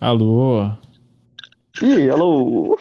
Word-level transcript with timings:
Alô? 0.00 0.60
Ih, 1.82 2.10
alô. 2.10 2.78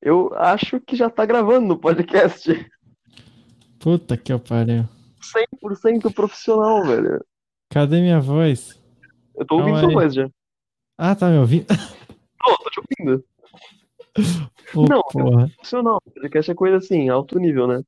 Eu 0.00 0.34
acho 0.34 0.80
que 0.80 0.96
já 0.96 1.08
tá 1.08 1.24
gravando 1.24 1.66
no 1.68 1.78
podcast. 1.78 2.50
Puta 3.78 4.16
que 4.16 4.36
pariu. 4.38 4.84
100% 5.62 6.12
profissional, 6.12 6.84
velho. 6.84 7.24
Cadê 7.70 8.00
minha 8.00 8.20
voz? 8.20 8.80
Eu 9.36 9.46
tô 9.46 9.56
ouvindo 9.56 9.74
Calma 9.74 9.80
sua 9.80 9.88
aí. 9.88 9.94
voz 9.94 10.14
já. 10.14 10.28
Ah, 10.98 11.14
tá 11.14 11.28
me 11.30 11.38
ouvindo? 11.38 11.66
Tô, 11.66 12.56
tô 12.58 12.70
te 12.70 12.80
ouvindo. 12.80 13.24
Ô, 14.74 14.82
Não. 14.86 15.02
porra. 15.02 15.48
Profissional. 15.48 16.00
Podcast 16.14 16.50
é 16.50 16.54
coisa 16.54 16.76
assim, 16.78 17.08
alto 17.08 17.38
nível, 17.38 17.66
né? 17.68 17.82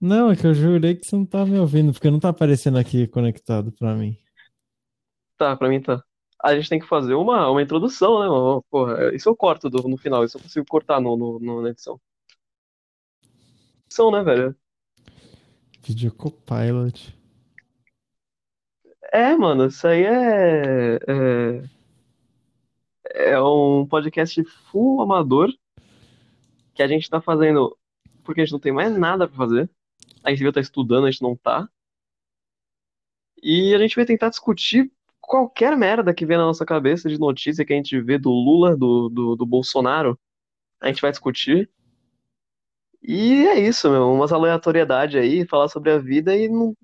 Não, 0.00 0.30
é 0.30 0.36
que 0.36 0.46
eu 0.46 0.54
jurei 0.54 0.94
que 0.94 1.06
você 1.06 1.16
não 1.16 1.26
tava 1.26 1.46
me 1.46 1.58
ouvindo, 1.58 1.92
porque 1.92 2.10
não 2.10 2.20
tá 2.20 2.28
aparecendo 2.28 2.78
aqui 2.78 3.06
conectado 3.06 3.72
pra 3.72 3.94
mim. 3.94 4.16
Tá, 5.36 5.56
pra 5.56 5.68
mim 5.68 5.80
tá. 5.80 6.02
A 6.42 6.54
gente 6.54 6.68
tem 6.68 6.80
que 6.80 6.86
fazer 6.86 7.14
uma, 7.14 7.50
uma 7.50 7.62
introdução, 7.62 8.20
né, 8.20 8.28
mano? 8.28 8.64
Porra, 8.70 9.14
isso 9.14 9.28
eu 9.28 9.36
corto 9.36 9.68
do- 9.68 9.86
no 9.88 9.96
final, 9.98 10.24
isso 10.24 10.38
eu 10.38 10.42
consigo 10.42 10.66
cortar 10.66 11.00
no, 11.00 11.16
no, 11.16 11.38
no- 11.38 11.62
na 11.62 11.70
edição. 11.70 12.00
Edição, 13.86 14.10
né, 14.10 14.22
velho? 14.22 14.56
Video 15.82 16.12
Copilot. 16.14 17.14
É, 19.12 19.34
mano, 19.36 19.66
isso 19.66 19.86
aí 19.86 20.04
é, 20.04 20.94
é. 20.96 21.62
É 23.32 23.42
um 23.42 23.84
podcast 23.86 24.42
full 24.70 25.02
amador 25.02 25.52
que 26.74 26.82
a 26.82 26.86
gente 26.86 27.10
tá 27.10 27.20
fazendo 27.20 27.76
porque 28.22 28.40
a 28.40 28.44
gente 28.44 28.52
não 28.52 28.60
tem 28.60 28.72
mais 28.72 28.96
nada 28.96 29.26
pra 29.26 29.36
fazer. 29.36 29.68
A 30.22 30.30
gente 30.30 30.38
devia 30.38 30.50
estar 30.50 30.60
estudando, 30.60 31.06
a 31.06 31.10
gente 31.10 31.22
não 31.22 31.34
tá. 31.36 31.68
E 33.42 33.74
a 33.74 33.78
gente 33.78 33.96
vai 33.96 34.04
tentar 34.06 34.28
discutir 34.28 34.92
qualquer 35.30 35.76
merda 35.76 36.12
que 36.12 36.26
vem 36.26 36.36
na 36.36 36.44
nossa 36.44 36.66
cabeça 36.66 37.08
de 37.08 37.16
notícia 37.16 37.64
que 37.64 37.72
a 37.72 37.76
gente 37.76 38.00
vê 38.00 38.18
do 38.18 38.30
Lula, 38.30 38.76
do, 38.76 39.08
do, 39.08 39.36
do 39.36 39.46
Bolsonaro. 39.46 40.18
A 40.80 40.88
gente 40.88 41.00
vai 41.00 41.12
discutir. 41.12 41.70
E 43.00 43.46
é 43.46 43.60
isso, 43.60 43.88
meu. 43.88 44.12
Umas 44.12 44.32
aleatoriedades 44.32 45.20
aí, 45.20 45.46
falar 45.46 45.68
sobre 45.68 45.92
a 45.92 45.98
vida 45.98 46.36
e 46.36 46.48
não, 46.48 46.76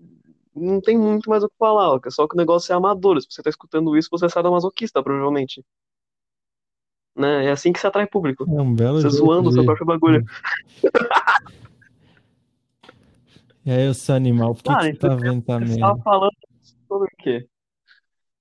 não 0.55 0.81
tem 0.81 0.97
muito 0.97 1.29
mais 1.29 1.43
o 1.43 1.49
que 1.49 1.57
falar. 1.59 1.93
Ó, 1.93 2.01
só 2.09 2.29
que 2.29 2.37
o 2.37 2.39
negócio 2.39 2.73
é 2.73 2.77
amador. 2.77 3.21
Se 3.21 3.27
você 3.29 3.43
tá 3.43 3.51
escutando 3.51 3.97
isso, 3.97 4.09
você 4.13 4.27
é 4.27 4.29
sadomasoquista, 4.29 5.03
provavelmente. 5.03 5.65
Né? 7.17 7.47
É 7.47 7.51
assim 7.51 7.73
que 7.73 7.81
se 7.81 7.87
atrai 7.89 8.07
público. 8.07 8.45
É 8.49 8.63
um 8.63 8.73
belo 8.73 9.01
Você 9.03 9.11
zoando 9.11 9.49
o 9.49 9.53
seu 9.53 9.65
próprio 9.65 9.87
bagulho. 9.87 10.25
E 13.65 13.71
aí, 13.73 13.93
seu 13.95 14.15
animal, 14.15 14.55
por 14.55 14.63
que 14.63 14.71
Ah, 14.71 14.77
que 14.77 14.83
você 14.85 14.91
então 14.91 15.11
tá 15.11 15.17
vendo 15.17 15.43
Começar 15.43 15.75
merda? 15.75 16.03
falando 16.05 16.37
sobre 16.87 17.09
o 17.13 17.17
quê? 17.19 17.49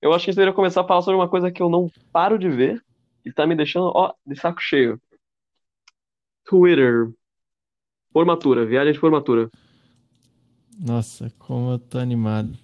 Eu 0.00 0.12
acho 0.12 0.24
que 0.24 0.30
gente 0.30 0.36
deveria 0.36 0.54
começar 0.54 0.82
a 0.82 0.86
falar 0.86 1.02
sobre 1.02 1.16
uma 1.16 1.28
coisa 1.28 1.50
que 1.50 1.62
eu 1.62 1.68
não 1.68 1.90
paro 2.12 2.38
de 2.38 2.48
ver 2.48 2.84
e 3.24 3.32
tá 3.32 3.46
me 3.46 3.56
deixando, 3.56 3.90
ó, 3.94 4.14
de 4.24 4.38
saco 4.38 4.60
cheio. 4.60 5.00
Twitter. 6.44 7.12
Formatura, 8.12 8.64
viagem 8.64 8.92
de 8.92 8.98
formatura. 8.98 9.50
Nossa, 10.78 11.32
como 11.38 11.72
eu 11.72 11.78
tô 11.78 11.98
animado. 11.98 12.56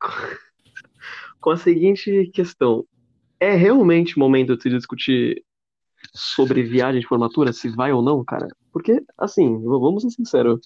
Com 1.40 1.50
a 1.50 1.56
seguinte 1.56 2.30
questão: 2.32 2.86
é 3.40 3.54
realmente 3.54 4.18
momento 4.18 4.56
de 4.56 4.62
se 4.62 4.70
discutir 4.70 5.44
sobre 6.14 6.62
viagem 6.62 7.00
de 7.00 7.06
formatura, 7.06 7.52
se 7.52 7.68
vai 7.68 7.92
ou 7.92 8.02
não, 8.02 8.24
cara? 8.24 8.48
Porque, 8.72 9.04
assim, 9.16 9.60
vamos 9.62 10.02
ser 10.02 10.10
sinceros. 10.10 10.60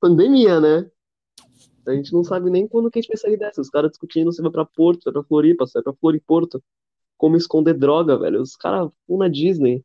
Pandemia, 0.00 0.60
né? 0.60 0.90
A 1.86 1.94
gente 1.94 2.12
não 2.12 2.24
sabe 2.24 2.50
nem 2.50 2.66
quando 2.66 2.90
que 2.90 2.98
a 2.98 3.02
gente 3.02 3.08
vai 3.08 3.16
sair 3.16 3.36
dessa. 3.36 3.60
Os 3.60 3.70
caras 3.70 3.90
discutindo 3.90 4.32
se 4.32 4.42
vai 4.42 4.50
pra 4.50 4.64
Porto, 4.64 5.00
se 5.00 5.04
vai 5.04 5.12
pra 5.14 5.22
Floripa, 5.24 5.66
se 5.66 5.74
vai 5.74 5.82
pra 5.82 5.92
Floriporto. 5.94 6.62
Como 7.16 7.36
esconder 7.36 7.74
droga, 7.74 8.18
velho. 8.18 8.40
Os 8.40 8.56
caras 8.56 8.90
vão 9.08 9.18
na 9.18 9.28
Disney. 9.28 9.84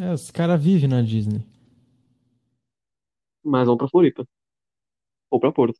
É, 0.00 0.12
os 0.12 0.30
caras 0.30 0.62
vivem 0.62 0.88
na 0.88 1.02
Disney. 1.02 1.46
mas 3.44 3.66
vão 3.66 3.76
pra 3.76 3.88
Floripa. 3.88 4.26
Ou 5.30 5.38
pra 5.38 5.52
Porto. 5.52 5.78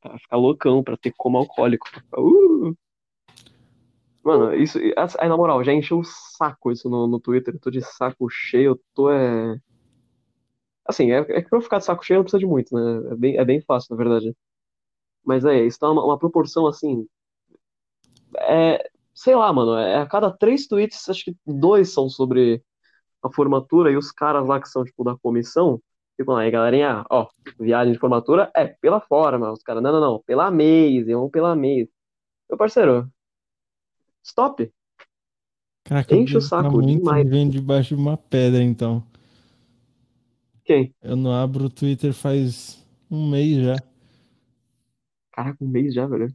Pra 0.00 0.18
ficar 0.18 0.36
loucão, 0.36 0.82
pra 0.82 0.96
ter 0.96 1.12
como 1.16 1.38
alcoólico. 1.38 1.86
uh! 2.16 2.76
Mano, 4.24 4.52
isso. 4.54 4.78
Aí, 5.20 5.28
na 5.28 5.36
moral, 5.36 5.62
já 5.62 5.72
encheu 5.72 6.00
o 6.00 6.04
saco 6.04 6.72
isso 6.72 6.88
no, 6.90 7.06
no 7.06 7.20
Twitter. 7.20 7.54
Eu 7.54 7.60
tô 7.60 7.70
de 7.70 7.80
saco 7.80 8.28
cheio, 8.28 8.72
eu 8.72 8.80
tô 8.92 9.08
é. 9.10 9.60
Assim, 10.88 11.10
é, 11.12 11.18
é 11.18 11.42
que 11.42 11.48
pra 11.48 11.58
eu 11.58 11.62
ficar 11.62 11.78
de 11.78 11.84
saco 11.84 12.04
cheio 12.04 12.18
não 12.18 12.24
precisa 12.24 12.38
de 12.38 12.46
muito, 12.46 12.74
né? 12.74 13.12
É 13.12 13.16
bem, 13.16 13.36
é 13.38 13.44
bem 13.44 13.60
fácil, 13.60 13.94
na 13.94 14.02
verdade. 14.02 14.36
Mas 15.24 15.44
é, 15.44 15.64
isso 15.64 15.78
tá 15.78 15.90
uma, 15.90 16.04
uma 16.04 16.18
proporção 16.18 16.66
assim. 16.66 17.06
É. 18.38 18.88
Sei 19.14 19.34
lá, 19.34 19.52
mano. 19.52 19.76
É, 19.76 19.96
a 19.96 20.06
cada 20.06 20.30
três 20.30 20.66
tweets, 20.66 21.08
acho 21.08 21.24
que 21.24 21.36
dois 21.46 21.92
são 21.92 22.08
sobre 22.08 22.62
a 23.22 23.30
formatura 23.30 23.90
e 23.90 23.96
os 23.96 24.12
caras 24.12 24.46
lá 24.46 24.60
que 24.60 24.68
são, 24.68 24.84
tipo, 24.84 25.02
da 25.02 25.16
comissão. 25.16 25.80
Ficam 26.16 26.36
aí, 26.36 26.50
galerinha, 26.50 27.04
ó, 27.10 27.28
viagem 27.58 27.92
de 27.92 27.98
formatura 27.98 28.50
é 28.54 28.66
pela 28.66 29.00
forma. 29.00 29.52
Os 29.52 29.62
caras, 29.62 29.82
não, 29.82 29.92
não, 29.92 30.00
não, 30.00 30.22
pela 30.24 30.50
Maze, 30.50 31.12
vamos 31.12 31.30
pela 31.30 31.54
Maze. 31.54 31.90
Meu 32.48 32.56
parceiro, 32.56 33.10
stop. 34.22 34.72
Caraca, 35.84 36.14
eu 36.14 36.20
Enche 36.20 36.36
o 36.36 36.40
saco 36.40 36.72
muito 36.72 36.98
demais. 36.98 37.24
vivendo 37.24 37.52
debaixo 37.52 37.94
de 37.94 38.00
uma 38.00 38.16
pedra, 38.16 38.62
então. 38.62 39.02
Quem? 40.66 40.92
Eu 41.00 41.16
não 41.16 41.32
abro 41.32 41.66
o 41.66 41.70
Twitter 41.70 42.12
faz 42.12 42.84
um 43.10 43.30
mês 43.30 43.64
já. 43.64 43.76
Caraca, 45.32 45.64
um 45.64 45.68
mês 45.68 45.94
já, 45.94 46.06
velho. 46.06 46.28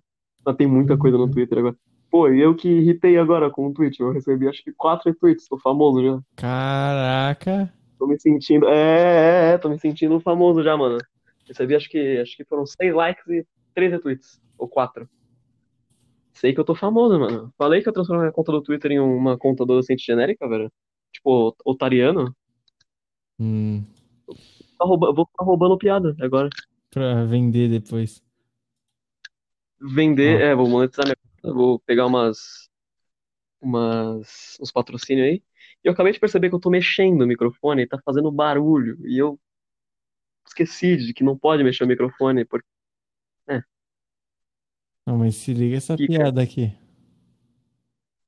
Mas 0.46 0.56
tem 0.56 0.68
muita 0.68 0.98
coisa 0.98 1.18
no 1.18 1.26
Uhum. 1.26 1.32
Twitter 1.32 1.58
agora. 1.60 1.76
Pô, 2.10 2.28
eu 2.30 2.56
que 2.56 2.68
irritei 2.68 3.18
agora 3.18 3.50
com 3.50 3.68
o 3.68 3.74
tweet. 3.74 4.00
Eu 4.00 4.12
recebi 4.12 4.48
acho 4.48 4.64
que 4.64 4.72
quatro 4.74 5.10
retweets, 5.10 5.48
tô 5.48 5.58
famoso 5.60 6.04
já. 6.04 6.22
Caraca. 6.36 7.72
Tô 8.00 8.08
me 8.08 8.20
sentindo. 8.20 8.68
É, 8.68 9.52
é, 9.52 9.54
é, 9.54 9.58
tô 9.58 9.70
me 9.70 9.80
sentindo 9.80 10.20
famoso 10.20 10.64
já, 10.64 10.76
mano. 10.76 10.98
Recebi 11.48 11.76
acho 11.76 11.90
que 11.90 12.18
acho 12.20 12.36
que 12.36 12.46
foram 12.46 12.66
seis 12.66 12.94
likes 12.94 13.26
e 13.28 13.46
três 13.74 13.92
retweets. 13.92 14.42
Ou 14.58 14.68
quatro. 14.68 15.08
Sei 16.34 16.54
que 16.54 16.60
eu 16.60 16.64
tô 16.66 16.74
famoso, 16.76 17.20
mano. 17.20 17.54
Falei 17.58 17.82
que 17.82 17.90
eu 17.90 17.94
transformei 17.94 18.28
a 18.30 18.32
conta 18.32 18.52
do 18.52 18.62
Twitter 18.62 18.92
em 18.92 19.00
uma 19.00 19.38
conta 19.38 19.64
adolescente 19.64 20.06
genérica, 20.06 20.48
velho. 20.48 20.72
Tipo, 21.14 21.56
otariano. 21.66 22.34
Hum, 23.40 23.84
Tá 24.82 24.88
rouba- 24.88 25.14
Vou 25.14 25.28
ficar 25.28 25.46
roubando 25.46 25.78
piada 25.78 26.16
agora. 26.20 26.50
pra 26.90 27.24
vender 27.24 27.70
depois. 27.70 28.20
Vender, 29.80 30.38
Ó. 30.38 30.40
é, 30.44 30.56
vou 30.56 30.68
monetizar 30.68 31.06
minha 31.06 31.16
conta. 31.16 31.54
Vou 31.54 31.80
pegar 31.80 32.08
umas. 32.08 32.68
umas. 33.62 34.58
uns 34.60 34.72
patrocínios 34.72 35.28
aí. 35.28 35.44
E 35.84 35.88
eu 35.88 35.94
acabei 35.94 36.12
de 36.14 36.20
perceber 36.20 36.50
que 36.50 36.56
eu 36.56 36.60
tô 36.60 36.70
mexendo 36.72 37.22
o 37.22 37.28
microfone 37.28 37.84
e 37.84 37.88
tá 37.88 38.00
fazendo 38.04 38.32
barulho. 38.32 38.98
E 39.08 39.18
eu 39.20 39.40
esqueci 40.48 40.98
de 40.98 41.14
que 41.14 41.24
não 41.24 41.38
pode 41.38 41.64
mexer 41.64 41.84
o 41.84 41.88
microfone. 41.88 42.44
Porque... 42.44 42.66
Não, 45.06 45.18
mas 45.18 45.36
se 45.36 45.54
liga 45.54 45.78
essa 45.78 45.96
Fica. 45.98 46.14
piada 46.14 46.42
aqui. 46.42 46.72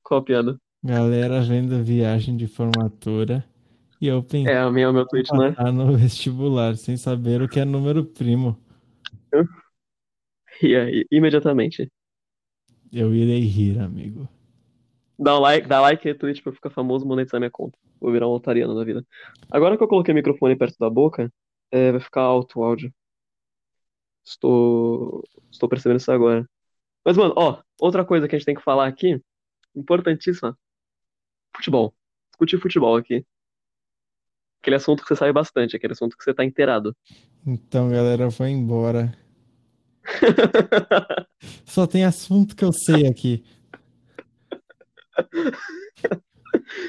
Qual 0.03 0.19
a 0.19 0.23
piada? 0.23 0.59
Galera 0.83 1.41
vendo 1.41 1.83
viagem 1.83 2.35
de 2.37 2.45
formatura 2.47 3.43
e 4.03 4.07
eu 4.07 4.23
pensei 4.23 4.51
É, 4.51 4.57
a 4.57 4.69
minha, 4.71 4.89
o 4.89 4.93
meu 4.93 5.05
em 5.07 5.07
tweet, 5.07 5.35
né? 5.35 5.57
no 5.73 5.97
vestibular 5.97 6.75
sem 6.77 6.97
saber 6.97 7.41
o 7.41 7.49
que 7.49 7.59
é 7.59 7.65
número 7.65 8.05
primo. 8.05 8.57
E 10.61 10.75
aí, 10.75 11.05
imediatamente. 11.11 11.91
Eu 12.93 13.13
irei 13.13 13.41
rir, 13.41 13.77
amigo. 13.79 14.25
Dá 15.17 15.37
um 15.37 15.39
like, 15.41 15.67
dá 15.67 15.79
like 15.81 16.07
e 16.07 16.11
retweet 16.11 16.41
pra 16.41 16.51
eu 16.51 16.55
ficar 16.55 16.69
famoso 16.71 17.05
e 17.05 17.07
monetizar 17.07 17.39
minha 17.39 17.51
conta. 17.51 17.77
Vou 17.99 18.11
virar 18.11 18.27
um 18.27 18.31
otariano 18.31 18.73
na 18.75 18.83
vida. 18.83 19.05
Agora 19.51 19.77
que 19.77 19.83
eu 19.83 19.87
coloquei 19.87 20.11
o 20.13 20.15
microfone 20.15 20.55
perto 20.57 20.77
da 20.79 20.89
boca, 20.89 21.31
é, 21.71 21.91
vai 21.91 22.01
ficar 22.01 22.21
alto 22.21 22.59
o 22.59 22.63
áudio. 22.63 22.93
Estou, 24.25 25.21
estou 25.51 25.67
percebendo 25.69 25.99
isso 25.99 26.11
agora. 26.11 26.47
Mas, 27.05 27.17
mano, 27.17 27.33
ó, 27.37 27.61
outra 27.81 28.05
coisa 28.05 28.27
que 28.27 28.35
a 28.35 28.39
gente 28.39 28.45
tem 28.47 28.55
que 28.55 28.63
falar 28.63 28.87
aqui, 28.87 29.21
importantíssima, 29.75 30.57
futebol. 31.55 31.93
Discutir 32.31 32.59
futebol 32.61 32.95
aqui. 32.97 33.25
Aquele 34.63 34.77
assunto 34.77 35.03
que 35.03 35.09
você 35.09 35.17
sabe 35.17 35.33
bastante, 35.33 35.75
aquele 35.75 35.91
assunto 35.91 36.17
que 36.17 36.23
você 36.23 36.33
tá 36.33 36.45
inteirado. 36.45 36.95
Então, 37.45 37.89
galera, 37.89 38.29
vou 38.29 38.47
embora. 38.47 39.13
Só 41.65 41.85
tem 41.85 42.05
assunto 42.05 42.55
que 42.55 42.63
eu 42.63 42.71
sei 42.71 43.05
aqui. 43.05 43.43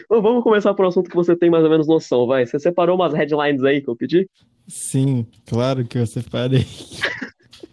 Então, 0.05 0.23
vamos 0.23 0.44
começar 0.44 0.73
por 0.73 0.85
um 0.85 0.88
assunto 0.88 1.11
que 1.11 1.17
você 1.17 1.35
tem 1.35 1.50
mais 1.50 1.65
ou 1.65 1.71
menos 1.71 1.88
noção, 1.88 2.29
vai. 2.29 2.47
Você 2.47 2.61
separou 2.61 2.94
umas 2.94 3.12
headlines 3.12 3.65
aí 3.65 3.81
que 3.81 3.91
eu 3.91 3.97
pedi? 3.97 4.31
Sim, 4.69 5.27
claro 5.44 5.85
que 5.85 5.99
eu 5.99 6.06
separei. 6.06 6.65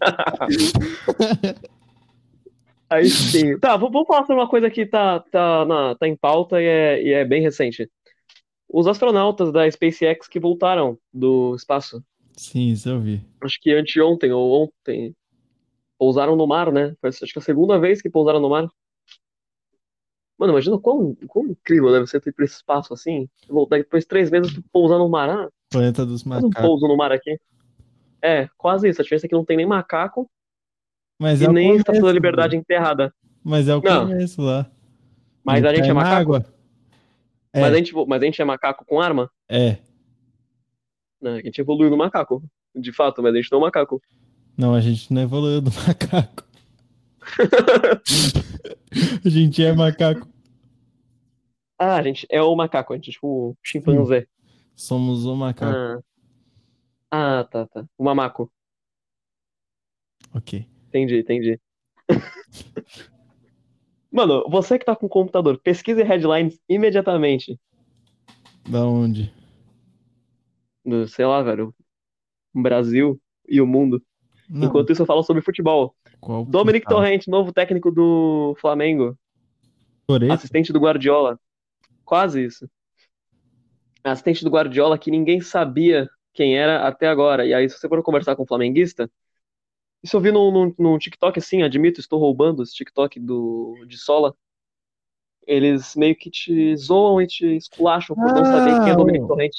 Aí 2.89 3.07
sim. 3.07 3.57
Tá, 3.57 3.77
vamos 3.77 4.06
falar 4.06 4.25
sobre 4.25 4.42
uma 4.42 4.50
coisa 4.50 4.69
que 4.69 4.86
tá, 4.86 5.21
tá, 5.31 5.63
na, 5.63 5.95
tá 5.95 6.07
em 6.07 6.15
pauta 6.15 6.62
e 6.62 6.65
é, 6.65 7.01
e 7.01 7.13
é 7.13 7.24
bem 7.24 7.42
recente. 7.42 7.89
Os 8.73 8.88
astronautas 8.88 9.51
da 9.51 9.69
SpaceX 9.69 10.27
que 10.27 10.39
voltaram 10.39 10.97
do 11.13 11.53
espaço. 11.56 12.03
Sim, 12.38 12.69
isso 12.69 12.88
eu 12.89 13.00
vi. 13.01 13.21
Acho 13.41 13.59
que 13.62 13.71
anteontem 13.73 14.31
ou 14.31 14.63
ontem. 14.63 15.15
pousaram 15.97 16.35
no 16.35 16.47
mar, 16.47 16.71
né? 16.71 16.95
Acho 17.03 17.25
que 17.33 17.39
a 17.39 17.41
segunda 17.41 17.77
vez 17.79 18.01
que 18.01 18.09
pousaram 18.09 18.39
no 18.39 18.50
mar. 18.50 18.68
Mano, 20.39 20.53
imagina 20.53 20.79
quão, 20.79 21.15
quão 21.27 21.47
incrível 21.47 21.91
deve 21.91 22.07
ser 22.07 22.19
tu 22.19 22.29
ir 22.29 22.31
pra 22.31 22.45
esse 22.45 22.56
espaço 22.56 22.94
assim. 22.94 23.29
Voltar 23.47 23.77
depois 23.77 24.03
de 24.03 24.07
três 24.07 24.31
meses 24.31 24.53
tu 24.53 24.63
pousar 24.71 24.97
no 24.97 25.07
mar. 25.09 25.29
Ah, 25.29 25.50
Planeta 25.69 26.06
dos 26.06 26.23
faz 26.23 26.44
um 26.44 26.47
macacos. 26.47 26.68
pouso 26.68 26.88
no 26.88 26.97
mar 26.97 27.12
aqui. 27.12 27.38
É, 28.21 28.47
quase 28.57 28.88
isso. 28.89 29.01
A 29.01 29.03
diferença 29.03 29.25
é 29.27 29.29
que 29.29 29.35
não 29.35 29.45
tem 29.45 29.57
nem 29.57 29.65
macaco 29.65 30.29
Mas 31.19 31.41
e 31.41 31.45
é 31.45 31.47
nem 31.50 31.71
Estátua 31.75 31.94
da 31.94 32.00
começo, 32.00 32.13
Liberdade 32.15 32.56
enterrada. 32.56 33.13
Mas 33.44 33.68
é 33.68 33.75
o 33.75 33.81
Não. 33.81 34.07
começo 34.07 34.41
lá. 34.41 34.71
Mas 35.44 35.59
Ele 35.59 35.68
a 35.68 35.75
gente 35.75 35.89
é 35.89 35.94
macaco? 35.94 36.15
água. 36.35 36.60
É, 37.53 37.62
Mas, 37.62 37.74
a 37.74 37.77
gente, 37.77 37.94
mas 38.07 38.21
a 38.21 38.25
gente 38.25 38.42
é 38.42 38.45
macaco 38.45 38.86
com 38.86 39.00
arma? 39.01 39.30
é. 39.50 39.77
Não, 41.21 41.36
a 41.36 41.42
gente 41.42 41.62
evoluiu 41.62 41.89
no 41.92 41.98
macaco. 41.98 42.42
De 42.75 42.92
fato, 42.92 43.21
mas 43.21 43.33
a 43.33 43.38
gente 43.38 43.51
não 43.51 43.59
é 43.59 43.62
um 43.62 43.65
macaco. 43.65 44.01
Não, 44.57 44.74
a 44.74 44.80
gente 44.81 45.13
não 45.13 45.21
evoluiu 45.21 45.62
do 45.62 45.69
macaco. 45.86 46.44
A 49.24 49.30
gente 49.30 49.63
é 49.63 49.71
macaco. 49.74 50.27
ah, 51.77 51.95
a 51.98 52.01
gente 52.03 52.25
é 52.30 52.42
o 52.42 52.56
macaco, 52.56 52.94
a 52.94 52.95
gente 52.95 53.09
é 53.09 53.13
tipo 53.13 53.56
chimpanzé. 53.63 54.25
Somos 54.75 55.25
o 55.25 55.36
macaco. 55.36 56.04
Ah. 57.12 57.39
ah, 57.39 57.44
tá, 57.44 57.68
tá. 57.68 57.86
O 57.97 58.04
mamaco. 58.04 58.51
Ok. 60.33 60.68
Entendi, 60.88 61.19
entendi. 61.19 61.62
Mano, 64.11 64.43
você 64.49 64.77
que 64.77 64.85
tá 64.85 64.95
com 64.95 65.05
o 65.05 65.09
computador, 65.09 65.57
pesquise 65.57 66.03
headlines 66.03 66.59
imediatamente. 66.67 67.57
Da 68.69 68.85
onde? 68.85 69.33
No, 70.83 71.07
sei 71.07 71.25
lá, 71.25 71.41
velho. 71.41 71.73
Brasil 72.53 73.19
e 73.47 73.61
o 73.61 73.67
mundo. 73.67 74.01
Não, 74.49 74.67
Enquanto 74.67 74.91
isso, 74.91 75.01
eu 75.01 75.05
falo 75.05 75.23
sobre 75.23 75.41
futebol. 75.41 75.95
qual 76.19 76.43
Dominic 76.43 76.83
portal? 76.85 77.03
Torrent, 77.03 77.27
novo 77.27 77.53
técnico 77.53 77.89
do 77.89 78.55
Flamengo. 78.59 79.17
Assistente 80.29 80.73
do 80.73 80.79
Guardiola. 80.79 81.39
Quase 82.03 82.43
isso. 82.43 82.69
Assistente 84.03 84.43
do 84.43 84.49
Guardiola 84.49 84.97
que 84.97 85.09
ninguém 85.09 85.39
sabia 85.39 86.09
quem 86.33 86.57
era 86.57 86.85
até 86.85 87.07
agora. 87.07 87.45
E 87.45 87.53
aí, 87.53 87.69
se 87.69 87.77
você 87.77 87.87
for 87.87 88.03
conversar 88.03 88.35
com 88.35 88.43
um 88.43 88.47
flamenguista, 88.47 89.09
isso 90.03 90.15
eu 90.18 90.21
vi 90.21 90.31
num, 90.31 90.51
num, 90.51 90.75
num 90.77 90.98
TikTok 90.98 91.39
assim, 91.39 91.62
admito, 91.63 92.00
estou 92.00 92.19
roubando 92.19 92.63
esse 92.63 92.74
TikTok 92.74 93.19
do, 93.19 93.75
de 93.88 93.98
Sola. 93.98 94.36
Eles 95.45 95.95
meio 95.95 96.15
que 96.15 96.30
te 96.30 96.75
zoam 96.77 97.21
e 97.21 97.27
te 97.27 97.45
esculacham 97.57 98.15
por 98.15 98.33
não 98.33 98.45
saber 98.45 98.75
quem 98.80 98.89
é 98.89 98.94
Ah, 98.94 98.95
Dominic 98.98 99.24
o- 99.24 99.27
Torrent. 99.27 99.56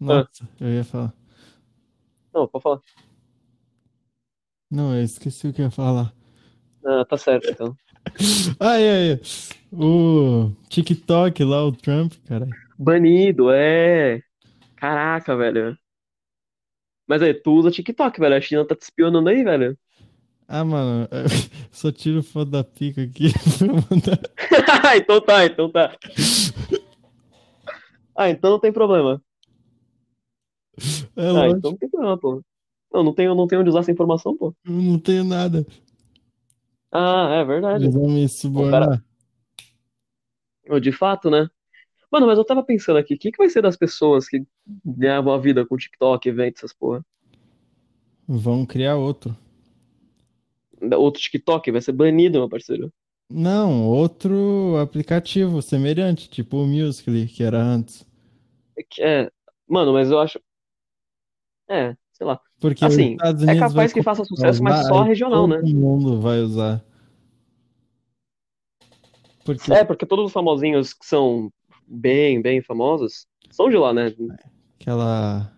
Nossa, 0.00 0.48
eu 0.60 0.68
ia 0.70 0.84
falar. 0.84 1.12
Não, 2.32 2.48
pode 2.48 2.62
falar. 2.62 2.80
Não, 4.70 4.94
eu 4.94 5.02
esqueci 5.02 5.46
o 5.48 5.52
que 5.52 5.60
eu 5.60 5.66
ia 5.66 5.70
falar. 5.70 6.12
Ah, 6.84 7.04
tá 7.04 7.16
certo, 7.16 7.48
então. 7.50 7.76
Ai, 8.60 8.88
ai, 8.88 9.10
ai. 9.12 9.20
O 9.72 10.52
TikTok 10.68 11.42
lá, 11.42 11.64
o 11.64 11.72
Trump, 11.72 12.12
cara. 12.26 12.46
Banido, 12.78 13.50
é. 13.50 14.20
Caraca, 14.76 15.36
velho. 15.36 15.76
Mas 17.06 17.22
aí, 17.22 17.34
tu 17.34 17.52
usa 17.52 17.70
TikTok, 17.70 18.18
velho. 18.18 18.34
A 18.34 18.40
China 18.40 18.66
tá 18.66 18.74
te 18.74 18.82
espionando 18.82 19.28
aí, 19.28 19.42
velho. 19.44 19.76
Ah, 20.46 20.64
mano, 20.64 21.08
só 21.72 21.90
tiro 21.92 22.22
foto 22.22 22.50
da 22.50 22.62
pica 22.62 23.02
aqui 23.02 23.32
pra 23.58 23.66
mandar. 23.68 24.20
então 24.96 25.20
tá, 25.20 25.46
então 25.46 25.70
tá. 25.70 25.96
Ah, 28.16 28.28
então 28.30 28.50
não 28.50 28.60
tem 28.60 28.72
problema. 28.72 29.20
É 31.16 31.28
Ah, 31.28 31.32
lógico, 31.32 31.58
então 31.58 31.70
não 31.72 31.78
tem 31.78 31.88
problema, 31.88 32.18
pô. 32.18 32.42
Não, 32.92 33.02
não 33.02 33.14
tenho, 33.14 33.34
não 33.34 33.46
tenho 33.46 33.60
onde 33.60 33.70
usar 33.70 33.80
essa 33.80 33.90
informação, 33.90 34.36
pô. 34.36 34.54
eu 34.64 34.72
não 34.72 34.98
tenho 34.98 35.24
nada. 35.24 35.66
Ah, 36.92 37.40
é 37.40 37.44
verdade. 37.44 37.84
Eles 37.84 37.94
vão 37.94 38.08
me 38.08 38.28
subornar. 38.28 39.04
Ô, 40.68 40.78
De 40.78 40.92
fato, 40.92 41.30
né? 41.30 41.48
Mano, 42.14 42.28
mas 42.28 42.38
eu 42.38 42.44
tava 42.44 42.62
pensando 42.62 42.96
aqui, 42.96 43.14
o 43.14 43.18
que 43.18 43.32
que 43.32 43.38
vai 43.38 43.48
ser 43.48 43.60
das 43.60 43.76
pessoas 43.76 44.28
que 44.28 44.44
ganhavam 44.84 45.34
a 45.34 45.38
vida 45.38 45.66
com 45.66 45.76
TikTok, 45.76 46.28
eventos, 46.28 46.60
essas 46.62 46.72
porra? 46.72 47.04
Vão 48.28 48.64
criar 48.64 48.94
outro. 48.94 49.36
Outro 50.96 51.20
TikTok 51.20 51.72
vai 51.72 51.80
ser 51.80 51.90
banido, 51.90 52.38
meu 52.38 52.48
parceiro. 52.48 52.92
Não, 53.28 53.82
outro 53.88 54.76
aplicativo 54.80 55.60
semelhante, 55.60 56.30
tipo 56.30 56.58
o 56.58 56.66
Musical.ly, 56.68 57.26
que 57.26 57.42
era 57.42 57.60
antes. 57.60 58.06
É, 59.00 59.22
é, 59.24 59.30
mano, 59.66 59.92
mas 59.92 60.08
eu 60.08 60.20
acho. 60.20 60.38
É, 61.68 61.96
sei 62.12 62.26
lá. 62.28 62.40
Porque 62.60 62.84
os 62.84 62.94
Assim, 62.94 63.16
Estados 63.16 63.42
é 63.42 63.46
Unidos 63.46 63.60
vai 63.60 63.70
capaz 63.70 63.92
que 63.92 64.02
faça 64.04 64.24
sucesso, 64.24 64.62
mas 64.62 64.86
só 64.86 65.02
regional, 65.02 65.48
né? 65.48 65.56
todo 65.56 65.74
mundo 65.74 66.20
vai 66.20 66.38
usar. 66.40 66.80
Porque 69.44 69.72
É, 69.72 69.84
porque 69.84 70.06
todos 70.06 70.26
os 70.26 70.32
famosinhos 70.32 70.94
que 70.94 71.04
são 71.04 71.50
bem, 71.86 72.40
bem 72.40 72.62
famosos 72.62 73.26
são 73.50 73.68
de 73.68 73.76
lá, 73.76 73.92
né? 73.92 74.12
aquela. 74.80 75.52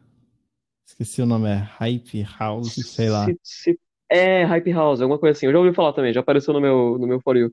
Esqueci 0.87 1.20
o 1.20 1.26
nome, 1.26 1.49
é 1.49 1.55
Hype 1.56 2.23
House, 2.38 2.75
sei 2.75 3.11
lá. 3.11 3.26
Se- 3.26 3.38
se- 3.43 3.81
É, 4.08 4.44
Hype 4.44 4.70
House, 4.73 5.00
alguma 5.00 5.19
coisa 5.19 5.37
assim. 5.37 5.46
Eu 5.46 5.52
já 5.52 5.58
ouvi 5.58 5.75
falar 5.75 5.93
também, 5.93 6.12
já 6.12 6.20
apareceu 6.20 6.55
no 6.55 6.61
meu, 6.61 6.96
no 6.99 7.06
meu 7.06 7.20
For 7.20 7.37
You. 7.37 7.52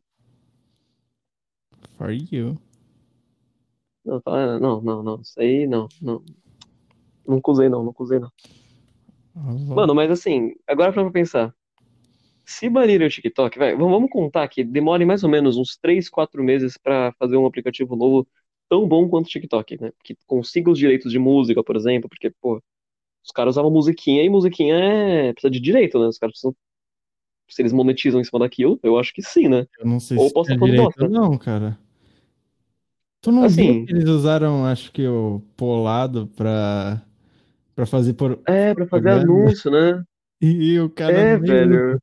For 1.98 2.12
you. 2.12 2.58
Não, 4.06 4.22
não, 4.60 4.82
não, 4.82 5.04
não. 5.04 5.22
Isso 5.22 5.40
aí, 5.40 5.66
não, 5.66 5.88
não. 6.02 6.24
Nunca 7.28 7.52
usei, 7.52 7.70
não, 7.70 7.84
nunca 7.84 8.04
usei, 8.04 8.20
não. 8.20 8.32
Mano, 9.36 9.96
mas 9.96 10.12
assim, 10.12 10.54
agora 10.68 10.94
pra 10.94 11.10
pensar. 11.10 11.54
Se 12.46 12.70
banirem 12.70 13.08
o 13.08 13.10
TikTok, 13.10 13.58
vai, 13.58 13.76
vamos 13.76 13.92
vamos 13.92 14.10
contar 14.10 14.48
que 14.50 14.64
demore 14.64 15.06
mais 15.06 15.24
ou 15.24 15.30
menos 15.30 15.58
uns 15.58 15.78
3, 15.78 16.10
4 16.10 16.44
meses 16.44 16.78
pra 16.78 17.14
fazer 17.18 17.38
um 17.38 17.46
aplicativo 17.46 17.96
novo 17.96 18.28
tão 18.74 18.88
bom 18.88 19.08
quanto 19.08 19.28
o 19.28 19.30
TikTok, 19.30 19.80
né? 19.80 19.92
Que 20.04 20.18
consiga 20.26 20.72
os 20.72 20.80
direitos 20.80 21.12
de 21.12 21.20
música, 21.20 21.64
por 21.64 21.76
exemplo, 21.76 22.10
porque, 22.10 22.32
pô, 22.42 22.60
os 23.24 23.32
caras 23.32 23.54
usavam 23.54 23.70
musiquinha 23.70 24.24
e 24.24 24.30
musiquinha 24.30 24.76
é... 24.76 25.32
precisa 25.32 25.52
de 25.52 25.60
direito, 25.60 26.00
né? 26.00 26.08
Os 26.08 26.18
caras 26.18 26.34
precisam. 26.34 26.56
Se 27.48 27.62
eles 27.62 27.72
monetizam 27.72 28.20
em 28.20 28.24
cima 28.24 28.40
daquilo, 28.40 28.80
eu 28.82 28.98
acho 28.98 29.14
que 29.14 29.22
sim, 29.22 29.48
né? 29.48 29.68
Eu 29.80 29.86
não 29.86 30.00
sei 30.00 30.18
Ou 30.18 30.28
se 30.28 30.34
posso 30.34 30.52
é 30.52 30.58
direito 30.58 31.08
não, 31.08 31.38
cara. 31.38 31.78
Tu 33.22 33.32
não 33.32 33.44
Assim- 33.44 33.74
viu 33.74 33.86
que 33.86 33.92
eles 33.94 34.10
usaram, 34.10 34.66
acho 34.66 34.92
que 34.92 35.06
o 35.08 35.40
polado 35.56 36.26
pra, 36.36 37.00
pra 37.76 37.86
fazer 37.86 38.14
por. 38.14 38.42
É, 38.48 38.74
pra 38.74 38.88
fazer 38.88 39.10
anúncio, 39.10 39.70
né? 39.70 40.04
E, 40.42 40.80
o 40.80 40.90
cara 40.90 41.14
É, 41.14 41.38
nem 41.38 41.48
velho. 41.48 42.02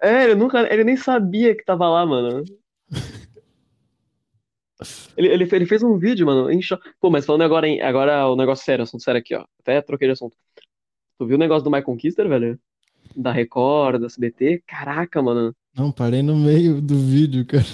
É, 0.00 0.24
ele 0.24 0.34
nunca, 0.36 0.72
ele 0.72 0.84
nem 0.84 0.96
sabia 0.96 1.56
que 1.56 1.64
tava 1.64 1.88
lá, 1.88 2.06
mano. 2.06 2.44
Ele, 5.16 5.28
ele, 5.28 5.48
ele 5.50 5.66
fez 5.66 5.82
um 5.82 5.96
vídeo, 5.98 6.26
mano, 6.26 6.50
em 6.50 6.60
cho- 6.60 6.78
Pô, 7.00 7.10
mas 7.10 7.24
falando 7.24 7.42
agora, 7.42 7.66
em, 7.66 7.80
agora 7.80 8.26
o 8.28 8.36
negócio 8.36 8.64
sério, 8.64 8.82
assunto 8.82 9.02
sério 9.02 9.18
aqui, 9.20 9.34
ó. 9.34 9.44
Até 9.60 9.80
troquei 9.80 10.08
de 10.08 10.12
assunto. 10.12 10.36
Tu 11.18 11.26
viu 11.26 11.36
o 11.36 11.38
negócio 11.40 11.64
do 11.64 11.70
My 11.70 11.82
Conquister, 11.82 12.28
velho? 12.28 12.58
Da 13.16 13.32
Record, 13.32 14.00
da 14.00 14.06
SBT? 14.06 14.62
Caraca, 14.66 15.22
mano. 15.22 15.54
Não, 15.74 15.90
parei 15.90 16.22
no 16.22 16.36
meio 16.36 16.80
do 16.80 16.98
vídeo, 16.98 17.46
cara. 17.46 17.64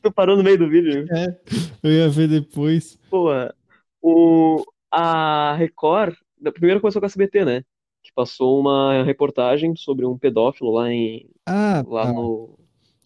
Tu 0.00 0.12
parou 0.12 0.36
no 0.36 0.44
meio 0.44 0.56
do 0.58 0.68
vídeo. 0.68 1.06
Eu 1.82 1.90
ia 1.92 2.08
ver 2.08 2.28
depois. 2.28 2.96
Pô, 3.10 3.30
o, 4.00 4.64
a 4.92 5.54
Record, 5.56 6.14
primeiro 6.54 6.80
começou 6.80 7.00
com 7.00 7.06
a 7.06 7.08
SBT, 7.08 7.44
né? 7.44 7.64
Que 8.02 8.12
passou 8.14 8.60
uma 8.60 9.02
reportagem 9.02 9.74
sobre 9.74 10.06
um 10.06 10.16
pedófilo 10.16 10.70
lá 10.70 10.90
em, 10.92 11.28
Ah, 11.44 11.82
lá 11.86 12.06
tá. 12.06 12.12
no, 12.12 12.56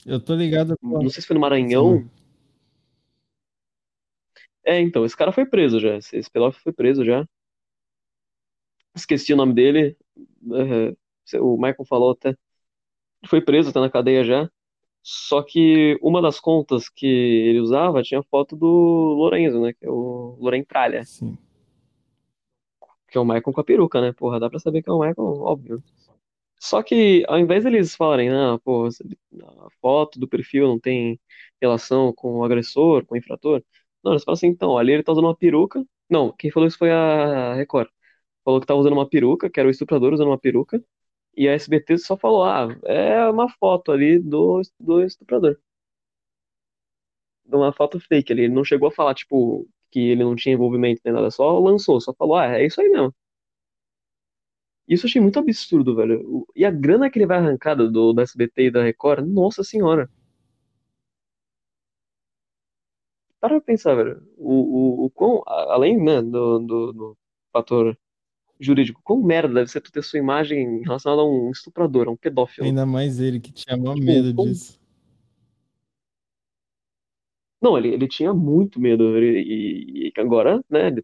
Eu 0.04 0.20
tô 0.20 0.34
ligado 0.34 0.76
não 0.82 1.08
sei 1.08 1.22
se 1.22 1.26
foi 1.26 1.34
no 1.34 1.40
Maranhão. 1.40 1.98
Sim. 1.98 2.10
É, 4.64 4.80
então, 4.80 5.04
esse 5.04 5.16
cara 5.16 5.32
foi 5.32 5.46
preso 5.46 5.80
já. 5.80 5.96
Esse, 5.96 6.30
pedófilo 6.30 6.62
foi 6.62 6.72
preso 6.72 7.04
já. 7.04 7.26
Esqueci 8.94 9.32
o 9.32 9.36
nome 9.36 9.54
dele. 9.54 9.96
é, 11.32 11.40
o 11.40 11.56
Michael 11.56 11.84
falou 11.86 12.12
até. 12.12 12.36
Foi 13.26 13.40
preso, 13.40 13.72
tá 13.72 13.80
na 13.80 13.90
cadeia 13.90 14.24
já. 14.24 14.50
Só 15.02 15.42
que 15.42 15.98
uma 16.00 16.22
das 16.22 16.38
contas 16.38 16.88
que 16.88 17.06
ele 17.06 17.60
usava 17.60 18.02
tinha 18.02 18.22
foto 18.22 18.56
do 18.56 18.66
Lorenzo, 18.66 19.60
né? 19.60 19.72
Que 19.72 19.86
é 19.86 19.90
o 19.90 20.36
Loren 20.40 20.62
Tralha. 20.64 21.04
Sim. 21.04 21.36
Que 23.08 23.18
é 23.18 23.20
o 23.20 23.24
Michael 23.24 23.42
com 23.42 23.60
a 23.60 23.64
peruca, 23.64 24.00
né? 24.00 24.12
Porra, 24.12 24.38
dá 24.38 24.48
pra 24.48 24.58
saber 24.60 24.82
que 24.82 24.88
é 24.88 24.92
o 24.92 25.00
Michael, 25.00 25.16
óbvio. 25.18 25.82
Só 26.60 26.80
que 26.82 27.24
ao 27.26 27.40
invés 27.40 27.64
deles 27.64 27.96
falarem, 27.96 28.30
ah, 28.30 28.56
pô, 28.64 28.86
a 28.86 29.70
foto 29.80 30.20
do 30.20 30.28
perfil 30.28 30.68
não 30.68 30.78
tem 30.78 31.18
relação 31.60 32.12
com 32.14 32.38
o 32.38 32.44
agressor, 32.44 33.04
com 33.04 33.16
o 33.16 33.18
infrator. 33.18 33.64
Não, 34.04 34.12
eles 34.12 34.24
falam 34.24 34.34
assim, 34.34 34.48
então, 34.48 34.76
ali 34.78 34.92
ele 34.92 35.02
tá 35.02 35.12
usando 35.12 35.24
uma 35.26 35.36
peruca. 35.36 35.84
Não, 36.10 36.32
quem 36.32 36.50
falou 36.50 36.66
isso 36.68 36.78
foi 36.78 36.90
a 36.90 37.54
Record. 37.54 37.88
Falou 38.44 38.60
que 38.60 38.66
tava 38.66 38.80
usando 38.80 38.94
uma 38.94 39.08
peruca, 39.08 39.50
que 39.50 39.60
era 39.60 39.68
o 39.68 39.70
estuprador 39.70 40.12
usando 40.12 40.28
uma 40.28 40.38
peruca. 40.38 40.82
E 41.36 41.48
a 41.48 41.52
SBT 41.54 41.98
só 41.98 42.16
falou, 42.16 42.44
ah, 42.44 42.68
é 42.84 43.28
uma 43.28 43.48
foto 43.48 43.92
ali 43.92 44.18
do, 44.18 44.60
do 44.80 45.02
estuprador. 45.02 45.58
Uma 47.46 47.72
foto 47.72 48.00
fake 48.00 48.32
ali. 48.32 48.42
Ele 48.44 48.54
não 48.54 48.64
chegou 48.64 48.88
a 48.88 48.92
falar, 48.92 49.14
tipo, 49.14 49.68
que 49.90 50.00
ele 50.00 50.24
não 50.24 50.34
tinha 50.36 50.54
envolvimento 50.54 51.00
nem 51.04 51.14
nada, 51.14 51.30
só 51.30 51.58
lançou, 51.58 52.00
só 52.00 52.12
falou, 52.14 52.36
ah, 52.36 52.46
é 52.58 52.66
isso 52.66 52.80
aí 52.80 52.88
mesmo. 52.88 53.14
Isso 54.88 55.06
eu 55.06 55.08
achei 55.08 55.20
muito 55.20 55.38
absurdo, 55.38 55.94
velho. 55.96 56.46
E 56.54 56.64
a 56.64 56.70
grana 56.70 57.10
que 57.10 57.18
ele 57.18 57.26
vai 57.26 57.38
arrancar 57.38 57.74
do, 57.74 58.12
do 58.12 58.20
SBT 58.20 58.66
e 58.66 58.70
da 58.70 58.82
Record, 58.82 59.26
nossa 59.26 59.62
senhora. 59.64 60.08
Para 63.42 63.60
pensar, 63.60 63.96
velho. 63.96 64.22
O, 64.38 64.52
o, 65.02 65.04
o 65.06 65.10
quão, 65.10 65.42
além, 65.46 66.00
né, 66.00 66.22
do, 66.22 66.60
do, 66.60 66.92
do 66.92 67.18
fator 67.52 67.98
jurídico, 68.60 69.00
quão 69.02 69.20
merda 69.20 69.52
deve 69.52 69.68
ser 69.68 69.80
tu 69.80 69.90
ter 69.90 70.00
sua 70.04 70.20
imagem 70.20 70.82
relacionada 70.82 71.22
a 71.22 71.24
um 71.24 71.50
estuprador, 71.50 72.06
a 72.06 72.12
um 72.12 72.16
pedófilo. 72.16 72.68
Ainda 72.68 72.86
mais 72.86 73.18
ele 73.18 73.40
que 73.40 73.50
tinha 73.52 73.76
maior 73.76 73.96
Tipo, 73.96 74.06
medo 74.06 74.32
quão- 74.32 74.46
disso. 74.46 74.80
Não, 77.60 77.76
ele, 77.76 77.88
ele 77.88 78.06
tinha 78.06 78.32
muito 78.32 78.80
medo. 78.80 79.18
e, 79.18 80.08
e 80.08 80.20
agora, 80.20 80.62
né, 80.70 80.94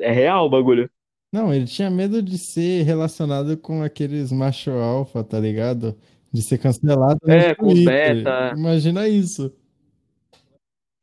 é 0.00 0.12
real 0.12 0.44
o 0.46 0.50
bagulho. 0.50 0.90
Não, 1.32 1.52
ele 1.54 1.64
tinha 1.64 1.90
medo 1.90 2.22
de 2.22 2.36
ser 2.36 2.82
relacionado 2.82 3.56
com 3.56 3.82
aqueles 3.82 4.30
macho 4.30 4.70
alfa, 4.72 5.24
tá 5.24 5.40
ligado? 5.40 5.96
De 6.30 6.42
ser 6.42 6.58
cancelado 6.58 7.18
É, 7.30 7.54
com 7.54 7.72
beta. 7.82 8.54
Imagina 8.54 9.08
isso. 9.08 9.54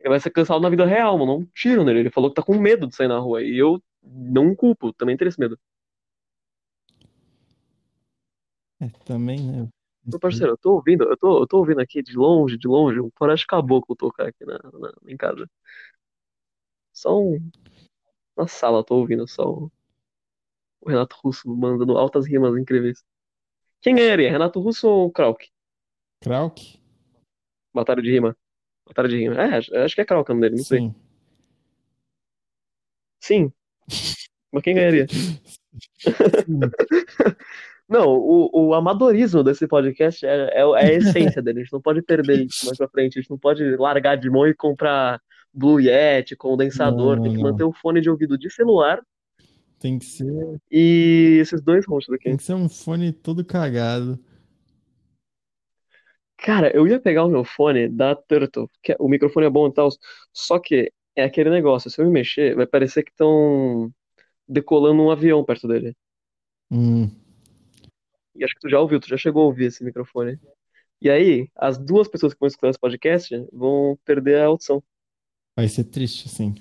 Ele 0.05 0.11
vai 0.11 0.19
ser 0.19 0.29
cancelado 0.29 0.61
na 0.61 0.69
vida 0.69 0.85
real, 0.85 1.17
mano. 1.17 1.37
Um 1.39 1.45
tiro 1.45 1.83
nele. 1.83 2.01
Ele 2.01 2.11
falou 2.11 2.29
que 2.29 2.35
tá 2.35 2.43
com 2.43 2.55
medo 2.59 2.85
de 2.85 2.95
sair 2.95 3.07
na 3.07 3.17
rua. 3.17 3.41
E 3.41 3.57
eu 3.57 3.81
não 4.03 4.55
culpo, 4.55 4.93
também 4.93 5.17
teria 5.17 5.29
esse 5.29 5.39
medo. 5.39 5.57
É, 8.79 8.87
também, 9.03 9.39
né? 9.39 9.67
Meu 10.05 10.19
parceiro, 10.19 10.51
eu 10.53 10.57
tô 10.57 10.73
ouvindo, 10.73 11.05
eu 11.05 11.17
tô, 11.17 11.39
eu 11.41 11.47
tô 11.47 11.57
ouvindo 11.57 11.81
aqui 11.81 12.03
de 12.03 12.15
longe, 12.15 12.55
de 12.55 12.67
longe, 12.67 13.01
um 13.01 13.09
floresta 13.17 13.47
caboclo 13.47 13.95
tocar 13.95 14.27
aqui 14.27 14.45
na, 14.45 14.59
na- 14.59 14.93
em 15.07 15.17
casa. 15.17 15.49
Só 16.93 17.19
um, 17.19 17.49
na 18.37 18.45
sala, 18.45 18.77
eu 18.79 18.83
tô 18.83 18.97
ouvindo 18.97 19.27
só 19.27 19.49
o, 19.49 19.71
o 20.81 20.89
Renato 20.89 21.15
Russo 21.23 21.49
mandando 21.49 21.97
altas 21.97 22.27
rimas 22.27 22.55
incríveis. 22.55 23.03
Quem 23.81 23.95
ganharia, 23.95 24.29
Renato 24.29 24.59
Russo 24.59 24.87
ou 24.87 25.11
Krauk? 25.11 25.49
Krauk? 26.21 26.79
Batalha 27.73 28.03
de 28.03 28.11
rima. 28.11 28.37
Batalha 28.87 29.09
de 29.09 29.17
rima. 29.17 29.35
É, 29.41 29.57
acho 29.57 29.95
que 29.95 30.01
é 30.01 30.05
nome 30.09 30.41
dele, 30.41 30.57
não 30.57 30.63
sei. 30.63 30.79
Sim. 30.79 30.95
Sim. 33.19 33.51
Mas 34.51 34.63
quem 34.63 34.75
ganharia? 34.75 35.07
Sim. 35.07 35.39
Não, 37.87 38.07
o, 38.07 38.49
o 38.69 38.73
amadorismo 38.73 39.43
desse 39.43 39.67
podcast 39.67 40.25
é, 40.25 40.49
é, 40.53 40.59
é 40.61 40.63
a 40.63 40.93
essência 40.93 41.41
dele. 41.41 41.59
A 41.59 41.63
gente 41.63 41.73
não 41.73 41.81
pode 41.81 42.01
perder 42.01 42.45
isso 42.45 42.65
mais 42.65 42.77
pra 42.77 42.87
frente. 42.87 43.19
A 43.19 43.21
gente 43.21 43.29
não 43.29 43.37
pode 43.37 43.75
largar 43.75 44.15
de 44.15 44.29
mão 44.29 44.47
e 44.47 44.55
comprar 44.55 45.21
Blue 45.53 45.79
Yeti, 45.79 46.35
condensador. 46.35 47.17
Não, 47.17 47.23
Tem 47.23 47.31
que 47.33 47.37
não. 47.41 47.51
manter 47.51 47.63
o 47.63 47.71
fone 47.73 48.01
de 48.01 48.09
ouvido 48.09 48.37
de 48.37 48.49
celular 48.49 49.01
Tem 49.79 49.99
que 49.99 50.05
ser, 50.05 50.25
e 50.71 51.37
esses 51.39 51.61
dois 51.61 51.85
rostos 51.85 52.13
aqui. 52.15 52.23
tem 52.25 52.37
que 52.37 52.43
ser 52.43 52.55
um 52.55 52.67
fone 52.67 53.11
todo 53.11 53.45
cagado. 53.45 54.19
Cara, 56.37 56.75
eu 56.75 56.87
ia 56.87 56.99
pegar 56.99 57.23
o 57.25 57.29
meu 57.29 57.43
fone 57.45 57.87
da 57.89 58.15
Turtle, 58.15 58.69
que 58.83 58.91
é- 58.93 58.97
o 58.99 59.07
microfone 59.09 59.47
é 59.47 59.49
bom 59.49 59.67
e 59.67 59.73
tal, 59.73 59.89
só 60.33 60.59
que 60.59 60.91
é 61.15 61.23
aquele 61.23 61.49
negócio, 61.49 61.89
se 61.89 61.99
eu 62.01 62.05
me 62.05 62.11
mexer, 62.11 62.55
vai 62.55 62.67
parecer 62.67 63.03
que 63.03 63.11
estão 63.11 63.91
decolando 64.47 65.01
um 65.03 65.11
avião 65.11 65.43
perto 65.45 65.67
dele. 65.67 65.95
Hum, 66.69 67.09
E 68.35 68.43
acho 68.43 68.53
que 68.55 68.59
tu 68.61 68.69
já 68.69 68.79
ouviu, 68.79 68.99
tu 68.99 69.07
já 69.07 69.17
chegou 69.17 69.43
a 69.43 69.45
ouvir 69.45 69.65
esse 69.65 69.83
microfone. 69.83 70.39
E 71.01 71.09
aí, 71.09 71.49
as 71.55 71.77
duas 71.77 72.07
pessoas 72.07 72.33
que 72.33 72.39
vão 72.39 72.47
escutar 72.47 72.69
esse 72.69 72.79
podcast 72.79 73.35
vão 73.53 73.97
perder 74.05 74.41
a 74.41 74.47
audição. 74.47 74.83
vai 75.55 75.67
ser 75.67 75.83
triste, 75.85 76.27
assim. 76.27 76.55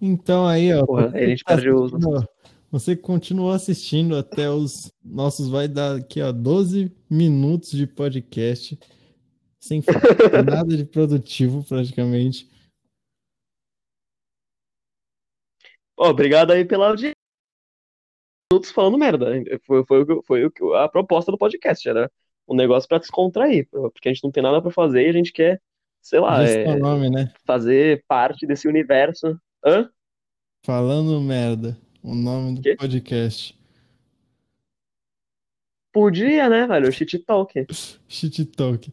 Então 0.00 0.46
aí, 0.46 0.72
ó, 0.72 0.86
Porra, 0.86 1.10
aí 1.14 1.24
a 1.24 1.28
gente 1.28 1.44
tá 1.44 1.54
perde 1.54 1.70
os- 1.70 1.92
assistindo, 1.94 2.28
você 2.70 2.96
continuou 2.96 3.50
assistindo 3.50 4.16
até 4.16 4.48
os 4.48 4.92
nossos, 5.04 5.48
vai 5.48 5.66
dar 5.66 5.96
aqui, 5.96 6.20
ó, 6.22 6.30
12 6.30 6.94
minutos 7.10 7.70
de 7.72 7.86
podcast, 7.86 8.78
sem 9.58 9.82
nada 10.46 10.76
de 10.76 10.84
produtivo, 10.84 11.64
praticamente. 11.64 12.48
Obrigado 15.96 16.52
aí 16.52 16.64
pela 16.64 16.88
audiência. 16.88 17.14
Minutos 18.52 18.70
falando 18.70 18.98
merda. 18.98 19.26
Foi, 19.64 19.84
foi, 19.84 20.04
foi 20.22 20.44
o 20.44 20.50
que- 20.50 20.74
a 20.74 20.88
proposta 20.88 21.30
do 21.30 21.38
podcast, 21.38 21.88
era 21.88 22.10
um 22.48 22.54
negócio 22.54 22.88
pra 22.88 22.98
descontrair, 22.98 23.68
porque 23.70 24.08
a 24.08 24.12
gente 24.12 24.24
não 24.24 24.30
tem 24.30 24.42
nada 24.42 24.60
pra 24.60 24.70
fazer 24.72 25.06
e 25.06 25.10
a 25.10 25.12
gente 25.12 25.32
quer, 25.32 25.60
sei 26.02 26.18
lá, 26.18 26.42
é, 26.42 26.76
nome, 26.76 27.10
né? 27.10 27.32
fazer 27.44 28.04
parte 28.08 28.46
desse 28.46 28.66
universo. 28.66 29.38
Hã? 29.64 29.88
Falando 30.64 31.20
merda, 31.20 31.76
o 32.02 32.14
nome 32.14 32.56
do 32.56 32.62
Quê? 32.62 32.76
podcast. 32.76 33.58
Podia, 35.92 36.48
né, 36.48 36.66
velho? 36.66 36.92
Shit 36.92 37.18
Talk. 37.20 37.66
Shit 38.08 38.44
Talk. 38.46 38.92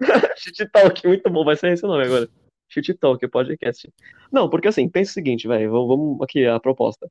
Shit 0.36 0.68
Talk, 0.70 1.06
muito 1.06 1.30
bom, 1.30 1.44
vai 1.44 1.56
ser 1.56 1.72
esse 1.72 1.84
o 1.84 1.88
nome 1.88 2.04
agora. 2.04 2.28
Shit 2.68 2.94
Talk, 2.94 3.26
podcast. 3.28 3.92
Não, 4.30 4.48
porque 4.48 4.68
assim, 4.68 4.88
pensa 4.88 5.10
o 5.10 5.14
seguinte, 5.14 5.48
velho, 5.48 5.70
vamos, 5.70 6.20
aqui 6.22 6.46
a 6.46 6.60
proposta. 6.60 7.10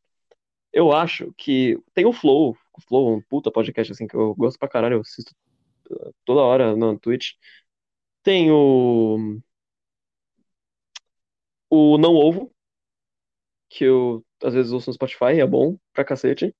Eu 0.72 0.92
acho 0.94 1.34
que 1.36 1.78
tem 1.94 2.06
o 2.06 2.14
Flow, 2.14 2.56
o 2.78 2.82
Flow 2.82 3.16
um 3.16 3.22
puta 3.22 3.52
podcast 3.52 3.92
assim 3.92 4.08
que 4.08 4.16
eu 4.16 4.36
gosto 4.36 4.60
pra 4.60 4.70
caralho, 4.70 4.96
eu 4.96 5.02
assisto 5.02 5.34
uh, 5.90 6.14
toda 6.24 6.42
hora 6.42 6.76
no 6.76 6.98
Twitch. 7.00 7.34
Tem 8.24 8.52
o 8.52 9.40
o 11.70 11.98
Não 11.98 12.16
Ovo, 12.16 12.52
que 13.70 13.86
eu 13.86 14.26
às 14.44 14.54
vezes 14.54 14.72
ouço 14.72 14.90
no 14.90 14.94
Spotify, 14.94 15.40
é 15.42 15.46
bom 15.48 15.78
pra 15.94 16.06
cacete. 16.06 16.56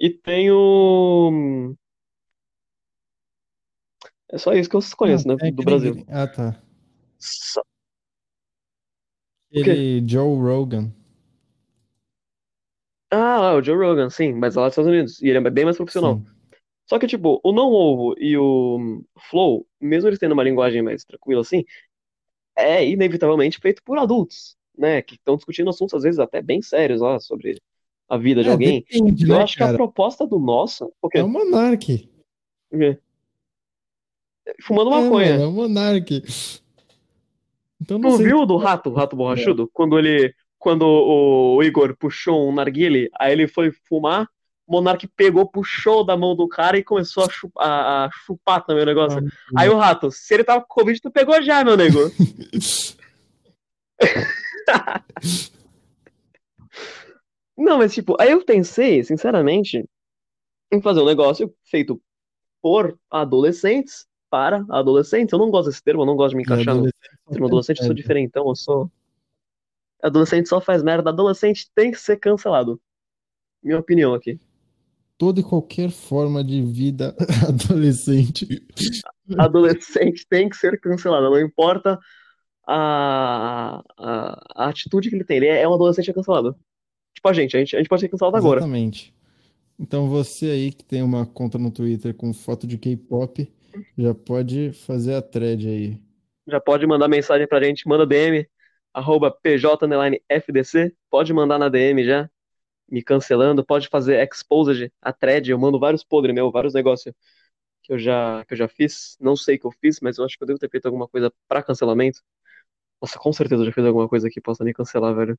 E 0.00 0.10
tem 0.10 0.50
o 0.52 1.74
É 4.30 4.38
só 4.38 4.52
isso 4.54 4.68
que 4.68 4.76
eu 4.76 4.80
conheço, 4.96 5.28
Ah, 5.28 5.32
né, 5.34 5.36
tem 5.36 5.52
do 5.54 5.62
Brasil. 5.62 5.94
gri- 5.94 6.04
Ah, 6.08 6.26
tá. 6.26 6.60
Só- 7.18 7.62
Aquele 9.50 10.02
Joe 10.06 10.36
Rogan. 10.36 10.92
Ah, 13.10 13.54
o 13.54 13.62
Joe 13.62 13.76
Rogan, 13.76 14.08
sim, 14.10 14.32
mas 14.32 14.54
lá 14.54 14.64
dos 14.64 14.72
Estados 14.72 14.90
Unidos. 14.90 15.20
E 15.22 15.28
ele 15.28 15.38
é 15.38 15.50
bem 15.50 15.64
mais 15.64 15.76
profissional. 15.76 16.16
Sim. 16.16 16.26
Só 16.88 16.98
que, 16.98 17.06
tipo, 17.08 17.40
o 17.44 17.52
Não 17.52 17.70
Ovo 17.72 18.14
e 18.18 18.36
o 18.38 19.04
Flow, 19.30 19.66
mesmo 19.80 20.08
eles 20.08 20.18
tendo 20.20 20.32
uma 20.32 20.44
linguagem 20.44 20.82
mais 20.82 21.04
tranquila 21.04 21.42
assim, 21.42 21.64
é 22.56 22.86
inevitavelmente 22.88 23.58
feito 23.60 23.82
por 23.84 23.98
adultos, 23.98 24.56
né? 24.76 25.02
Que 25.02 25.14
estão 25.14 25.36
discutindo 25.36 25.70
assuntos, 25.70 25.94
às 25.94 26.02
vezes, 26.02 26.18
até 26.18 26.42
bem 26.42 26.60
sérios 26.62 27.00
lá, 27.00 27.18
sobre 27.20 27.60
a 28.08 28.16
vida 28.18 28.42
de 28.42 28.48
É, 28.48 28.52
alguém. 28.52 28.84
depende, 28.90 29.24
eu 29.24 29.28
né, 29.36 29.42
acho 29.42 29.56
que 29.56 29.62
a 29.62 29.66
cara? 29.66 29.78
proposta 29.78 30.26
do 30.26 30.38
nosso. 30.38 30.92
É 31.14 31.22
o 31.22 31.28
Monark. 31.28 32.08
O 32.70 32.78
quê? 32.78 32.98
Fumando 34.62 34.92
É, 34.92 35.00
maconha. 35.02 35.30
mano, 35.32 35.44
é 35.44 35.46
o 35.46 35.52
Monark. 35.52 36.22
Então 37.80 37.98
não 37.98 38.16
Tu 38.16 38.24
viu 38.24 38.38
o 38.40 38.46
do 38.46 38.56
rato, 38.56 38.90
o 38.90 38.94
rato 38.94 39.16
borrachudo? 39.16 39.68
Quando 39.72 39.98
ele. 39.98 40.34
Quando 40.58 40.82
o 40.86 41.60
Igor 41.64 41.96
puxou 41.96 42.48
um 42.48 42.54
narguile, 42.54 43.10
aí 43.18 43.32
ele 43.32 43.48
foi 43.48 43.72
fumar, 43.88 44.28
o 44.64 44.72
Monark 44.74 45.08
pegou, 45.08 45.44
puxou 45.44 46.04
da 46.04 46.16
mão 46.16 46.36
do 46.36 46.46
cara 46.46 46.78
e 46.78 46.84
começou 46.84 47.24
a 47.24 47.28
chupar, 47.28 47.66
a, 47.68 48.04
a 48.04 48.10
chupar 48.24 48.64
também 48.64 48.84
o 48.84 48.86
negócio. 48.86 49.20
Aí 49.56 49.68
o 49.68 49.76
rato, 49.76 50.08
se 50.12 50.32
ele 50.32 50.44
tava 50.44 50.60
com 50.60 50.68
Covid, 50.68 51.00
tu 51.00 51.10
pegou 51.10 51.42
já, 51.42 51.64
meu 51.64 51.76
nego. 51.76 51.98
Não, 57.56 57.78
mas 57.78 57.94
tipo, 57.94 58.16
aí 58.20 58.30
eu 58.30 58.44
pensei, 58.44 59.04
sinceramente, 59.04 59.88
em 60.72 60.80
fazer 60.80 61.00
um 61.00 61.06
negócio 61.06 61.54
feito 61.64 62.00
por 62.60 62.98
adolescentes 63.10 64.06
para 64.30 64.64
adolescentes. 64.70 65.32
Eu 65.32 65.38
não 65.38 65.50
gosto 65.50 65.68
desse 65.68 65.82
termo, 65.82 66.02
eu 66.02 66.06
não 66.06 66.16
gosto 66.16 66.30
de 66.30 66.36
me 66.36 66.42
encaixar 66.42 66.74
no 66.74 66.88
termo 67.28 67.46
adolescente, 67.46 67.80
eu 67.80 67.86
sou 67.86 67.94
diferentão, 67.94 68.48
eu 68.48 68.56
sou. 68.56 68.90
Adolescente 70.02 70.48
só 70.48 70.60
faz 70.60 70.82
merda, 70.82 71.10
adolescente 71.10 71.70
tem 71.74 71.90
que 71.90 72.00
ser 72.00 72.16
cancelado. 72.16 72.80
Minha 73.62 73.78
opinião 73.78 74.14
aqui. 74.14 74.40
Toda 75.18 75.38
e 75.38 75.44
qualquer 75.44 75.90
forma 75.90 76.42
de 76.42 76.62
vida 76.62 77.14
adolescente. 77.46 78.66
Adolescente 79.38 80.26
tem 80.28 80.48
que 80.48 80.56
ser 80.56 80.80
cancelado, 80.80 81.30
não 81.30 81.38
importa 81.38 81.98
a, 82.66 83.82
a, 83.98 84.21
a 84.54 84.68
atitude 84.68 85.08
que 85.08 85.16
ele 85.16 85.24
tem, 85.24 85.38
ele 85.38 85.46
é 85.46 85.68
um 85.68 85.74
adolescente 85.74 86.12
cancelado. 86.12 86.56
Tipo 87.14 87.28
a 87.28 87.32
gente, 87.32 87.56
a 87.56 87.60
gente, 87.60 87.76
a 87.76 87.78
gente 87.78 87.88
pode 87.88 88.00
ser 88.00 88.08
cancelado 88.08 88.36
agora. 88.36 88.60
Exatamente. 88.60 89.14
Então 89.78 90.08
você 90.08 90.46
aí 90.46 90.72
que 90.72 90.84
tem 90.84 91.02
uma 91.02 91.26
conta 91.26 91.58
no 91.58 91.70
Twitter 91.70 92.14
com 92.14 92.32
foto 92.32 92.66
de 92.66 92.78
K-pop, 92.78 93.50
já 93.96 94.14
pode 94.14 94.72
fazer 94.72 95.14
a 95.14 95.22
thread 95.22 95.68
aí. 95.68 95.98
Já 96.46 96.60
pode 96.60 96.86
mandar 96.86 97.08
mensagem 97.08 97.46
pra 97.46 97.62
gente, 97.62 97.86
manda 97.86 98.06
DM, 98.06 98.46
arroba 98.92 99.30
pj_fdc, 99.30 100.94
pode 101.10 101.32
mandar 101.32 101.58
na 101.58 101.68
DM 101.68 102.04
já, 102.04 102.28
me 102.90 103.02
cancelando, 103.02 103.64
pode 103.64 103.88
fazer 103.88 104.22
exposed, 104.22 104.92
a 105.00 105.12
thread, 105.12 105.50
eu 105.50 105.58
mando 105.58 105.78
vários 105.78 106.04
podres 106.04 106.34
meu, 106.34 106.50
vários 106.50 106.74
negócios 106.74 107.14
que 107.82 107.92
eu 107.92 107.98
já, 107.98 108.44
que 108.44 108.54
eu 108.54 108.58
já 108.58 108.68
fiz, 108.68 109.16
não 109.20 109.36
sei 109.36 109.56
o 109.56 109.60
que 109.60 109.66
eu 109.66 109.72
fiz, 109.72 109.98
mas 110.00 110.18
eu 110.18 110.24
acho 110.24 110.36
que 110.36 110.44
eu 110.44 110.46
devo 110.46 110.58
ter 110.58 110.70
feito 110.70 110.86
alguma 110.86 111.08
coisa 111.08 111.32
pra 111.48 111.62
cancelamento. 111.62 112.20
Nossa, 113.02 113.18
com 113.18 113.32
certeza 113.32 113.62
eu 113.62 113.66
já 113.66 113.72
fiz 113.72 113.84
alguma 113.84 114.08
coisa 114.08 114.30
que 114.30 114.40
possa 114.40 114.62
me 114.62 114.72
cancelar, 114.72 115.12
velho. 115.14 115.36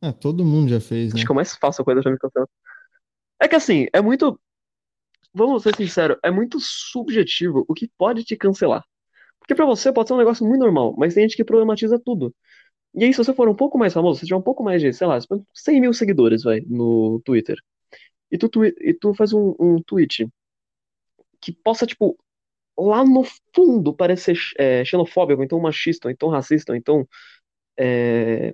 Ah, 0.00 0.14
todo 0.14 0.44
mundo 0.44 0.68
já 0.70 0.80
fez, 0.80 1.12
né? 1.12 1.18
Acho 1.18 1.26
que 1.26 1.30
é 1.30 1.34
o 1.34 1.36
mais 1.36 1.54
fácil 1.54 1.82
a 1.82 1.84
coisa 1.84 2.02
pra 2.02 2.10
me 2.10 2.18
cancelar. 2.18 2.48
É 3.40 3.46
que 3.46 3.54
assim, 3.54 3.86
é 3.92 4.00
muito. 4.00 4.40
Vamos 5.34 5.62
ser 5.62 5.76
sinceros, 5.76 6.16
é 6.22 6.30
muito 6.30 6.58
subjetivo 6.60 7.64
o 7.68 7.74
que 7.74 7.90
pode 7.98 8.24
te 8.24 8.36
cancelar. 8.36 8.82
Porque 9.40 9.54
pra 9.54 9.66
você 9.66 9.92
pode 9.92 10.08
ser 10.08 10.14
um 10.14 10.18
negócio 10.18 10.46
muito 10.46 10.60
normal, 10.60 10.94
mas 10.96 11.14
tem 11.14 11.24
gente 11.24 11.36
que 11.36 11.44
problematiza 11.44 12.00
tudo. 12.02 12.34
E 12.94 13.04
aí, 13.04 13.12
se 13.12 13.18
você 13.18 13.34
for 13.34 13.48
um 13.48 13.54
pouco 13.54 13.78
mais 13.78 13.92
famoso, 13.92 14.20
se 14.20 14.26
tiver 14.26 14.38
um 14.38 14.42
pouco 14.42 14.64
mais 14.64 14.80
de, 14.80 14.92
sei 14.92 15.06
lá, 15.06 15.18
100 15.54 15.80
mil 15.80 15.92
seguidores, 15.92 16.42
vai, 16.44 16.60
no 16.66 17.20
Twitter, 17.24 17.56
e 18.30 18.38
tu, 18.38 18.48
twi- 18.48 18.74
e 18.80 18.94
tu 18.94 19.14
faz 19.14 19.32
um, 19.32 19.54
um 19.60 19.82
tweet 19.82 20.28
que 21.40 21.52
possa, 21.52 21.86
tipo, 21.86 22.16
lá 22.78 23.04
no 23.04 23.24
fundo 23.54 23.94
parecer 23.94 24.36
é, 24.58 24.84
xenofóbico, 24.84 25.40
ou 25.40 25.44
então 25.44 25.60
machista, 25.60 26.08
ou 26.08 26.12
então 26.12 26.28
racista, 26.28 26.72
ou 26.72 26.76
então, 26.76 27.06
é, 27.78 28.52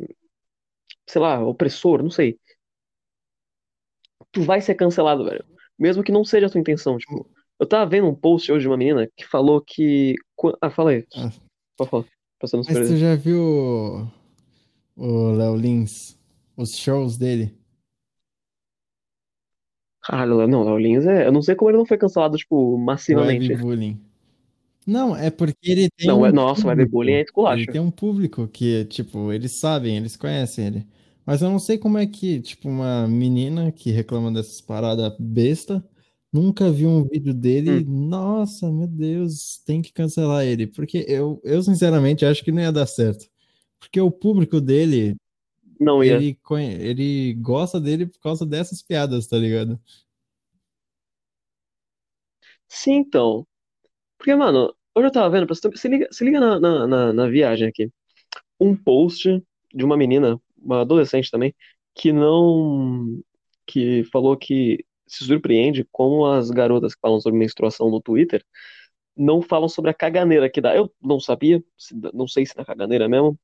sei 1.09 1.21
lá, 1.21 1.45
opressor, 1.45 2.03
não 2.03 2.11
sei. 2.11 2.39
Tu 4.33 4.43
vai 4.43 4.61
ser 4.61 4.75
cancelado, 4.75 5.25
velho. 5.25 5.45
Mesmo 5.79 6.03
que 6.03 6.13
não 6.13 6.25
seja 6.25 6.47
a 6.47 6.51
tua 6.51 6.61
intenção, 6.61 6.99
tipo. 6.99 7.29
Eu 7.59 7.67
tava 7.67 7.91
vendo 7.91 8.09
um 8.09 8.15
post 8.15 8.51
hoje 8.51 8.63
de 8.63 8.69
uma 8.69 8.77
menina 8.77 9.09
que 9.17 9.27
falou 9.27 9.61
que. 9.61 10.15
Ah, 10.63 10.71
fala 10.71 10.93
aí. 10.93 11.07
Ah, 11.15 11.31
Pode 11.77 11.91
falar. 11.91 12.05
Mas 12.43 12.51
tu 12.89 12.97
já 12.97 13.15
viu 13.17 14.11
o 14.97 15.33
Léo 15.33 15.57
Lins? 15.57 16.19
Os 16.57 16.75
shows 16.75 17.19
dele? 17.19 17.55
Caralho, 20.03 20.47
não, 20.47 20.65
Léo 20.65 20.79
Lins 20.79 21.07
é. 21.07 21.27
Eu 21.27 21.33
não 21.33 21.43
sei 21.43 21.55
como 21.55 21.71
ele 21.71 21.79
não 21.79 21.87
foi 21.87 21.99
cancelado, 21.99 22.37
tipo, 22.37 22.79
massivamente. 22.79 23.53
Webbullying. 23.53 24.10
Não, 24.87 25.15
é 25.17 25.31
porque 25.31 25.71
ele 25.71 25.89
tem 25.91 26.09
Não, 26.09 26.25
é- 26.27 26.31
um 26.31 26.33
webbullying 26.33 27.13
é 27.15 27.21
público. 27.21 27.25
Ele 27.47 27.67
esculacho. 27.67 27.67
tem 27.67 27.81
um 27.81 27.91
público 27.91 28.49
que, 28.49 28.85
tipo, 28.87 29.33
eles 29.33 29.53
sabem, 29.53 29.97
eles 29.97 30.17
conhecem 30.17 30.67
ele. 30.67 30.87
Mas 31.27 31.43
eu 31.43 31.51
não 31.51 31.59
sei 31.59 31.79
como 31.79 31.99
é 31.99 32.07
que, 32.07 32.41
tipo, 32.41 32.69
uma 32.69 33.07
menina 33.07 33.71
que 33.73 33.91
reclama 33.91 34.33
dessas 34.33 34.61
paradas 34.61 35.15
besta 35.19 35.85
nunca 36.33 36.71
viu 36.71 36.89
um 36.89 37.05
vídeo 37.05 37.35
dele. 37.35 37.85
Hum, 37.85 38.09
Nossa, 38.09 38.71
meu 38.71 38.87
Deus, 38.89 39.59
tem 39.65 39.83
que 39.83 39.93
cancelar 39.93 40.45
ele. 40.45 40.67
Porque 40.67 41.05
eu, 41.09 41.41
eu 41.45 41.63
sinceramente 41.63 42.25
acho 42.25 42.43
que 42.45 42.53
não 42.53 42.63
ia 42.63 42.73
dar 42.73 42.87
certo. 42.87 43.27
Porque 43.79 44.01
o 44.01 44.11
público 44.11 44.61
dele, 44.61 45.17
não 45.81 46.03
ia. 46.05 46.25
ele, 46.25 46.35
conhe- 46.45 46.75
ele 46.83 47.35
gosta 47.35 47.81
dele 47.81 48.07
por 48.07 48.21
causa 48.21 48.47
dessas 48.47 48.83
piadas, 48.83 49.27
tá 49.29 49.37
ligado? 49.39 49.81
Sim, 52.69 52.95
então. 53.01 53.47
Porque, 54.21 54.35
mano, 54.35 54.75
hoje 54.95 55.07
eu 55.07 55.11
tava 55.11 55.31
vendo, 55.31 55.49
se 55.55 55.89
liga, 55.89 56.07
se 56.13 56.23
liga 56.23 56.39
na, 56.39 56.61
na, 56.61 56.87
na, 56.87 57.13
na 57.15 57.27
viagem 57.27 57.67
aqui. 57.67 57.91
Um 58.61 58.77
post 58.77 59.43
de 59.73 59.83
uma 59.83 59.97
menina, 59.97 60.39
uma 60.59 60.83
adolescente 60.83 61.31
também, 61.31 61.55
que 61.95 62.13
não. 62.13 63.19
que 63.67 64.05
falou 64.13 64.37
que 64.37 64.85
se 65.07 65.25
surpreende 65.25 65.89
como 65.91 66.27
as 66.27 66.51
garotas 66.51 66.95
que 66.95 67.01
falam 67.01 67.19
sobre 67.19 67.39
menstruação 67.39 67.91
no 67.91 67.99
Twitter 67.99 68.45
não 69.17 69.41
falam 69.41 69.71
sobre 69.71 69.91
a 69.91 69.95
caganeira 69.95 70.51
que 70.51 70.61
dá. 70.61 70.77
Eu 70.77 70.93
não 71.03 71.19
sabia, 71.19 71.65
não 72.13 72.29
sei 72.29 72.45
se 72.45 72.55
dá 72.55 72.63
caganeira 72.63 73.09
mesmo. 73.09 73.39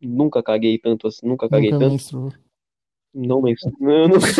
Nunca 0.00 0.40
caguei 0.40 0.78
tanto 0.78 1.08
assim, 1.08 1.26
nunca 1.26 1.48
caguei 1.48 1.72
Nunca 1.72 1.84
tanto. 1.84 1.92
menstruou. 1.94 2.32
Não 3.12 3.42
menstru... 3.42 3.72
eu 3.82 4.08
nunca-. 4.08 4.30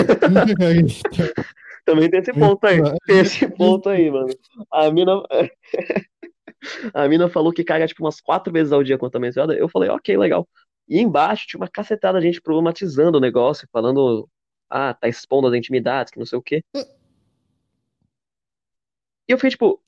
Também 1.84 2.10
tem 2.10 2.20
esse 2.20 2.32
ponto 2.32 2.66
aí. 2.66 2.80
Tem 3.06 3.20
esse 3.20 3.48
ponto 3.48 3.88
aí, 3.88 4.10
mano. 4.10 4.28
A 4.70 4.90
mina, 4.90 5.22
a 6.94 7.08
mina 7.08 7.28
falou 7.28 7.52
que 7.52 7.64
caga 7.64 7.86
tipo 7.86 8.04
umas 8.04 8.20
quatro 8.20 8.52
vezes 8.52 8.72
ao 8.72 8.82
dia 8.82 8.98
quando 8.98 9.12
tá 9.12 9.18
menstruada. 9.18 9.54
Eu 9.54 9.68
falei, 9.68 9.90
ok, 9.90 10.16
legal. 10.16 10.48
E 10.88 10.98
embaixo 10.98 11.46
tinha 11.46 11.60
uma 11.60 11.68
cacetada 11.68 12.20
de 12.20 12.26
gente 12.26 12.42
problematizando 12.42 13.18
o 13.18 13.20
negócio, 13.20 13.68
falando, 13.72 14.28
ah, 14.68 14.94
tá 14.94 15.08
expondo 15.08 15.48
as 15.48 15.54
intimidades, 15.54 16.12
que 16.12 16.18
não 16.18 16.26
sei 16.26 16.38
o 16.38 16.42
quê. 16.42 16.62
E 16.74 19.32
eu 19.32 19.38
fiquei 19.38 19.50
tipo, 19.50 19.80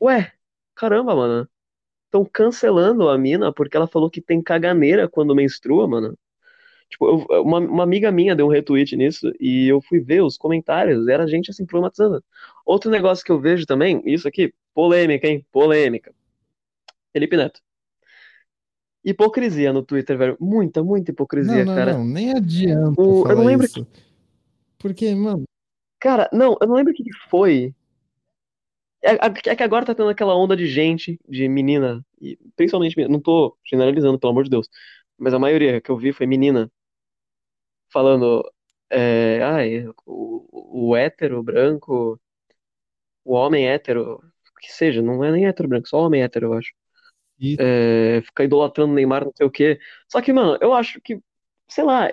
ué, 0.00 0.32
caramba, 0.74 1.14
mano. 1.16 1.48
Estão 2.06 2.24
cancelando 2.24 3.08
a 3.08 3.16
mina 3.16 3.52
porque 3.52 3.76
ela 3.76 3.86
falou 3.86 4.10
que 4.10 4.20
tem 4.20 4.42
caganeira 4.42 5.08
quando 5.08 5.34
menstrua, 5.34 5.86
mano. 5.88 6.18
Tipo, 6.90 7.26
eu- 7.30 7.42
uma, 7.42 7.58
uma 7.58 7.82
amiga 7.84 8.10
minha 8.10 8.34
deu 8.34 8.46
um 8.46 8.50
retweet 8.50 8.96
nisso 8.96 9.32
e 9.40 9.68
eu 9.68 9.80
fui 9.80 10.00
ver 10.00 10.22
os 10.22 10.36
comentários, 10.36 11.06
era 11.08 11.26
gente 11.26 11.50
assim 11.50 11.64
problematizando. 11.64 12.22
Outro 12.66 12.90
negócio 12.90 13.24
que 13.24 13.32
eu 13.32 13.40
vejo 13.40 13.64
também, 13.64 14.02
isso 14.04 14.26
aqui, 14.26 14.52
polêmica, 14.74 15.26
hein? 15.28 15.46
Polêmica. 15.52 16.12
Felipe 17.12 17.36
Neto. 17.36 17.60
Hipocrisia 19.04 19.72
no 19.72 19.82
Twitter, 19.82 20.18
velho. 20.18 20.36
Muita, 20.38 20.82
muita 20.82 21.10
Não, 21.10 21.14
hipocrisia, 21.14 21.64
não, 21.64 21.74
cara. 21.74 21.94
não, 21.94 22.04
nem 22.04 22.32
adianta 22.32 23.00
O, 23.00 23.24
eu 23.28 23.36
não 23.36 23.44
lembro 23.44 23.64
isso. 23.66 23.86
Porque, 24.78 25.14
mano, 25.14 25.44
Cara, 25.98 26.28
não, 26.32 26.56
eu 26.60 26.66
não 26.66 26.74
lembro 26.76 26.92
o 26.92 26.96
que 26.96 27.04
que 27.04 27.12
foi. 27.28 27.74
É, 29.02 29.12
é 29.50 29.56
que 29.56 29.62
agora 29.62 29.84
tá 29.86 29.94
tendo 29.94 30.08
aquela 30.10 30.34
onda 30.34 30.56
de 30.56 30.66
gente, 30.66 31.18
de 31.28 31.48
menina, 31.48 32.04
e 32.20 32.38
principalmente 32.56 32.96
menina, 32.96 33.12
não 33.12 33.20
tô 33.20 33.56
generalizando, 33.64 34.18
pelo 34.18 34.32
amor 34.32 34.44
de 34.44 34.50
Deus, 34.50 34.68
mas 35.18 35.32
a 35.32 35.38
maioria 35.38 35.80
que 35.80 35.90
eu 35.90 35.96
vi 35.96 36.12
foi 36.12 36.26
menina 36.26 36.70
falando, 37.92 38.42
é, 38.90 39.42
ai, 39.42 39.86
o, 40.06 40.90
o 40.92 40.96
hétero 40.96 41.42
branco, 41.42 42.20
o 43.24 43.34
homem 43.34 43.68
hétero, 43.68 44.20
que 44.60 44.72
seja, 44.72 45.02
não 45.02 45.22
é 45.24 45.30
nem 45.32 45.46
hétero 45.46 45.68
branco, 45.68 45.88
só 45.88 45.98
homem 46.00 46.22
hétero, 46.22 46.46
eu 46.48 46.52
acho. 46.54 46.72
e- 47.40 47.56
É, 47.60 48.22
fica 48.22 48.44
idolatrando 48.44 48.92
o 48.92 48.96
Neymar, 48.96 49.24
não 49.26 49.32
sei 49.36 49.46
o 49.46 49.50
quê. 49.52 49.80
Só 50.08 50.22
que, 50.22 50.32
mano, 50.32 50.58
eu 50.62 50.74
acho 50.74 51.00
que, 51.02 51.20
sei 51.68 51.84
lá, 51.84 52.10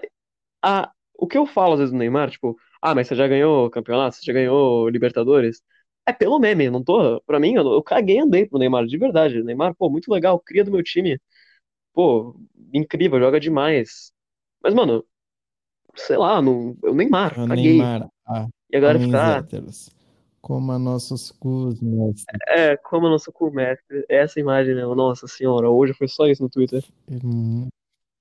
a, 0.64 0.92
o 1.16 1.28
que 1.28 1.38
eu 1.38 1.46
falo 1.48 1.74
às 1.74 1.80
vezes 1.80 1.94
do 1.94 1.98
Neymar, 2.00 2.32
tipo, 2.32 2.58
ah, 2.82 2.96
mas 2.96 3.08
você 3.08 3.16
já 3.16 3.28
ganhou 3.28 3.70
campeonato, 3.72 4.18
você 4.18 4.26
já 4.26 4.34
ganhou 4.34 4.90
Libertadores, 4.90 5.62
é 6.08 6.14
pelo 6.14 6.40
meme, 6.40 6.70
não 6.72 6.84
tô, 6.84 7.22
pra 7.24 7.40
mim, 7.40 7.56
eu, 7.56 7.64
eu 7.74 7.84
caguei 7.84 8.18
e 8.18 8.20
andei 8.22 8.46
pro 8.48 8.60
Neymar, 8.60 8.86
de 8.88 8.98
verdade. 8.98 9.44
Neymar, 9.44 9.76
pô, 9.76 9.90
muito 9.90 10.12
legal, 10.12 10.40
cria 10.42 10.64
do 10.66 10.72
meu 10.72 10.84
time, 10.84 11.20
pô, 11.94 12.36
incrível, 12.74 13.20
joga 13.20 13.40
demais. 13.40 14.12
Mas, 14.64 14.74
mano, 14.74 15.06
sei 15.98 16.18
lá, 16.18 16.42
não, 16.42 16.76
eu 16.84 16.94
Neymar, 16.94 17.34
o 17.40 17.48
caguei. 17.48 17.78
Neymar, 17.78 18.10
ah, 18.28 18.48
E 18.72 18.78
a 18.78 18.80
galera 18.80 18.98
homens 18.98 19.12
fica, 19.12 19.36
ah, 19.36 19.38
héteros, 19.40 19.90
coma 20.42 20.80
nossos 20.80 21.32
cus, 21.32 21.82
mestre. 21.82 22.38
é, 22.48 22.78
como 22.78 23.10
nosso 23.10 23.32
cu 23.32 23.52
mestre, 23.52 24.06
essa 24.08 24.40
imagem, 24.40 24.76
né? 24.76 24.84
Nossa 24.84 25.28
senhora, 25.28 25.70
hoje 25.70 25.94
foi 25.94 26.08
só 26.08 26.26
isso 26.28 26.44
no 26.44 26.50
Twitter. 26.50 26.84
É 27.10 27.14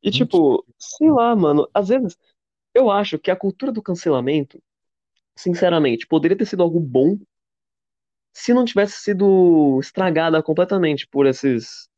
E, 0.03 0.11
tipo, 0.11 0.65
sei 0.79 1.11
lá, 1.11 1.35
mano, 1.37 1.69
às 1.73 1.89
vezes 1.89 2.17
eu 2.75 2.91
acho 2.91 3.19
que 3.19 3.31
a 3.31 3.37
cultura 3.37 3.73
do 3.73 3.83
cancelamento, 3.83 4.62
sinceramente, 5.37 6.07
poderia 6.07 6.37
ter 6.37 6.47
sido 6.47 6.62
algo 6.62 6.79
bom 6.81 7.19
se 8.33 8.53
não 8.53 8.67
tivesse 8.67 9.01
sido 9.01 9.79
estragada 9.81 10.43
completamente 10.43 11.07
por 11.09 11.27
esses 11.27 11.89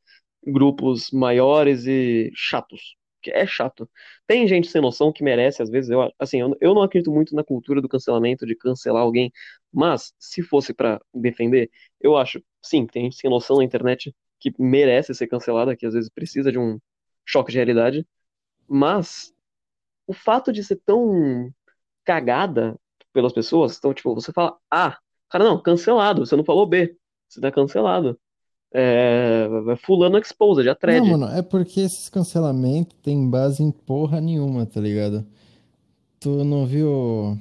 grupos 0.46 1.10
maiores 1.10 1.84
e 1.84 2.30
chatos. 2.34 2.96
Que 3.22 3.30
é 3.32 3.46
chato. 3.46 3.88
Tem 4.26 4.46
gente 4.46 4.68
sem 4.68 4.80
noção 4.80 5.12
que 5.12 5.24
merece, 5.24 5.62
às 5.62 5.70
vezes, 5.70 5.90
eu, 5.90 6.12
assim, 6.18 6.40
eu, 6.40 6.56
eu 6.60 6.74
não 6.74 6.82
acredito 6.82 7.10
muito 7.12 7.34
na 7.34 7.42
cultura 7.44 7.80
do 7.82 7.88
cancelamento, 7.88 8.46
de 8.46 8.54
cancelar 8.54 9.02
alguém, 9.02 9.32
mas 9.72 10.14
se 10.18 10.42
fosse 10.42 10.72
pra 10.72 11.00
defender, 11.12 11.70
eu 12.00 12.16
acho, 12.16 12.42
sim, 12.62 12.86
tem 12.86 13.04
gente 13.04 13.16
sem 13.16 13.28
noção 13.30 13.56
na 13.58 13.64
internet 13.64 14.14
que 14.40 14.52
merece 14.58 15.14
ser 15.14 15.26
cancelada, 15.26 15.76
que 15.76 15.84
às 15.86 15.94
vezes 15.94 16.08
precisa 16.10 16.52
de 16.52 16.58
um 16.58 16.78
choque 17.26 17.50
de 17.50 17.58
realidade, 17.58 18.06
mas 18.68 19.32
o 20.06 20.12
fato 20.14 20.52
de 20.52 20.64
ser 20.64 20.76
tão 20.84 21.52
cagada 22.04 22.78
pelas 23.12 23.32
pessoas. 23.32 23.76
Então, 23.78 23.94
tipo, 23.94 24.14
você 24.14 24.32
fala 24.32 24.58
A, 24.70 24.98
cara, 25.30 25.44
não, 25.44 25.60
cancelado. 25.62 26.24
Você 26.26 26.36
não 26.36 26.44
falou 26.44 26.66
B, 26.66 26.96
você 27.28 27.40
tá 27.40 27.50
cancelado. 27.52 28.18
É, 28.72 29.48
fulano 29.78 30.18
exposed, 30.18 30.64
já 30.64 30.72
Não, 30.72 30.78
thread. 30.78 31.10
mano, 31.10 31.26
é 31.26 31.42
porque 31.42 31.80
esses 31.80 32.08
cancelamentos 32.08 32.96
tem 33.02 33.28
base 33.28 33.62
em 33.62 33.70
porra 33.70 34.20
nenhuma, 34.20 34.66
tá 34.66 34.80
ligado? 34.80 35.26
Tu 36.20 36.44
não 36.44 36.66
viu 36.66 37.38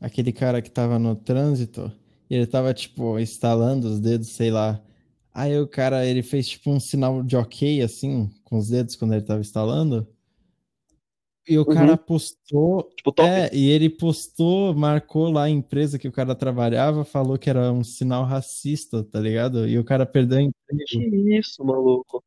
aquele 0.00 0.32
cara 0.32 0.62
que 0.62 0.70
tava 0.70 0.98
no 0.98 1.14
trânsito? 1.16 1.90
E 2.30 2.34
ele 2.36 2.46
tava, 2.46 2.72
tipo, 2.72 3.18
estalando 3.18 3.88
os 3.88 4.00
dedos, 4.00 4.28
sei 4.28 4.50
lá. 4.50 4.80
Aí 5.32 5.58
o 5.60 5.66
cara, 5.68 6.06
ele 6.06 6.22
fez, 6.22 6.48
tipo, 6.48 6.70
um 6.70 6.80
sinal 6.80 7.22
de 7.22 7.36
ok, 7.36 7.82
assim, 7.82 8.30
com 8.44 8.58
os 8.58 8.68
dedos 8.68 8.96
quando 8.96 9.14
ele 9.14 9.22
tava 9.22 9.40
instalando. 9.40 10.06
E 11.46 11.58
o 11.58 11.64
cara 11.66 11.90
Uhum. 11.92 11.96
postou. 11.98 12.90
Tipo, 12.96 13.12
top. 13.12 13.28
É, 13.28 13.50
e 13.54 13.68
ele 13.70 13.90
postou, 13.90 14.72
marcou 14.74 15.30
lá 15.30 15.44
a 15.44 15.50
empresa 15.50 15.98
que 15.98 16.08
o 16.08 16.12
cara 16.12 16.34
trabalhava, 16.34 17.04
falou 17.04 17.36
que 17.38 17.50
era 17.50 17.70
um 17.70 17.84
sinal 17.84 18.24
racista, 18.24 19.04
tá 19.04 19.20
ligado? 19.20 19.68
E 19.68 19.78
o 19.78 19.84
cara 19.84 20.06
perdeu 20.06 20.40
emprego. 20.40 20.84
Que 20.86 21.36
isso, 21.38 21.62
maluco. 21.64 22.24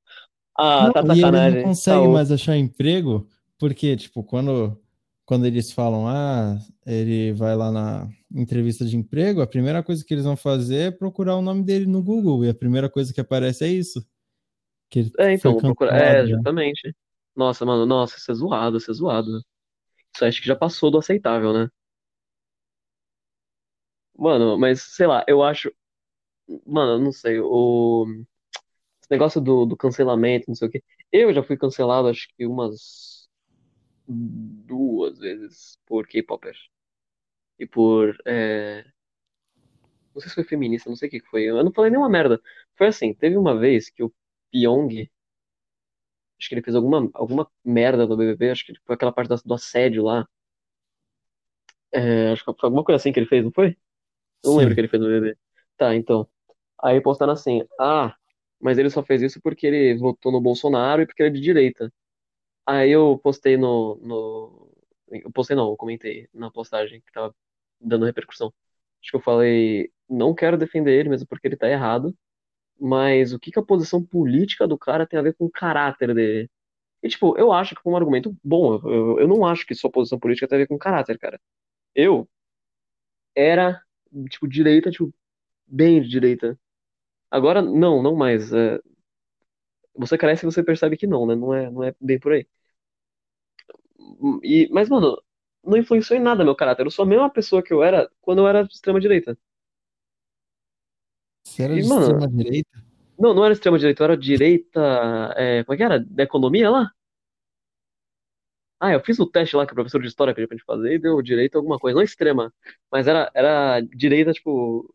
Ah, 0.55 0.85
Não, 0.85 0.93
tá 0.93 0.99
e 0.99 1.03
ele 1.03 1.07
não 1.07 1.15
sacanagem. 1.15 1.61
Tá 1.61 1.67
consegue 1.67 1.97
oco. 1.99 2.13
mais 2.13 2.31
achar 2.31 2.57
emprego, 2.57 3.27
porque, 3.57 3.95
tipo, 3.97 4.23
quando, 4.23 4.79
quando 5.25 5.45
eles 5.45 5.71
falam, 5.71 6.07
ah, 6.07 6.59
ele 6.85 7.33
vai 7.33 7.55
lá 7.55 7.71
na 7.71 8.07
entrevista 8.31 8.85
de 8.85 8.97
emprego, 8.97 9.41
a 9.41 9.47
primeira 9.47 9.81
coisa 9.81 10.03
que 10.05 10.13
eles 10.13 10.25
vão 10.25 10.35
fazer 10.37 10.75
é 10.75 10.91
procurar 10.91 11.35
o 11.37 11.41
nome 11.41 11.63
dele 11.63 11.85
no 11.87 12.03
Google, 12.03 12.45
e 12.45 12.49
a 12.49 12.53
primeira 12.53 12.87
coisa 12.89 13.11
que 13.13 13.21
aparece 13.21 13.63
é 13.65 13.67
isso, 13.69 14.05
que 14.91 14.99
ele 14.99 15.11
É, 15.17 15.33
então, 15.33 15.57
procurar. 15.57 15.97
É, 15.97 16.27
justamente. 16.27 16.95
Nossa, 17.37 17.65
mano, 17.65 17.85
nossa, 17.85 18.17
isso 18.17 18.29
é 18.31 18.33
zoado, 18.35 18.77
isso 18.77 18.91
é 18.91 18.93
zoado. 18.93 19.39
Isso 20.15 20.25
acho 20.25 20.41
que 20.41 20.47
já 20.47 20.55
passou 20.55 20.91
do 20.91 20.97
aceitável, 20.99 21.53
né? 21.53 21.69
Mano, 24.17 24.57
mas 24.57 24.81
sei 24.81 25.07
lá, 25.07 25.23
eu 25.27 25.43
acho. 25.43 25.71
Mano, 26.65 26.99
não 27.03 27.11
sei. 27.13 27.39
O 27.41 28.05
esse 29.01 29.11
negócio 29.11 29.41
do, 29.41 29.65
do 29.65 29.77
cancelamento, 29.77 30.45
não 30.49 30.55
sei 30.55 30.67
o 30.67 30.71
quê. 30.71 30.83
Eu 31.11 31.33
já 31.33 31.43
fui 31.43 31.57
cancelado, 31.57 32.07
acho 32.09 32.27
que 32.37 32.45
umas 32.47 33.29
duas 34.07 35.19
vezes 35.19 35.77
por 35.85 36.07
K-Popper. 36.07 36.55
E 37.59 37.65
por. 37.67 38.17
é, 38.25 38.83
Não 40.13 40.21
sei 40.21 40.29
se 40.29 40.35
foi 40.35 40.43
feminista, 40.43 40.89
não 40.89 40.95
sei 40.97 41.07
o 41.07 41.11
que 41.11 41.19
foi. 41.21 41.43
Eu 41.45 41.63
não 41.63 41.71
falei 41.71 41.91
nenhuma 41.91 42.09
merda. 42.09 42.41
Foi 42.75 42.87
assim, 42.87 43.13
teve 43.13 43.37
uma 43.37 43.57
vez 43.57 43.89
que 43.89 44.03
o 44.03 44.13
Pyong, 44.51 45.09
acho 46.39 46.49
que 46.49 46.55
ele 46.55 46.61
fez 46.61 46.75
alguma, 46.75 47.09
alguma 47.13 47.49
merda 47.63 48.05
no 48.05 48.15
BBB, 48.15 48.51
acho 48.51 48.65
que 48.65 48.73
foi 48.85 48.95
aquela 48.95 49.11
parte 49.11 49.29
do 49.45 49.53
assédio 49.53 50.03
lá. 50.03 50.27
É, 51.91 52.31
acho 52.31 52.43
que 52.43 52.59
foi 52.59 52.67
alguma 52.67 52.83
coisa 52.83 52.97
assim 52.97 53.11
que 53.11 53.19
ele 53.19 53.27
fez, 53.27 53.43
não 53.43 53.51
foi? 53.51 53.77
Não 54.43 54.57
lembro 54.57 54.73
o 54.73 54.75
que 54.75 54.81
Sim. 54.81 54.81
ele 54.81 54.87
fez 54.87 55.01
no 55.01 55.07
BBB. 55.09 55.37
Tá, 55.77 55.95
então. 55.95 56.27
Aí 56.81 57.01
postaram 57.01 57.33
assim, 57.33 57.63
ah, 57.79 58.15
mas 58.59 58.77
ele 58.77 58.89
só 58.89 59.03
fez 59.03 59.21
isso 59.21 59.41
porque 59.41 59.67
ele 59.67 59.97
votou 59.97 60.31
no 60.31 60.41
Bolsonaro 60.41 61.01
e 61.01 61.05
porque 61.05 61.23
ele 61.23 61.29
é 61.29 61.33
de 61.33 61.41
direita. 61.41 61.93
Aí 62.65 62.91
eu 62.91 63.19
postei 63.23 63.57
no, 63.57 63.95
no... 63.97 64.71
Eu 65.09 65.31
postei 65.31 65.55
não, 65.55 65.69
eu 65.71 65.77
comentei 65.77 66.27
na 66.33 66.51
postagem 66.51 67.01
que 67.01 67.11
tava 67.11 67.33
dando 67.79 68.05
repercussão. 68.05 68.53
Acho 69.01 69.11
que 69.11 69.17
eu 69.17 69.21
falei, 69.21 69.91
não 70.09 70.33
quero 70.35 70.57
defender 70.57 70.99
ele 70.99 71.09
mesmo 71.09 71.27
porque 71.27 71.47
ele 71.47 71.55
tá 71.57 71.69
errado, 71.69 72.15
mas 72.79 73.33
o 73.33 73.39
que 73.39 73.51
que 73.51 73.59
a 73.59 73.63
posição 73.63 74.03
política 74.03 74.67
do 74.67 74.77
cara 74.77 75.07
tem 75.07 75.19
a 75.19 75.21
ver 75.23 75.33
com 75.35 75.45
o 75.45 75.51
caráter 75.51 76.13
dele? 76.13 76.49
E, 77.03 77.09
tipo, 77.09 77.37
eu 77.37 77.51
acho 77.53 77.75
que 77.75 77.81
foi 77.83 77.93
um 77.93 77.97
argumento 77.97 78.35
bom. 78.43 78.75
Eu, 78.89 79.19
eu 79.21 79.27
não 79.29 79.45
acho 79.45 79.65
que 79.67 79.75
sua 79.75 79.91
posição 79.91 80.19
política 80.19 80.47
tem 80.47 80.57
a 80.57 80.59
ver 80.61 80.67
com 80.67 80.77
caráter, 80.79 81.19
cara. 81.19 81.39
Eu 81.95 82.29
era, 83.35 83.81
tipo, 84.29 84.47
direita, 84.47 84.89
tipo, 84.91 85.13
bem 85.67 86.01
de 86.01 86.09
direita. 86.09 86.59
Agora, 87.31 87.61
não, 87.61 88.03
não 88.03 88.15
mais. 88.15 88.53
É, 88.53 88.79
você 89.95 90.17
cresce 90.17 90.45
e 90.45 90.51
você 90.51 90.63
percebe 90.63 90.95
que 90.97 91.07
não, 91.07 91.25
né? 91.25 91.35
Não 91.35 91.53
é, 91.53 91.69
não 91.71 91.83
é 91.83 91.93
bem 91.99 92.19
por 92.19 92.31
aí. 92.33 92.47
E, 94.43 94.67
mas, 94.71 94.89
mano, 94.89 95.21
não 95.63 95.77
influenciou 95.77 96.17
em 96.19 96.21
nada 96.23 96.43
meu 96.43 96.55
caráter. 96.55 96.85
Eu 96.85 96.91
sou 96.91 97.03
a 97.03 97.07
mesma 97.07 97.29
pessoa 97.29 97.63
que 97.63 97.73
eu 97.73 97.83
era 97.83 98.09
quando 98.21 98.39
eu 98.39 98.47
era 98.47 98.63
de 98.63 98.73
extrema-direita. 98.73 99.37
Você 101.47 101.63
era 101.63 101.73
E, 101.73 101.79
de 101.79 101.83
mano, 101.83 102.19
extrema 102.19 102.27
direita? 102.27 102.83
não, 103.19 103.33
não 103.33 103.45
era 103.45 103.53
extrema-direita, 103.53 104.03
era 104.03 104.17
direita. 104.17 104.81
é, 105.37 105.63
como 105.63 105.73
é 105.75 105.77
que 105.77 105.83
era? 105.83 105.99
Da 105.99 106.23
economia 106.23 106.69
lá? 106.69 106.91
Ah, 108.79 108.91
eu 108.93 108.99
fiz 109.03 109.17
o 109.19 109.25
teste 109.29 109.55
lá 109.55 109.65
que 109.65 109.71
o 109.71 109.75
professor 109.75 110.01
de 110.01 110.07
história 110.07 110.33
pediu 110.35 110.47
pra 110.47 110.55
gente 110.57 110.65
fazer 110.65 110.93
e 110.93 110.99
deu 110.99 111.19
direita 111.21 111.57
alguma 111.57 111.79
coisa. 111.79 111.95
Não 111.95 112.03
extrema, 112.03 112.53
mas 112.91 113.07
era, 113.07 113.31
era 113.33 113.81
direita, 113.81 114.31
tipo, 114.33 114.93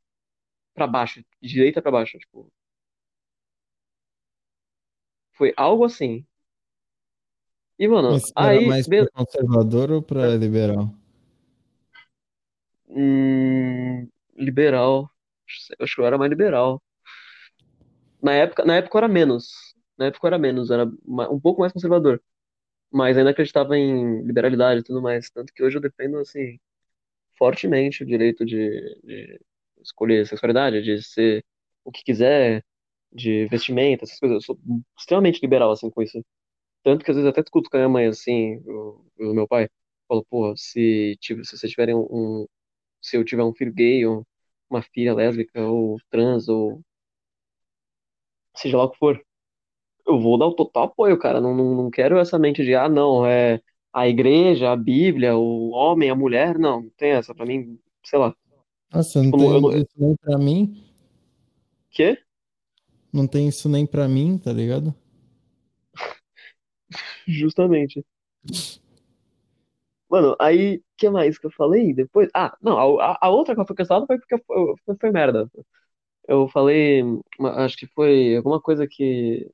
pra 0.74 0.86
baixo. 0.86 1.24
Direita 1.42 1.82
pra 1.82 1.92
baixo, 1.92 2.18
tipo. 2.18 2.52
Foi 5.32 5.52
algo 5.58 5.84
assim. 5.84 6.24
E, 7.78 7.88
mano, 7.88 8.10
Mas 8.10 8.32
era 8.38 8.60
aí. 8.60 8.68
mais 8.68 8.86
be- 8.86 9.08
pra 9.08 9.08
conservador 9.10 9.90
ou 9.90 10.02
pra 10.02 10.36
liberal? 10.36 10.94
Hum, 12.88 14.08
liberal. 14.36 15.12
Acho 15.81 15.94
que 15.96 16.00
eu 16.00 16.07
era 16.07 16.18
mais 16.18 16.31
liberal. 16.31 16.83
Na 18.22 18.33
época, 18.35 18.64
na 18.64 18.76
época 18.76 18.96
eu 18.96 18.98
era 19.00 19.09
menos. 19.09 19.74
Na 19.98 20.07
época 20.07 20.26
eu 20.26 20.28
era 20.28 20.38
menos, 20.38 20.70
era 20.70 20.85
um 21.07 21.40
pouco 21.40 21.61
mais 21.61 21.72
conservador. 21.72 22.22
Mas 22.92 23.18
ainda 23.18 23.31
acreditava 23.31 23.76
em 23.78 24.22
liberalidade 24.24 24.81
e 24.83 24.85
tudo 24.85 25.02
mais. 25.02 25.31
Tanto 25.31 25.52
que 25.55 25.62
hoje 25.64 25.78
eu 25.78 25.83
defendo, 25.83 26.18
assim, 26.18 26.59
fortemente 27.38 28.02
o 28.02 28.07
direito 28.07 28.44
de, 28.44 28.70
de 29.05 29.40
escolher 29.83 30.26
sexualidade, 30.26 30.83
de 30.83 31.02
ser 31.02 31.44
o 31.85 31.92
que 31.92 32.02
quiser, 32.05 32.64
de 33.12 33.46
vestimenta, 33.48 34.05
essas 34.05 34.18
coisas. 34.20 34.37
Eu 34.37 34.42
sou 34.42 34.61
extremamente 34.98 35.40
liberal, 35.42 35.72
assim, 35.72 35.90
com 35.90 36.02
isso. 36.02 36.24
Tanto 36.85 37.05
que 37.05 37.11
às 37.11 37.16
vezes 37.16 37.31
até 37.31 37.42
discuto 37.42 37.70
com 37.70 37.76
a 37.76 37.81
minha 37.81 37.88
mãe, 37.88 38.07
assim, 38.07 38.59
o, 38.66 39.05
meu 39.35 39.48
pai. 39.48 39.68
Falo, 40.09 40.24
pô, 40.31 40.55
se, 40.57 41.16
tive- 41.20 41.44
se 41.44 41.57
vocês 41.57 41.72
tiverem 41.72 41.94
um- 41.96 42.46
Se 43.02 43.16
eu 43.16 43.24
tiver 43.24 43.44
um 43.44 43.55
filho 43.55 43.72
gay, 43.74 44.07
ou 44.07 44.26
uma 44.72 44.82
filha 44.82 45.14
lésbica, 45.14 45.61
ou 45.62 45.98
trans, 46.11 46.48
ou 46.48 46.82
seja 48.56 48.76
lá 48.76 48.85
o 48.85 48.90
que 48.90 48.98
for. 48.98 49.22
Eu 50.06 50.20
vou 50.20 50.38
dar 50.38 50.46
o 50.46 50.54
total 50.54 50.85
apoio, 50.85 51.18
cara. 51.18 51.40
Não, 51.40 51.54
não, 51.54 51.74
não 51.74 51.90
quero 51.90 52.18
essa 52.18 52.38
mente 52.38 52.64
de, 52.64 52.74
ah, 52.74 52.88
não, 52.88 53.24
é 53.24 53.61
a 53.92 54.08
igreja, 54.08 54.72
a 54.72 54.76
Bíblia, 54.76 55.37
o 55.37 55.70
homem, 55.70 56.11
a 56.11 56.14
mulher. 56.14 56.58
Não, 56.58 56.82
não 56.82 56.90
tem 56.90 57.11
essa. 57.12 57.35
Pra 57.35 57.46
mim, 57.46 57.78
sei 58.04 58.18
lá. 58.18 58.35
Nossa, 58.92 59.22
não 59.22 59.30
Tipo, 59.30 59.42
eu 59.44 59.52
tem 59.52 59.61
não. 59.62 59.76
isso 59.76 59.94
nem 59.96 60.16
pra 60.16 60.38
mim. 60.38 60.85
Quê? 61.90 62.18
Não 63.12 63.26
tem 63.26 63.48
isso 63.48 63.68
nem 63.68 63.87
pra 63.87 64.08
mim, 64.08 64.38
tá 64.38 64.52
ligado? 64.52 64.94
Justamente. 67.26 68.04
Mano, 70.11 70.37
aí, 70.38 70.82
que 71.02 71.10
mais 71.10 71.38
que 71.38 71.46
eu 71.46 71.50
falei 71.52 71.92
depois? 71.94 72.28
Ah, 72.34 72.56
não, 72.62 73.00
a, 73.00 73.18
a 73.20 73.30
outra 73.30 73.54
que 73.54 73.60
eu 73.60 73.66
fui 73.66 73.76
cancelado 73.76 74.06
foi 74.06 74.18
porque 74.18 74.38
foi, 74.46 74.74
foi, 74.86 74.96
foi 75.00 75.10
merda. 75.10 75.50
Eu 76.28 76.48
falei, 76.48 77.02
acho 77.58 77.76
que 77.76 77.86
foi 77.88 78.36
alguma 78.36 78.60
coisa 78.60 78.86
que 78.88 79.50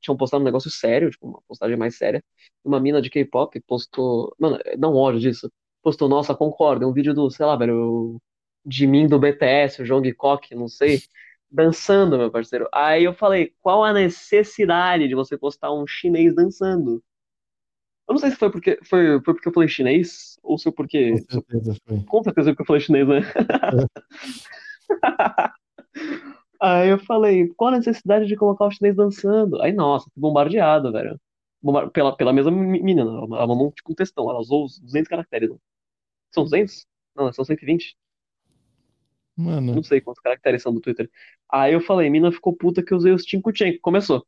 tinham 0.00 0.16
postado 0.16 0.42
um 0.42 0.44
negócio 0.46 0.70
sério, 0.70 1.10
tipo, 1.10 1.26
uma 1.28 1.42
postagem 1.48 1.76
mais 1.76 1.96
séria. 1.96 2.24
Uma 2.64 2.80
mina 2.80 3.02
de 3.02 3.10
K-pop 3.10 3.60
postou. 3.62 4.34
Mano, 4.38 4.58
um 4.78 4.96
ódio 4.96 5.20
disso. 5.20 5.50
Postou, 5.82 6.08
nossa, 6.08 6.34
concordo, 6.34 6.84
é 6.84 6.88
um 6.88 6.92
vídeo 6.92 7.14
do, 7.14 7.30
sei 7.30 7.46
lá, 7.46 7.56
velho, 7.56 8.20
Jimin 8.68 9.08
do 9.08 9.18
BTS, 9.18 9.82
o 9.82 9.86
Jungkook, 9.86 10.54
não 10.54 10.68
sei, 10.68 11.00
dançando, 11.50 12.18
meu 12.18 12.30
parceiro. 12.30 12.68
Aí 12.72 13.04
eu 13.04 13.14
falei, 13.14 13.54
qual 13.62 13.82
a 13.84 13.92
necessidade 13.92 15.08
de 15.08 15.14
você 15.14 15.38
postar 15.38 15.72
um 15.72 15.86
chinês 15.86 16.34
dançando? 16.34 17.02
Eu 18.10 18.14
não 18.14 18.18
sei 18.20 18.30
se 18.32 18.36
foi 18.36 18.52
porque 18.52 18.78
foi, 18.84 19.22
foi 19.24 19.34
porque 19.34 19.48
eu 19.48 19.54
falei 19.54 19.68
chinês, 19.70 20.38
ou 20.42 20.58
se 20.58 20.64
foi 20.64 20.72
Com 20.72 20.76
porque. 20.76 21.18
se- 21.18 21.26
certeza 21.30 21.74
foi. 21.86 22.04
Com 22.04 22.22
certeza 22.24 22.50
porque 22.52 22.62
eu 22.62 22.66
falei 22.66 22.82
chinês, 22.82 23.08
né? 23.08 23.20
Aí 26.60 26.88
eu 26.90 26.98
falei, 26.98 27.48
qual 27.56 27.72
a 27.72 27.78
necessidade 27.78 28.26
de 28.26 28.36
colocar 28.36 28.66
o 28.66 28.70
chinês 28.70 28.94
dançando? 28.96 29.60
Aí, 29.62 29.72
nossa, 29.72 30.10
bombardeado, 30.16 30.92
velho. 30.92 31.18
Bombar- 31.62 31.90
Pela, 31.90 32.16
pela 32.16 32.32
mesma 32.32 32.50
me- 32.50 32.82
menina, 32.82 33.02
ela 33.02 33.22
ela 33.38 33.46
mandou 33.46 33.72
tipo 33.72 33.92
um 33.92 33.94
textão, 33.94 34.30
ela 34.30 34.40
usou 34.40 34.64
os 34.64 34.78
200 34.78 35.08
caracteres. 35.08 35.50
né? 35.50 35.56
São 36.32 36.44
200? 36.44 36.86
Não, 37.16 37.32
são 37.32 37.44
120. 37.44 37.96
Mano, 39.36 39.74
Não 39.74 39.82
sei 39.82 40.00
quantos 40.00 40.22
caracteres 40.22 40.62
são 40.62 40.72
do 40.72 40.80
Twitter. 40.80 41.10
Aí 41.50 41.72
eu 41.72 41.80
falei, 41.80 42.10
mina 42.10 42.32
ficou 42.32 42.54
puta 42.56 42.82
que 42.84 42.92
eu 42.92 42.98
usei 42.98 43.12
os 43.12 43.24
Cinco 43.24 43.56
Chain. 43.56 43.78
Começou. 43.80 44.26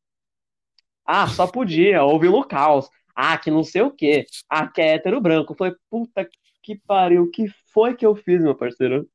Ah, 1.04 1.26
só 1.26 1.46
podia, 1.46 2.02
houve 2.04 2.28
caos. 2.48 2.88
Ah, 3.14 3.36
que 3.38 3.50
não 3.50 3.62
sei 3.64 3.82
o 3.82 3.90
quê. 3.90 4.24
Ah, 4.48 4.66
que 4.66 4.80
é 4.80 4.94
hétero 4.94 5.20
branco. 5.20 5.52
Eu 5.52 5.56
falei, 5.56 5.74
puta 5.90 6.28
que 6.62 6.76
pariu, 6.86 7.24
o 7.24 7.30
que 7.30 7.46
foi 7.72 7.94
que 7.94 8.06
eu 8.06 8.14
fiz, 8.14 8.40
meu 8.40 8.54
parceiro? 8.54 9.08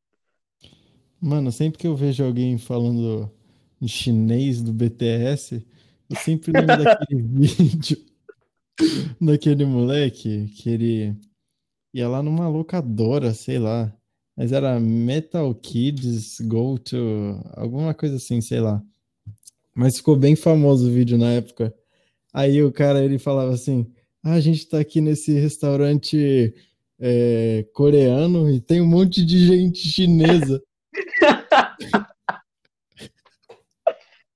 mano, 1.19 1.51
sempre 1.51 1.79
que 1.79 1.88
eu 1.88 1.95
vejo 1.95 2.23
alguém 2.23 2.57
falando 2.57 3.31
em 3.81 3.88
chinês 3.88 4.62
do 4.62 4.71
BTS, 4.71 5.65
eu 6.10 6.15
sempre 6.15 6.51
lembro 6.51 6.77
daquele 6.83 7.21
vídeo 7.21 7.97
daquele 9.19 9.65
moleque 9.65 10.47
que 10.55 10.69
ele 10.69 11.15
ia 11.93 12.07
lá 12.07 12.21
numa 12.21 12.47
locadora, 12.47 13.33
sei 13.33 13.60
lá. 13.60 13.91
Mas 14.36 14.51
era 14.51 14.79
Metal 14.79 15.53
Kids 15.55 16.39
Go 16.41 16.77
to 16.77 16.95
alguma 17.55 17.93
coisa 17.93 18.17
assim, 18.17 18.39
sei 18.39 18.60
lá. 18.60 18.83
Mas 19.73 19.97
ficou 19.97 20.15
bem 20.15 20.36
famoso 20.36 20.88
o 20.88 20.93
vídeo 20.93 21.17
na 21.17 21.31
época. 21.31 21.73
Aí 22.38 22.62
o 22.63 22.71
cara 22.71 23.04
ele 23.04 23.17
falava 23.17 23.52
assim: 23.52 23.91
ah, 24.23 24.34
a 24.34 24.39
gente 24.39 24.69
tá 24.69 24.80
aqui 24.80 25.02
nesse 25.02 25.34
restaurante 25.39 26.54
é, 27.00 27.65
coreano 27.73 28.47
e 28.47 28.62
tem 28.62 28.80
um 28.80 28.86
monte 28.86 29.26
de 29.26 29.43
gente 29.47 29.80
chinesa. 29.80 30.62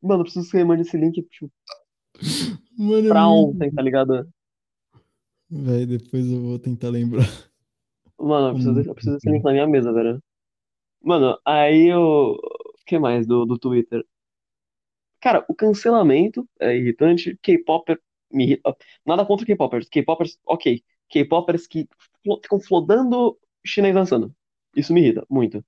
Mano, 0.01 0.21
eu 0.21 0.23
preciso 0.23 0.45
que 0.45 0.51
você 0.57 0.63
mande 0.63 0.81
esse 0.81 0.97
link 0.97 1.21
tipo, 1.21 1.51
Mano, 2.75 3.05
é 3.05 3.09
pra 3.09 3.27
ontem, 3.27 3.71
tá 3.71 3.83
ligado? 3.83 4.27
Véi, 5.47 5.85
depois 5.85 6.25
eu 6.25 6.41
vou 6.41 6.57
tentar 6.57 6.89
lembrar. 6.89 7.27
Mano, 8.19 8.47
eu 8.47 8.53
preciso, 8.53 8.73
Como- 8.73 8.89
eu 8.89 8.95
preciso 8.95 9.15
desse 9.17 9.29
link 9.29 9.43
na 9.43 9.51
minha 9.51 9.67
mesa, 9.67 9.93
velho. 9.93 10.19
Mano, 11.03 11.37
aí 11.45 11.85
eu. 11.85 11.99
O 11.99 12.83
que 12.83 12.97
mais 12.97 13.27
do, 13.27 13.45
do 13.45 13.59
Twitter? 13.59 14.03
Cara, 15.21 15.45
o 15.47 15.55
cancelamento 15.55 16.47
é 16.59 16.75
irritante. 16.77 17.37
K-Popper 17.41 17.99
me 18.31 18.45
irrita. 18.45 18.75
Nada 19.05 19.25
contra 19.25 19.45
K-Poppers. 19.45 19.89
K-Poppers, 19.89 20.39
ok. 20.45 20.83
K-Poppers 21.09 21.67
que 21.67 21.87
flo- 22.23 22.39
ficam 22.41 22.59
flodando 22.59 23.37
chinês 23.65 23.93
dançando. 23.93 24.33
Isso 24.75 24.93
me 24.93 25.01
irrita 25.01 25.25
muito. 25.29 25.59
O 25.59 25.63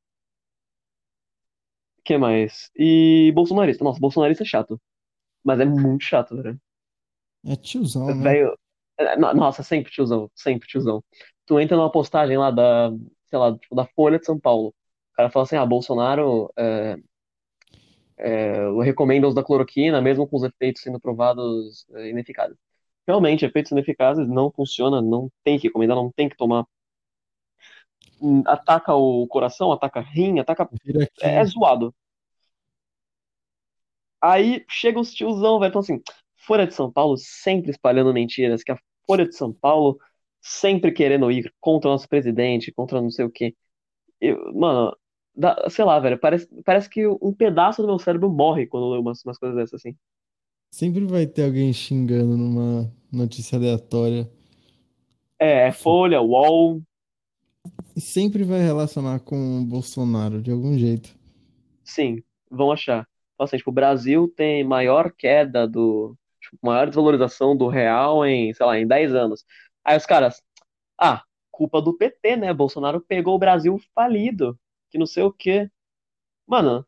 que 2.03 2.17
mais? 2.17 2.69
E 2.75 3.31
bolsonarista. 3.33 3.83
Nossa, 3.83 3.99
bolsonarista 3.99 4.43
é 4.43 4.45
chato. 4.47 4.79
Mas 5.43 5.59
é 5.61 5.65
muito 5.65 6.03
chato, 6.05 6.35
velho. 6.41 6.59
É 7.45 7.55
tiozão, 7.55 8.15
né? 8.15 8.23
Velho. 8.23 8.57
é, 8.97 9.15
no- 9.17 9.33
Nossa, 9.33 9.63
sempre 9.63 9.91
tiozão. 9.91 10.29
Sempre 10.35 10.67
tiozão. 10.67 11.03
Tu 11.45 11.59
entra 11.59 11.75
numa 11.77 11.91
postagem 11.91 12.37
lá 12.37 12.51
da, 12.51 12.91
sei 13.29 13.39
lá, 13.39 13.57
tipo, 13.57 13.75
da 13.75 13.85
Folha 13.85 14.19
de 14.19 14.25
São 14.25 14.39
Paulo. 14.39 14.69
O 15.13 15.15
cara 15.15 15.29
fala 15.29 15.43
assim, 15.45 15.55
ah, 15.57 15.65
Bolsonaro 15.65 16.51
é, 16.57 16.97
é, 18.17 18.69
recomenda 18.83 19.25
o 19.25 19.29
uso 19.29 19.35
da 19.35 19.43
cloroquina, 19.43 20.01
mesmo 20.01 20.27
com 20.27 20.37
os 20.37 20.43
efeitos 20.43 20.81
sendo 20.81 20.99
provados 20.99 21.85
é, 21.95 22.09
ineficazes. 22.09 22.57
Realmente, 23.07 23.45
efeitos 23.45 23.71
ineficazes 23.71 24.27
não 24.27 24.51
funciona, 24.51 25.01
não 25.01 25.29
tem 25.43 25.59
que 25.59 25.67
recomendar, 25.67 25.95
não 25.97 26.11
tem 26.11 26.29
que 26.29 26.37
tomar. 26.37 26.65
Hum, 28.21 28.43
Ataca 28.45 28.93
o 28.95 29.27
coração, 29.27 29.71
ataca 29.71 29.99
rim, 29.99 30.39
ataca. 30.39 30.69
É, 31.21 31.35
é 31.35 31.45
zoado. 31.45 31.93
Aí 34.21 34.63
chega 34.69 34.99
os 34.99 35.13
tiozão, 35.13 35.59
velho, 35.59 35.69
então 35.69 35.81
assim, 35.81 36.01
Folha 36.37 36.65
de 36.65 36.73
São 36.73 36.91
Paulo 36.91 37.17
sempre 37.17 37.71
espalhando 37.71 38.13
mentiras, 38.13 38.63
que 38.63 38.71
a 38.71 38.79
Folha 39.05 39.27
de 39.27 39.35
São 39.35 39.51
Paulo 39.53 39.99
sempre 40.41 40.91
querendo 40.91 41.29
ir 41.31 41.53
contra 41.59 41.89
o 41.89 41.93
nosso 41.93 42.07
presidente, 42.07 42.71
contra 42.71 43.01
não 43.01 43.09
sei 43.09 43.25
o 43.25 43.29
quê. 43.31 43.55
Eu, 44.21 44.53
mano, 44.53 44.95
dá- 45.35 45.69
sei 45.69 45.85
lá, 45.85 45.99
velho, 45.99 46.19
parece, 46.19 46.47
parece 46.63 46.89
que 46.89 47.05
um 47.07 47.33
pedaço 47.33 47.81
do 47.81 47.87
meu 47.87 47.99
cérebro 47.99 48.29
morre 48.29 48.67
quando 48.67 48.85
eu 48.85 48.89
leio 48.91 49.01
umas, 49.01 49.23
umas 49.25 49.37
coisas 49.37 49.57
dessas 49.57 49.75
assim. 49.81 49.97
Sempre 50.71 51.05
vai 51.05 51.25
ter 51.25 51.45
alguém 51.45 51.71
xingando 51.71 52.35
numa 52.35 52.91
notícia 53.09 53.57
aleatória. 53.57 54.29
É, 55.39 55.67
é 55.67 55.71
Folha, 55.71 56.21
UOL, 56.21 56.81
E 57.95 57.99
sempre 58.01 58.43
vai 58.43 58.59
relacionar 58.61 59.19
com 59.21 59.59
o 59.61 59.65
Bolsonaro, 59.65 60.41
de 60.43 60.51
algum 60.51 60.77
jeito. 60.77 61.15
sim, 61.83 62.23
vão 62.49 62.71
achar. 62.71 63.07
Então, 63.33 63.45
assim, 63.45 63.57
tipo, 63.57 63.69
o 63.71 63.73
Brasil 63.73 64.31
tem 64.35 64.63
maior 64.63 65.11
queda 65.11 65.67
do, 65.67 66.15
tipo, 66.41 66.57
maior 66.61 66.87
desvalorização 66.87 67.55
do 67.57 67.67
real 67.67 68.25
em, 68.25 68.53
sei 68.53 68.65
lá, 68.65 68.77
em 68.79 68.87
10 68.87 69.13
anos. 69.13 69.45
Aí 69.83 69.97
os 69.97 70.05
caras, 70.05 70.41
ah, 70.99 71.23
culpa 71.51 71.81
do 71.81 71.97
PT, 71.97 72.37
né? 72.37 72.53
Bolsonaro 72.53 73.01
pegou 73.01 73.35
o 73.35 73.39
Brasil 73.39 73.79
falido, 73.95 74.59
que 74.93 74.99
não 74.99 75.07
sei 75.07 75.23
o 75.23 75.33
quê. 75.33 75.69
Mano, 76.47 76.85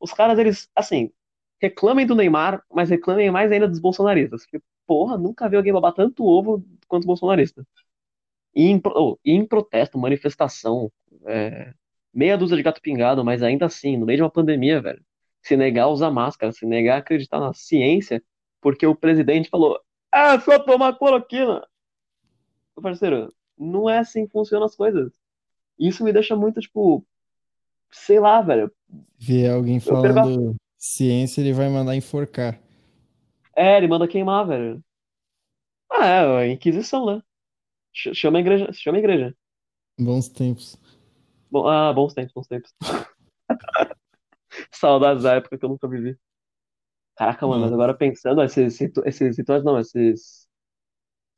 os 0.00 0.12
caras, 0.12 0.38
eles, 0.38 0.70
assim, 0.74 1.12
reclamem 1.60 2.06
do 2.06 2.14
Neymar, 2.14 2.64
mas 2.72 2.90
reclamem 2.90 3.30
mais 3.30 3.50
ainda 3.52 3.68
dos 3.68 3.80
bolsonaristas. 3.80 4.42
Porque, 4.44 4.62
porra, 4.86 5.18
nunca 5.18 5.48
vi 5.48 5.56
alguém 5.56 5.72
babar 5.72 5.92
tanto 5.92 6.24
ovo 6.24 6.64
quanto 6.88 7.02
os 7.02 7.06
bolsonaristas. 7.06 7.66
E 8.54 8.66
em, 8.68 8.80
oh, 8.84 9.18
e 9.24 9.32
em 9.32 9.44
protesto, 9.46 9.98
manifestação, 9.98 10.92
é, 11.26 11.74
meia 12.14 12.38
dúzia 12.38 12.56
de 12.56 12.62
gato 12.62 12.80
pingado, 12.80 13.24
mas 13.24 13.42
ainda 13.42 13.66
assim, 13.66 13.96
no 13.96 14.06
meio 14.06 14.18
de 14.18 14.22
uma 14.22 14.30
pandemia, 14.30 14.80
velho, 14.80 15.04
se 15.42 15.56
negar 15.56 15.84
a 15.84 15.88
usar 15.88 16.10
máscara, 16.10 16.52
se 16.52 16.64
negar 16.66 16.96
a 16.96 16.98
acreditar 16.98 17.40
na 17.40 17.52
ciência, 17.52 18.22
porque 18.60 18.86
o 18.86 18.94
presidente 18.94 19.50
falou, 19.50 19.80
ah, 20.12 20.38
só 20.40 20.58
tomar 20.60 20.96
cloroquina. 20.98 21.66
Meu 22.76 22.82
parceiro, 22.82 23.32
não 23.58 23.90
é 23.90 23.98
assim 23.98 24.26
que 24.26 24.32
funcionam 24.32 24.66
as 24.66 24.76
coisas. 24.76 25.12
Isso 25.78 26.04
me 26.04 26.12
deixa 26.12 26.36
muito, 26.36 26.60
tipo, 26.60 27.04
sei 27.92 28.18
lá, 28.20 28.40
velho. 28.42 28.72
Ver 29.20 29.48
alguém 29.50 29.78
falando 29.78 30.56
ciência, 30.76 31.40
ele 31.40 31.52
vai 31.52 31.68
mandar 31.68 31.94
enforcar. 31.94 32.58
É, 33.56 33.76
ele 33.76 33.88
manda 33.88 34.08
queimar, 34.08 34.46
velho. 34.46 34.82
Ah, 35.90 36.04
é, 36.06 36.38
a 36.42 36.48
Inquisição, 36.48 37.06
né? 37.06 37.22
Ch- 37.94 38.14
Chama 38.14 38.38
a 38.38 38.40
igreja, 38.42 38.72
chama 38.74 38.98
a 38.98 39.00
igreja. 39.00 39.36
Bons 39.98 40.28
tempos. 40.28 40.76
Bom, 41.50 41.66
ah, 41.68 41.92
bons 41.92 42.14
tempos, 42.14 42.32
bons 42.34 42.46
tempos. 42.48 42.72
Saudades 44.72 45.22
da 45.22 45.34
época 45.36 45.58
que 45.58 45.64
eu 45.64 45.68
nunca 45.68 45.88
vivi. 45.88 46.16
Caraca, 47.16 47.46
mano, 47.46 47.62
mas 47.62 47.72
Nossa. 47.72 47.74
agora 47.74 47.94
pensando, 47.96 48.42
esses, 48.42 48.80
esses 49.04 49.36
situações, 49.36 49.64
não, 49.64 49.78
esses, 49.78 50.48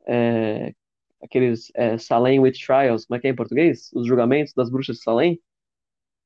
é, 0.07 0.75
aqueles 1.23 1.71
é, 1.75 1.99
Salem 1.99 2.41
Witch 2.41 2.65
Trials, 2.67 3.07
como 3.07 3.19
é 3.19 3.21
que 3.21 3.29
é 3.29 3.31
em 3.31 3.37
português? 3.37 3.91
Os 3.95 4.07
julgamentos 4.07 4.55
das 4.55 4.71
bruxas 4.71 4.99
de 4.99 5.03
Salem? 5.03 5.41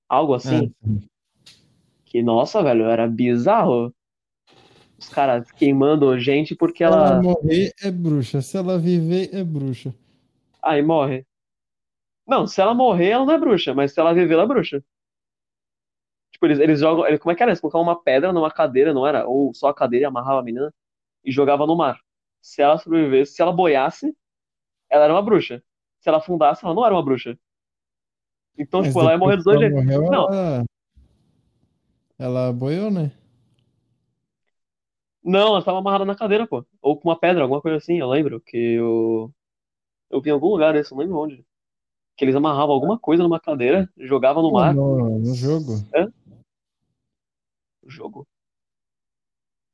Algo 0.09 0.35
Ah, 0.45 0.63
assim, 0.63 0.73
que, 2.05 2.23
nossa, 2.23 2.63
velho, 2.63 2.85
era 2.87 3.07
bizarro. 3.07 3.93
Os 4.99 5.09
caras 5.09 5.51
queimando 5.53 6.19
gente 6.19 6.55
porque 6.55 6.85
se 6.85 6.91
ela 6.93 7.13
ela, 7.13 7.23
morrer, 7.23 7.73
é 7.83 7.91
bruxa. 7.91 8.41
Se 8.41 8.57
ela 8.57 8.79
viver, 8.79 9.29
é 9.35 9.45
bruxa. 9.45 9.95
ai, 10.63 10.83
morre. 10.83 11.27
Não, 12.27 12.47
se 12.47 12.61
ela 12.61 12.73
morrer, 12.75 13.11
ela 13.11 13.25
não 13.25 13.35
é 13.35 13.39
bruxa, 13.39 13.75
mas 13.75 13.93
se 13.93 13.99
ela 14.01 14.15
viver, 14.15 14.35
ela 14.35 14.45
é 14.45 14.47
bruxa. 14.47 14.83
Tipo, 16.33 16.47
eles, 16.47 16.59
eles 16.59 16.81
jogam, 16.81 17.05
como 17.19 17.33
é 17.33 17.35
que 17.35 17.43
era? 17.43 17.51
Eles 17.53 17.61
colocavam 17.61 17.85
uma 17.87 18.01
pedra 18.03 18.33
numa 18.33 18.51
cadeira, 18.51 18.93
não 18.93 19.07
era? 19.07 19.27
Ou 19.27 19.55
só 19.55 19.69
a 19.69 19.75
cadeira 19.75 20.05
e 20.05 20.07
amarrava 20.07 20.41
a 20.41 20.43
menina 20.43 20.73
e 21.25 21.33
jogava 21.33 21.67
no 21.67 21.77
mar. 21.77 22.01
Se 22.43 22.63
ela 22.63 22.79
sobrevivesse, 22.79 23.35
se 23.35 23.43
ela 23.43 23.53
boiasse, 23.53 24.17
ela 24.91 25.05
era 25.05 25.15
uma 25.15 25.23
bruxa. 25.23 25.63
Se 26.01 26.09
ela 26.09 26.19
afundasse, 26.19 26.65
ela 26.65 26.75
não 26.75 26.85
era 26.87 26.95
uma 26.95 27.05
bruxa. 27.05 27.39
Então, 28.59 28.81
Mas 28.81 28.89
tipo, 28.89 29.01
ela 29.01 29.13
ia 29.13 29.19
morrer 29.19 29.37
dos 29.37 29.45
dois 29.45 29.59
jeitos. 29.61 29.85
morreu, 29.85 30.03
Não, 30.11 30.29
ela, 30.33 30.65
ela 32.19 32.53
boiou, 32.53 32.91
né? 32.91 33.13
não, 35.23 35.49
ela 35.49 35.65
tava 35.65 35.79
amarrada 35.79 36.05
na 36.05 36.15
cadeira, 36.15 36.47
pô. 36.47 36.65
Ou 36.81 36.97
com 36.97 37.09
uma 37.09 37.19
pedra, 37.19 37.43
alguma 37.43 37.61
coisa 37.61 37.79
assim, 37.79 37.99
eu 37.99 38.09
lembro. 38.09 38.41
Que 38.41 38.57
eu, 38.75 39.33
eu 40.11 40.21
vi 40.21 40.31
em 40.31 40.33
algum 40.33 40.49
lugar 40.49 40.77
isso, 40.77 40.95
não 40.95 41.03
lembro 41.03 41.19
onde. 41.19 41.45
Que 42.17 42.25
eles 42.25 42.35
amarravam 42.37 42.75
alguma 42.75 42.99
coisa 42.99 43.23
numa 43.23 43.41
cadeira, 43.41 43.91
jogavam 43.99 44.43
no 44.43 44.53
mar. 44.53 44.75
no, 44.75 45.19
no 45.19 45.35
jogo. 45.35 45.73
É? 45.95 46.05
O 47.83 47.91
jogo. 47.91 48.27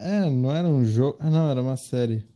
É, 0.01 0.29
não 0.29 0.51
era 0.51 0.67
um 0.67 0.85
jogo. 0.85 1.17
Ah, 1.21 1.31
não, 1.31 1.51
era 1.51 1.63
uma 1.63 1.77
série. 1.77 2.27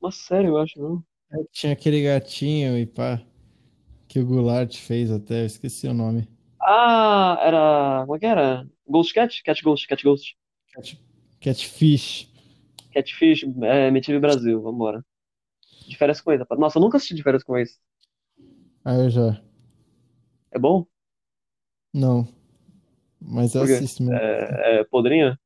Mas 0.00 0.16
sério, 0.16 0.50
eu 0.50 0.58
acho, 0.58 0.78
não. 0.78 1.02
É, 1.32 1.44
Tinha 1.50 1.72
aquele 1.72 2.02
gatinho 2.02 2.78
e 2.78 2.84
pá, 2.86 3.20
que 4.12 4.20
o 4.20 4.26
Goulart 4.26 4.76
fez 4.76 5.10
até, 5.10 5.40
eu 5.40 5.46
esqueci 5.46 5.88
o 5.88 5.94
nome. 5.94 6.28
Ah, 6.60 7.38
era. 7.42 8.02
Como 8.06 8.16
é 8.16 8.18
que 8.20 8.26
era? 8.26 8.66
Ghost 8.88 9.12
Cat? 9.14 9.42
Cat 9.42 9.62
Ghost, 9.62 9.86
Cat 9.88 10.02
Ghost. 10.04 10.36
Cat, 10.74 10.98
Catfish. 11.40 12.28
Catfish, 12.94 13.44
é, 13.64 13.88
MTV 13.88 14.18
Brasil, 14.20 14.60
vambora. 14.62 15.04
De 15.88 15.96
férias 15.96 16.20
com 16.20 16.32
ex. 16.32 16.42
Nossa, 16.58 16.78
eu 16.78 16.82
nunca 16.82 16.96
assisti 16.98 17.14
de 17.14 17.22
férias 17.24 17.44
com 17.44 17.56
ex. 17.58 17.80
Ah, 18.84 18.94
eu 18.96 19.10
já. 19.10 19.42
É 20.50 20.58
bom? 20.58 20.86
Não, 21.92 22.26
mas 23.20 23.54
eu 23.54 23.62
assisto 23.62 24.02
mesmo. 24.04 24.16
É, 24.16 24.80
é 24.80 24.84
podrinha? 24.84 25.38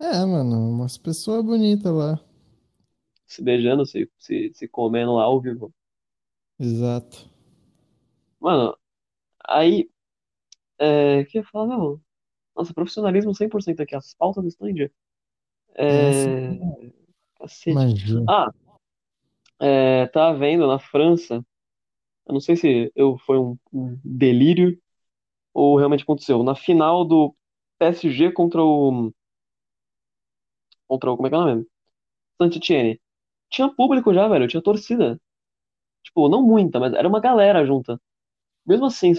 É, 0.00 0.24
mano, 0.26 0.68
umas 0.70 0.98
pessoas 0.98 1.44
bonitas 1.44 1.92
lá. 1.92 2.20
Se 3.26 3.42
beijando, 3.42 3.86
se, 3.86 4.10
se, 4.18 4.52
se 4.52 4.68
comendo 4.68 5.14
lá 5.14 5.22
ao 5.24 5.40
vivo. 5.40 5.72
Exato. 6.60 7.28
Mano, 8.40 8.76
aí. 9.46 9.90
É, 10.78 11.24
que 11.24 11.38
eu 11.38 11.42
ia 11.42 11.48
falar, 11.48 11.66
não? 11.66 12.00
Nossa, 12.56 12.72
profissionalismo 12.72 13.34
100% 13.34 13.80
aqui. 13.80 13.94
As 13.94 14.14
pautas 14.14 14.42
do 14.42 14.48
stand. 14.48 14.90
É 15.74 16.08
assim, 16.08 16.30
É. 16.30 16.92
Cacete. 17.38 17.74
magia. 17.74 18.24
Ah, 18.28 18.50
é, 19.60 20.06
tava 20.06 20.38
vendo 20.38 20.66
na 20.66 20.78
França. 20.78 21.44
Eu 22.26 22.32
não 22.32 22.40
sei 22.40 22.56
se 22.56 22.92
eu 22.94 23.18
foi 23.18 23.38
um, 23.38 23.58
um 23.72 23.98
delírio 24.04 24.80
ou 25.52 25.76
realmente 25.76 26.02
aconteceu. 26.02 26.42
Na 26.42 26.54
final 26.54 27.04
do 27.04 27.34
PSG 27.78 28.32
contra 28.32 28.62
o. 28.62 29.12
Contra 30.86 31.12
o. 31.12 31.16
Como 31.16 31.26
é 31.26 31.30
que 31.30 31.36
é 31.36 31.38
o 31.38 31.44
nome? 31.44 31.66
Saint-Étienne. 32.40 33.00
Tinha 33.50 33.68
público 33.68 34.14
já, 34.14 34.28
velho. 34.28 34.48
Tinha 34.48 34.62
torcida. 34.62 35.20
Tipo, 36.02 36.28
não 36.28 36.42
muita, 36.42 36.80
mas 36.80 36.94
era 36.94 37.06
uma 37.08 37.20
galera 37.20 37.64
junta. 37.66 38.00
Mesmo 38.70 38.86
assim, 38.86 39.14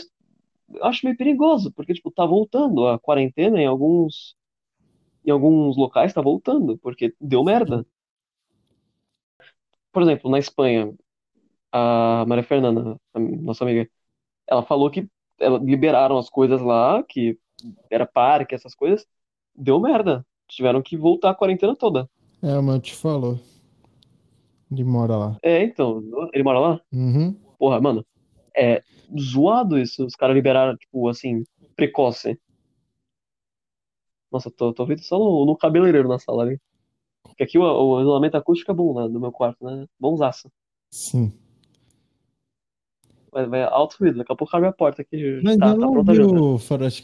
eu 0.73 0.85
acho 0.85 1.05
meio 1.05 1.17
perigoso, 1.17 1.73
porque, 1.73 1.93
tipo, 1.93 2.09
tá 2.09 2.25
voltando 2.25 2.87
a 2.87 2.97
quarentena 2.97 3.61
em 3.61 3.65
alguns. 3.65 4.33
Em 5.25 5.29
alguns 5.29 5.75
locais 5.75 6.13
tá 6.13 6.21
voltando, 6.21 6.77
porque 6.77 7.13
deu 7.19 7.43
merda. 7.43 7.85
Por 9.91 10.03
exemplo, 10.03 10.31
na 10.31 10.39
Espanha, 10.39 10.93
a 11.69 12.23
Maria 12.25 12.45
Fernanda, 12.45 12.97
a 13.13 13.19
nossa 13.19 13.65
amiga, 13.65 13.89
ela 14.47 14.63
falou 14.63 14.89
que 14.89 15.05
ela, 15.37 15.59
liberaram 15.59 16.17
as 16.17 16.29
coisas 16.29 16.61
lá, 16.61 17.03
que 17.03 17.37
era 17.89 18.05
parque, 18.05 18.55
essas 18.55 18.73
coisas. 18.73 19.05
Deu 19.53 19.81
merda. 19.81 20.25
Tiveram 20.47 20.81
que 20.81 20.95
voltar 20.95 21.31
a 21.31 21.35
quarentena 21.35 21.75
toda. 21.75 22.09
É, 22.41 22.57
o 22.57 22.79
te 22.79 22.95
falou. 22.95 23.37
Ele 24.71 24.85
mora 24.85 25.17
lá. 25.17 25.37
É, 25.43 25.61
então, 25.61 26.01
ele 26.31 26.41
mora 26.41 26.59
lá? 26.59 26.81
Uhum. 26.93 27.33
Porra, 27.59 27.81
mano, 27.81 28.05
é 28.55 28.83
zoado 29.19 29.77
isso. 29.79 30.05
Os 30.05 30.15
caras 30.15 30.35
liberaram, 30.35 30.75
tipo, 30.77 31.07
assim, 31.07 31.43
precoce. 31.75 32.39
Nossa, 34.31 34.49
tô, 34.49 34.73
tô 34.73 34.83
ouvindo 34.83 35.01
só 35.01 35.17
no, 35.19 35.45
no 35.45 35.57
cabeleireiro 35.57 36.07
na 36.07 36.17
sala 36.19 36.43
ali. 36.43 36.59
Porque 37.23 37.43
aqui 37.43 37.57
o, 37.57 37.63
o 37.63 38.01
isolamento 38.01 38.35
acústico 38.35 38.71
é 38.71 38.73
bom, 38.73 38.93
né, 39.01 39.07
do 39.09 39.19
meu 39.19 39.31
quarto, 39.31 39.63
né? 39.63 39.85
Bonzaço. 39.99 40.49
Sim. 40.89 41.31
Vai, 43.31 43.45
vai 43.47 43.63
alto 43.63 43.97
ruído, 43.99 44.17
daqui 44.17 44.31
a 44.31 44.35
pouco 44.35 44.55
abre 44.55 44.67
a 44.69 44.73
porta 44.73 45.01
aqui. 45.01 45.39
Mas 45.43 45.57
Tá, 45.57 45.71
tá 45.71 45.75
não 45.77 45.91
pronta 45.93 46.11
a 46.11 46.15
ouvi 46.15 46.23
janta. 46.33 46.41
o 46.43 46.57
Faroeste. 46.57 47.03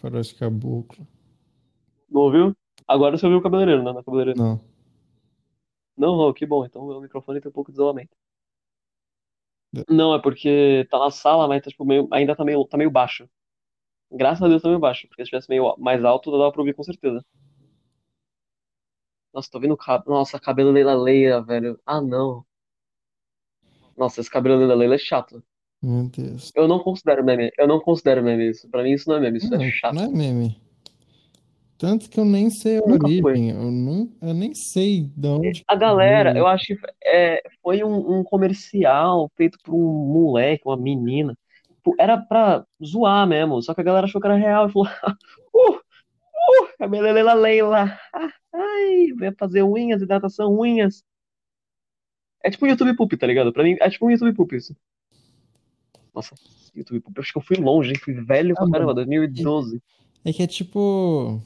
Faroeste 0.00 0.34
Caboclo. 0.36 1.06
Não 2.10 2.22
ouviu? 2.22 2.56
Agora 2.86 3.16
você 3.16 3.26
ouviu 3.26 3.38
o 3.40 3.42
cabeleireiro, 3.42 3.82
né? 3.82 3.92
Na 3.92 4.02
cabeleireira. 4.02 4.40
Não. 4.40 4.60
Não, 5.96 6.16
não, 6.16 6.32
que 6.32 6.46
bom. 6.46 6.64
Então 6.64 6.82
o 6.82 7.00
microfone 7.00 7.40
tem 7.40 7.48
um 7.50 7.52
pouco 7.52 7.70
de 7.70 7.76
isolamento. 7.76 8.16
Não, 9.88 10.14
é 10.14 10.20
porque 10.20 10.86
tá 10.90 10.98
na 10.98 11.10
sala, 11.10 11.48
mas 11.48 11.62
tá, 11.62 11.70
tipo, 11.70 11.84
meio, 11.84 12.08
ainda 12.12 12.34
tá 12.36 12.44
meio, 12.44 12.64
tá 12.66 12.76
meio 12.76 12.90
baixo. 12.90 13.28
Graças 14.12 14.42
a 14.42 14.48
Deus 14.48 14.62
também 14.62 14.78
baixo, 14.78 15.08
porque 15.08 15.24
se 15.24 15.30
tivesse 15.30 15.48
meio 15.48 15.74
mais 15.78 16.04
alto, 16.04 16.30
dava 16.30 16.52
pra 16.52 16.60
ouvir 16.60 16.74
com 16.74 16.82
certeza. 16.82 17.24
Nossa, 19.32 19.50
tô 19.50 19.58
vendo 19.58 19.74
o 19.74 19.76
cabelo. 19.76 20.16
Nossa, 20.16 20.38
cabelo 20.38 20.70
Leila 20.70 20.94
Leila, 20.94 21.42
velho. 21.42 21.78
Ah, 21.84 22.00
não. 22.00 22.44
Nossa, 23.96 24.20
esse 24.20 24.30
cabelo 24.30 24.56
Leila 24.56 24.74
Leila 24.74 24.94
é 24.94 24.98
chato. 24.98 25.42
Meu 25.82 26.08
Deus. 26.08 26.52
Eu 26.54 26.68
não 26.68 26.78
considero 26.78 27.24
meme. 27.24 27.50
Eu 27.58 27.66
não 27.66 27.80
considero 27.80 28.22
meme 28.22 28.50
isso. 28.50 28.68
Pra 28.70 28.82
mim 28.82 28.92
isso 28.92 29.08
não 29.08 29.16
é 29.16 29.20
meme, 29.20 29.38
isso 29.38 29.50
Não, 29.50 29.60
é 29.62 29.70
chato. 29.70 29.94
não 29.94 30.04
é 30.04 30.08
meme. 30.08 30.60
Tanto 31.76 32.08
que 32.08 32.18
eu 32.20 32.24
nem 32.24 32.50
sei 32.50 32.78
a 32.78 32.80
Nunca 32.86 33.08
foi. 33.08 33.20
origem. 33.22 33.50
Eu, 33.50 33.70
não, 33.70 34.08
eu 34.22 34.32
nem 34.34 34.54
sei 34.54 35.10
de 35.16 35.28
onde. 35.28 35.64
A 35.66 35.74
galera, 35.74 36.36
eu 36.36 36.46
acho 36.46 36.66
que 36.66 36.76
é, 37.04 37.42
foi 37.62 37.82
um, 37.82 38.18
um 38.20 38.24
comercial 38.24 39.30
feito 39.36 39.58
por 39.62 39.74
um 39.74 40.12
moleque, 40.12 40.62
uma 40.66 40.76
menina. 40.76 41.36
Tipo, 41.76 41.94
Era 41.98 42.16
pra 42.16 42.64
zoar 42.82 43.26
mesmo, 43.26 43.60
só 43.60 43.74
que 43.74 43.80
a 43.80 43.84
galera 43.84 44.06
achou 44.06 44.20
que 44.20 44.26
era 44.26 44.36
real 44.36 44.68
e 44.68 44.72
falou: 44.72 44.88
Uh, 45.54 45.72
uh, 45.74 46.68
cabelo 46.78 47.12
Leila 47.12 47.34
Leila. 47.34 47.98
Ah, 48.12 48.28
Ai, 48.54 49.08
vai 49.18 49.32
fazer 49.32 49.62
unhas, 49.64 50.00
hidratação, 50.00 50.56
unhas. 50.58 51.02
É 52.42 52.50
tipo 52.50 52.66
um 52.66 52.68
YouTube 52.68 52.94
Poop, 52.96 53.16
tá 53.16 53.26
ligado? 53.26 53.52
Pra 53.52 53.64
mim, 53.64 53.76
é 53.80 53.90
tipo 53.90 54.06
um 54.06 54.10
YouTube 54.10 54.32
Poop 54.34 54.54
isso. 54.54 54.76
Nossa, 56.14 56.34
YouTube 56.74 57.00
Poop. 57.00 57.16
Eu 57.18 57.22
acho 57.22 57.32
que 57.32 57.38
eu 57.38 57.42
fui 57.42 57.56
longe, 57.56 57.90
hein? 57.90 57.98
Fui 57.98 58.14
velho 58.14 58.54
pra 58.54 58.64
Ah, 58.64 58.70
caramba, 58.70 58.94
mano. 58.94 59.06
2012. 59.06 59.82
É 60.24 60.32
que 60.32 60.42
é 60.42 60.46
tipo. 60.46 61.42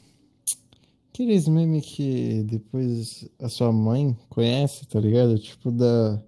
Aqueles 1.18 1.48
memes 1.48 1.84
que 1.84 2.44
depois 2.44 3.28
a 3.42 3.48
sua 3.48 3.72
mãe 3.72 4.16
conhece, 4.28 4.86
tá 4.86 5.00
ligado? 5.00 5.36
Tipo 5.36 5.72
da. 5.72 6.22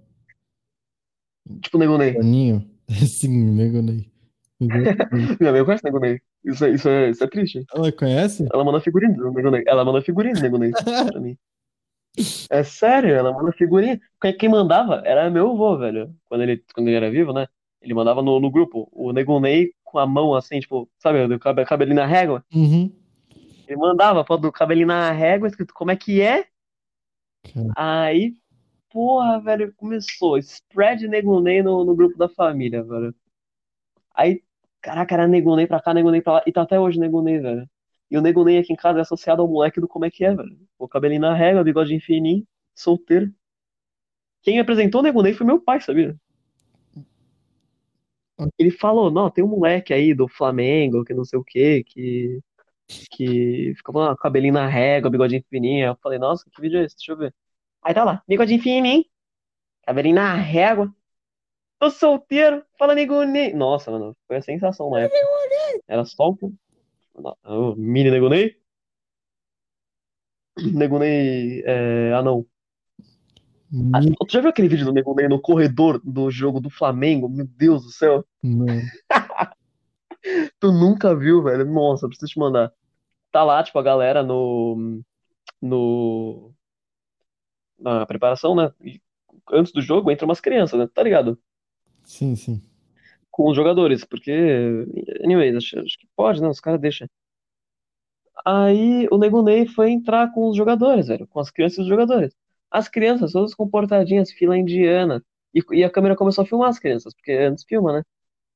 Tipo 1.61 1.77
Nego 1.77 1.97
Ney. 1.97 2.11
Boninho. 2.11 2.69
Sim, 3.07 3.51
nego 3.51 3.81
Ney. 3.81 4.11
Exatamente. 4.59 5.37
Minha 5.39 5.51
mãe 5.53 5.63
conhece 5.63 5.83
Nego 5.85 5.99
Ney. 5.99 6.19
Isso, 6.43 6.65
é- 6.65 6.71
isso, 6.71 6.89
é, 6.89 7.09
isso 7.09 7.23
é 7.23 7.27
triste. 7.27 7.63
Ela 7.73 7.89
conhece? 7.93 8.45
Ela 8.53 8.65
manda 8.65 8.81
figurinha 8.81 9.13
do 9.13 9.31
Nego 9.31 9.49
Ney. 9.49 9.63
Ela 9.65 9.85
manda 9.85 10.01
figurinha 10.01 10.33
do 10.33 10.41
Nego 10.41 10.57
Ney 10.57 10.71
pra 10.73 11.19
mim. 11.21 11.37
É 12.49 12.61
sério, 12.61 13.11
ela 13.11 13.31
manda 13.31 13.53
figurinha. 13.53 13.97
Quem, 14.21 14.35
quem 14.37 14.49
mandava 14.49 15.01
era 15.05 15.29
meu 15.29 15.51
avô, 15.51 15.77
velho. 15.77 16.13
Quando 16.27 16.41
ele, 16.41 16.61
quando 16.75 16.89
ele 16.89 16.97
era 16.97 17.09
vivo, 17.09 17.31
né? 17.31 17.47
Ele 17.81 17.93
mandava 17.93 18.21
no, 18.21 18.37
no 18.41 18.51
grupo. 18.51 18.89
O 18.91 19.13
Nego 19.13 19.39
Ney 19.39 19.71
com 19.85 19.97
a 19.97 20.05
mão 20.05 20.35
assim, 20.35 20.59
tipo, 20.59 20.89
sabe, 20.99 21.25
do 21.29 21.39
cabe- 21.39 21.63
cabelinho 21.63 21.95
na 21.95 22.05
régua. 22.05 22.43
Uhum. 22.53 22.91
Ele 23.71 23.79
mandava 23.79 24.25
foto 24.25 24.41
do 24.41 24.51
cabelinho 24.51 24.87
na 24.87 25.11
régua, 25.11 25.47
escrito 25.47 25.73
como 25.73 25.91
é 25.91 25.95
que 25.95 26.21
é. 26.21 26.45
Aí, 27.77 28.35
porra, 28.89 29.39
velho, 29.39 29.73
começou. 29.77 30.37
Spread 30.37 31.07
Nego 31.07 31.39
Ney 31.39 31.63
no, 31.63 31.85
no 31.85 31.95
grupo 31.95 32.17
da 32.17 32.27
família, 32.27 32.83
velho. 32.83 33.15
Aí, 34.13 34.43
caraca, 34.81 35.15
era 35.15 35.25
Nego 35.25 35.55
Ney 35.55 35.67
pra 35.67 35.81
cá, 35.81 35.93
Nego 35.93 36.11
Ney 36.11 36.21
pra 36.21 36.33
lá. 36.33 36.43
E 36.45 36.51
tá 36.51 36.63
até 36.63 36.77
hoje 36.77 36.99
Nego 36.99 37.21
Ney, 37.21 37.39
velho. 37.39 37.69
E 38.09 38.17
o 38.17 38.21
Nego 38.21 38.43
Ney 38.43 38.57
aqui 38.57 38.73
em 38.73 38.75
casa 38.75 38.99
é 38.99 39.01
associado 39.03 39.41
ao 39.41 39.47
moleque 39.47 39.79
do 39.79 39.87
como 39.87 40.03
é 40.03 40.11
que 40.11 40.25
é, 40.25 40.35
velho. 40.35 40.59
O 40.77 40.85
cabelinho 40.85 41.21
na 41.21 41.33
régua, 41.33 41.63
bigodinho 41.63 42.01
fininho, 42.01 42.45
solteiro. 42.75 43.33
Quem 44.41 44.55
me 44.55 44.59
apresentou 44.59 44.99
o 44.99 45.03
Nego 45.03 45.21
Ney 45.21 45.33
foi 45.33 45.47
meu 45.47 45.61
pai, 45.61 45.79
sabia? 45.79 46.13
Ele 48.57 48.71
falou, 48.71 49.09
não, 49.09 49.29
tem 49.29 49.43
um 49.43 49.47
moleque 49.47 49.93
aí 49.93 50.13
do 50.13 50.27
Flamengo, 50.27 51.05
que 51.05 51.13
não 51.13 51.23
sei 51.23 51.39
o 51.39 51.43
quê, 51.43 51.85
que, 51.85 52.41
que 53.11 53.73
fica 53.75 53.91
com 53.91 54.15
cabelinho 54.15 54.53
na 54.53 54.67
régua, 54.67 55.09
bigodinho 55.09 55.43
fininho. 55.49 55.87
Eu 55.87 55.97
falei, 56.01 56.19
nossa, 56.19 56.43
que 56.49 56.61
vídeo 56.61 56.79
é 56.79 56.85
esse? 56.85 56.95
Deixa 56.95 57.11
eu 57.11 57.17
ver. 57.17 57.33
Aí 57.83 57.93
tá 57.93 58.03
lá, 58.03 58.21
bigodinho 58.27 58.61
fininho, 58.61 59.03
cabelinho 59.85 60.15
na 60.15 60.33
régua. 60.35 60.93
Tô 61.79 61.89
solteiro, 61.89 62.63
fala 62.77 62.93
Nego 62.93 63.23
Ney. 63.23 63.53
Nossa, 63.53 63.89
mano, 63.89 64.15
foi 64.27 64.37
a 64.37 64.41
sensação 64.41 64.89
na 64.91 65.01
época. 65.01 65.17
Era 65.87 66.05
só 66.05 66.29
o, 66.29 66.53
o 67.43 67.75
mini 67.75 68.11
Nego 68.11 68.29
Ney. 68.29 68.55
Nego 70.73 70.99
Ney, 70.99 71.63
é, 71.65 72.13
ah 72.13 72.21
não. 72.21 72.45
Ah, 73.93 73.99
me- 74.01 74.15
tu 74.15 74.31
já 74.31 74.41
viu 74.41 74.49
aquele 74.49 74.67
vídeo 74.67 74.85
do 74.85 74.93
Nego 74.93 75.15
Ney 75.15 75.27
no 75.27 75.41
corredor 75.41 75.99
do 76.03 76.29
jogo 76.29 76.59
do 76.59 76.69
Flamengo? 76.69 77.27
Meu 77.27 77.47
Deus 77.47 77.83
do 77.83 77.89
céu. 77.89 78.23
Não. 78.43 78.65
Tu 80.59 80.71
nunca 80.71 81.15
viu, 81.15 81.41
velho? 81.41 81.65
Nossa, 81.65 82.07
preciso 82.07 82.33
te 82.33 82.39
mandar. 82.39 82.71
Tá 83.31 83.43
lá, 83.43 83.63
tipo, 83.63 83.79
a 83.79 83.83
galera 83.83 84.23
no, 84.23 85.01
no, 85.61 86.53
na 87.79 88.05
preparação, 88.05 88.55
né? 88.55 88.71
E 88.83 89.01
antes 89.51 89.71
do 89.71 89.81
jogo 89.81 90.11
entra 90.11 90.25
umas 90.25 90.41
crianças, 90.41 90.79
né? 90.79 90.87
Tá 90.93 91.03
ligado? 91.03 91.39
Sim, 92.03 92.35
sim. 92.35 92.61
Com 93.29 93.49
os 93.49 93.55
jogadores, 93.55 94.03
porque, 94.03 94.31
anyways, 95.23 95.55
acho, 95.55 95.79
acho 95.79 95.97
que 95.97 96.07
pode, 96.15 96.41
né? 96.41 96.49
Os 96.49 96.59
caras 96.59 96.81
deixam. 96.81 97.07
Aí 98.45 99.07
o 99.11 99.17
Nego 99.17 99.41
Ney 99.41 99.67
foi 99.67 99.91
entrar 99.91 100.31
com 100.33 100.49
os 100.49 100.57
jogadores, 100.57 101.07
velho, 101.07 101.27
com 101.27 101.39
as 101.39 101.51
crianças 101.51 101.79
e 101.79 101.81
os 101.81 101.87
jogadores. 101.87 102.35
As 102.69 102.87
crianças, 102.89 103.33
todas 103.33 103.53
comportadinhas, 103.53 104.31
fila 104.31 104.57
indiana. 104.57 105.23
E, 105.53 105.61
e 105.71 105.83
a 105.83 105.89
câmera 105.89 106.15
começou 106.15 106.43
a 106.43 106.47
filmar 106.47 106.69
as 106.69 106.79
crianças, 106.79 107.13
porque 107.13 107.31
antes 107.31 107.63
filma, 107.65 107.93
né? 107.93 108.03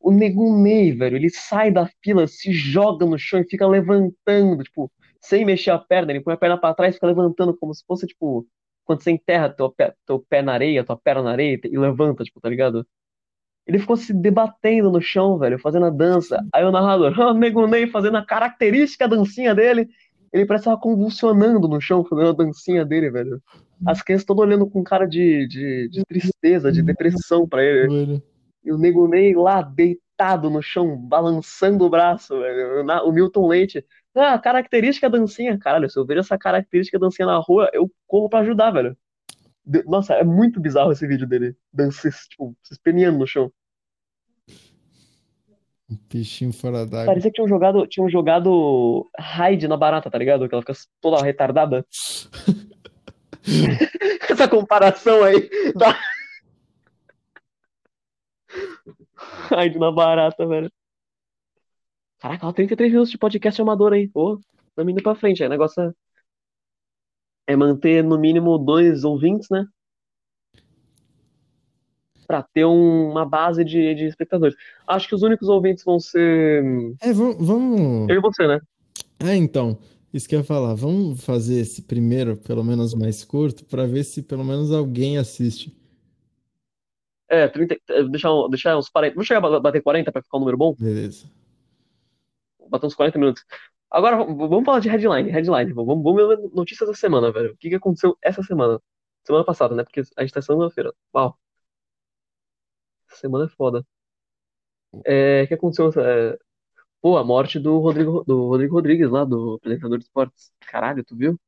O 0.06 0.12
Nego 0.12 0.56
Ney, 0.56 0.92
velho, 0.92 1.16
ele 1.16 1.32
sai 1.32 1.72
da 1.72 1.90
fila, 2.04 2.28
se 2.28 2.52
joga 2.52 3.08
no 3.08 3.18
chão 3.18 3.40
e 3.40 3.50
fica 3.50 3.66
levantando, 3.66 4.64
tipo, 4.64 4.92
sem 5.20 5.44
mexer 5.44 5.72
a 5.72 5.80
perna, 5.80 6.12
ele 6.12 6.22
põe 6.22 6.36
a 6.36 6.38
perna 6.38 6.60
pra 6.60 6.76
trás 6.76 6.94
e 6.94 6.98
fica 6.98 7.08
levantando 7.08 7.58
como 7.58 7.74
se 7.74 7.84
fosse, 7.88 8.06
tipo, 8.06 8.46
quando 8.86 9.02
você 9.02 9.10
enterra 9.10 9.50
teu 9.50 9.68
pé, 9.72 9.96
teu 10.06 10.20
pé 10.20 10.44
na 10.44 10.54
areia, 10.54 10.84
tua 10.84 10.96
perna 10.96 11.24
na 11.24 11.32
areia 11.32 11.60
e 11.64 11.76
levanta, 11.76 12.24
tipo, 12.24 12.40
tá 12.40 12.48
ligado? 12.48 12.86
Ele 13.66 13.80
ficou 13.80 13.98
se 13.98 14.14
debatendo 14.14 14.92
no 14.92 15.02
chão, 15.02 15.40
velho, 15.40 15.58
fazendo 15.58 15.88
a 15.88 15.90
dança. 15.90 16.40
Aí 16.54 16.64
o 16.64 16.72
narrador, 16.72 17.20
ah, 17.20 17.34
Nego 17.34 17.66
Ney 17.66 17.88
fazendo 17.88 18.18
a 18.18 18.24
característica 18.24 19.08
dancinha 19.08 19.56
dele. 19.56 19.90
Ele 20.32 20.46
parece 20.46 20.70
estar 20.70 20.78
convulsionando 20.78 21.68
no 21.68 21.82
chão, 21.82 22.06
fazendo 22.06 22.30
a 22.30 22.46
dancinha 22.46 22.86
dele, 22.86 23.10
velho. 23.10 23.42
As 23.88 24.04
crianças 24.04 24.26
todas 24.26 24.46
olhando 24.46 24.70
com 24.70 24.84
cara 24.84 25.08
de, 25.08 25.48
de, 25.48 25.90
de 25.90 26.06
tristeza, 26.06 26.72
de 26.72 26.84
depressão 26.84 27.48
pra 27.50 27.64
ele. 27.64 28.22
E 28.66 28.72
o 28.72 28.78
Nego 28.78 29.08
Ney 29.08 29.36
lá, 29.36 29.62
deitado 29.62 30.50
no 30.50 30.62
chão, 30.62 30.98
balançando 30.98 31.86
o 31.86 31.90
braço, 31.90 32.40
velho. 32.40 32.86
O 33.06 33.12
Milton 33.12 33.48
Leite. 33.48 33.86
Ah, 34.16 34.40
característica 34.40 35.10
dancinha. 35.10 35.58
Caralho, 35.60 35.90
se 35.90 36.00
eu 36.00 36.06
vejo 36.06 36.22
essa 36.22 36.38
característica 36.38 36.98
dancinha 36.98 37.28
na 37.28 37.38
rua, 37.38 37.70
eu 37.74 37.92
corro 38.08 38.28
pra 38.28 38.40
ajudar, 38.40 38.72
velho. 38.72 38.98
Nossa, 39.86 40.16
é 40.16 40.24
muito 40.24 40.60
bizarro 40.60 40.92
esse 40.92 41.06
vídeo 41.06 41.28
dele. 41.28 41.56
Dança, 41.72 42.10
tipo, 42.30 42.56
se 42.64 42.74
espeneando 42.74 43.20
no 43.20 43.28
chão. 43.28 43.52
Um 45.90 45.98
peixinho 46.10 46.52
fora 46.52 46.86
d'água. 46.86 47.06
Parecia 47.06 47.30
que 47.30 47.36
tinham 47.36 47.48
jogado, 47.48 47.86
tinham 47.86 48.10
jogado 48.10 49.08
raid 49.20 49.68
na 49.68 49.78
barata, 49.78 50.10
tá 50.10 50.18
ligado? 50.18 50.50
Que 50.50 50.56
ela 50.56 50.64
fica 50.64 50.74
toda 51.00 51.24
retardada. 51.24 51.86
Essa 54.30 54.48
comparação 54.48 55.24
aí 55.24 55.50
da 55.76 55.96
raid 59.50 59.78
na 59.78 59.92
barata, 59.92 60.46
velho. 60.48 60.72
Caraca, 62.20 62.48
ó, 62.48 62.54
33 62.54 62.92
minutos 62.92 63.12
de 63.12 63.18
podcast 63.18 63.62
amador 63.62 63.94
aí. 63.94 64.08
Pô, 64.08 64.40
estamos 64.70 64.92
indo 64.94 65.04
pra 65.04 65.16
frente. 65.16 65.42
Aí, 65.44 65.48
o 65.48 65.50
negócio 65.52 65.82
é, 67.48 67.54
é 67.54 67.56
manter 67.56 68.04
no 68.04 68.18
mínimo 68.18 68.58
dois 68.58 69.04
ouvintes, 69.04 69.48
né? 69.50 69.66
Pra 72.28 72.42
ter 72.42 72.66
um- 72.66 73.12
uma 73.12 73.26
base 73.26 73.64
de, 73.64 73.94
de 73.94 74.06
espectadores. 74.06 74.56
Acho 74.88 75.08
que 75.08 75.14
os 75.16 75.22
únicos 75.22 75.48
ouvintes 75.48 75.84
vão 75.84 76.00
ser 76.00 76.64
É, 77.02 77.14
vamos, 77.14 77.46
vamos. 77.46 78.10
eu 78.10 78.16
e 78.16 78.20
você, 78.20 78.48
né? 78.48 78.60
Ah, 79.20 79.36
então. 79.36 79.78
Isso 80.12 80.28
que 80.28 80.34
eu 80.34 80.40
ia 80.40 80.46
falar. 80.46 80.74
Vamos 80.74 81.24
fazer 81.24 81.60
esse 81.60 81.82
primeiro, 81.84 82.38
pelo 82.38 82.64
menos 82.64 82.94
mais 82.94 83.24
curto, 83.24 83.66
pra 83.66 83.86
ver 83.86 84.04
se 84.06 84.24
pelo 84.24 84.44
menos 84.44 84.72
alguém 84.72 85.18
assiste. 85.18 85.76
É, 87.28 87.48
30, 87.48 87.76
eh, 87.90 88.04
deixar, 88.04 88.30
deixar 88.50 88.78
uns 88.78 88.90
40. 88.90 89.16
Vamos 89.16 89.28
chegar 89.28 89.44
a 89.44 89.60
bater 89.60 89.82
40 89.82 90.12
pra 90.12 90.22
ficar 90.22 90.38
um 90.38 90.42
número 90.42 90.58
bom? 90.58 90.76
Beleza. 90.78 91.30
Bater 92.70 92.88
uns 92.88 92.96
40 92.96 93.18
minutos. 93.18 93.44
Agora, 93.90 94.18
vamos 94.18 94.66
falar 94.66 94.80
de 94.80 94.90
headline. 94.90 95.30
Headline. 95.30 95.74
Vamos, 95.74 96.04
vamos 96.04 96.28
ver 96.28 96.38
notícias 96.54 96.90
da 96.90 96.96
semana, 96.96 97.32
velho. 97.32 97.54
O 97.54 97.58
que, 97.58 97.70
que 97.70 97.76
aconteceu 97.76 98.18
essa 98.22 98.44
semana? 98.44 98.80
Semana 99.24 99.46
passada, 99.46 99.76
né? 99.76 99.84
Porque 99.84 100.02
a 100.18 100.22
gente 100.22 100.34
tá 100.34 100.42
segunda-feira. 100.42 100.94
Uau. 101.14 101.38
Essa 103.10 103.22
semana 103.22 103.46
é 103.46 103.50
foda. 103.50 103.86
É, 105.06 105.44
o 105.44 105.48
que 105.48 105.54
aconteceu? 105.54 105.92
É, 106.02 106.38
pô, 107.02 107.18
a 107.18 107.24
morte 107.24 107.60
do 107.60 107.80
Rodrigo, 107.80 108.24
do 108.26 108.48
Rodrigo 108.50 108.76
Rodrigues 108.76 109.10
lá, 109.10 109.24
do 109.26 109.56
apresentador 109.56 109.98
de 109.98 110.06
esportes. 110.06 110.52
Caralho, 110.62 111.04
tu 111.04 111.16
viu? 111.16 111.40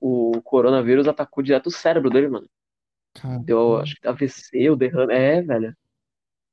O 0.00 0.42
coronavírus 0.42 1.06
atacou 1.08 1.42
direto 1.42 1.68
o 1.68 1.70
cérebro 1.70 2.10
dele, 2.10 2.28
mano. 2.28 2.48
Cara, 3.14 3.46
Deu, 3.46 3.78
acho 3.78 3.96
que 3.96 4.06
AVC, 4.08 4.70
o 4.70 4.76
derrame. 4.76 5.14
É, 5.14 5.42
velho. 5.42 5.76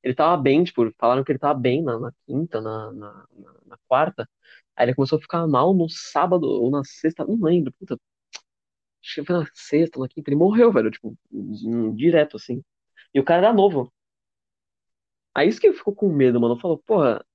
Ele 0.04 0.16
tava 0.16 0.42
bem, 0.42 0.64
tipo, 0.64 0.92
falaram 1.00 1.24
que 1.24 1.32
ele 1.32 1.40
tava 1.40 1.60
bem 1.60 1.84
na, 1.84 2.00
na 2.00 2.12
quinta, 2.28 2.62
na, 2.62 2.92
na, 2.94 3.26
na- 3.68 3.78
quarta. 3.88 4.30
Aí 4.76 4.86
ele 4.88 4.96
começou 4.96 5.18
a 5.20 5.22
ficar 5.22 5.48
mal 5.48 5.74
no 5.74 5.90
sábado 5.90 6.46
ou 6.48 6.72
na 6.72 6.84
sexta, 6.86 7.26
não 7.26 7.38
lembro, 7.42 7.74
puta. 7.80 8.00
Acho 9.04 9.16
que 9.22 9.26
foi 9.28 9.36
na 9.40 9.46
sexta, 9.54 10.00
na 10.00 10.08
quinta. 10.08 10.30
Ele 10.30 10.38
morreu, 10.38 10.72
velho, 10.72 10.92
tipo, 10.92 11.18
hum, 11.32 11.94
direto, 11.96 12.38
assim. 12.38 12.64
E 13.14 13.20
o 13.20 13.24
cara 13.26 13.48
era 13.48 13.54
novo. 13.54 13.92
Aí 15.36 15.48
isso 15.50 15.60
que 15.60 15.74
ficou 15.74 15.96
com 15.96 16.08
medo, 16.12 16.40
mano. 16.40 16.60
Falou, 16.60 16.78
porra, 16.86 17.26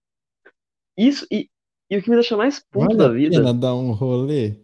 Isso, 0.96 1.24
e, 1.30 1.48
e 1.90 1.96
o 1.96 2.02
que 2.02 2.10
me 2.10 2.16
deixa 2.16 2.36
mais 2.36 2.58
puto 2.58 2.96
Vale 2.96 2.98
da 2.98 3.06
a 3.06 3.08
vida. 3.08 3.40
pena 3.40 3.54
dar 3.54 3.74
um 3.74 3.92
rolê? 3.92 4.56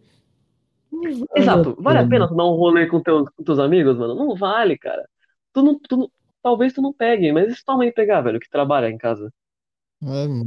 Exato, 1.35 1.75
vale 1.79 1.99
a 1.99 2.03
pena. 2.03 2.07
pena 2.07 2.27
tu 2.27 2.35
dar 2.35 2.45
um 2.45 2.55
rolê 2.55 2.87
com 2.87 3.01
teus, 3.01 3.29
com 3.35 3.43
teus 3.43 3.59
amigos, 3.59 3.97
mano? 3.97 4.15
Não 4.15 4.35
vale, 4.35 4.77
cara. 4.77 5.07
Tu 5.53 5.61
não, 5.63 5.79
tu 5.79 5.97
não- 5.97 6.11
talvez 6.43 6.73
tu 6.73 6.81
não 6.81 6.93
pegue, 6.93 7.31
mas 7.31 7.57
se 7.57 7.65
tua 7.65 7.77
mãe 7.77 7.91
pegar, 7.93 8.21
velho, 8.21 8.39
que 8.39 8.49
trabalha 8.49 8.89
em 8.89 8.97
casa? 8.97 9.31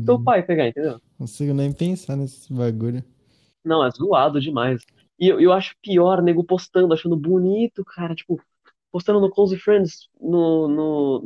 Teu 0.05 0.19
mano, 0.19 0.23
pai 0.23 0.43
pegar, 0.43 0.67
entendeu? 0.69 0.99
não 1.19 1.19
consigo 1.19 1.55
nem 1.55 1.73
pensar 1.73 2.17
nesse 2.17 2.53
bagulho. 2.53 3.05
Não, 3.65 3.85
é 3.85 3.91
zoado 3.91 4.41
demais. 4.41 4.83
E 5.19 5.29
eu, 5.29 5.41
eu 5.41 5.53
acho 5.53 5.75
pior, 5.83 6.23
nego 6.23 6.45
postando, 6.45 6.93
achando 6.93 7.17
bonito, 7.17 7.85
cara, 7.85 8.15
tipo, 8.15 8.41
postando 8.91 9.21
no 9.21 9.31
Close 9.31 9.57
Friends, 9.59 10.09
no, 10.21 10.69
no, 10.69 11.21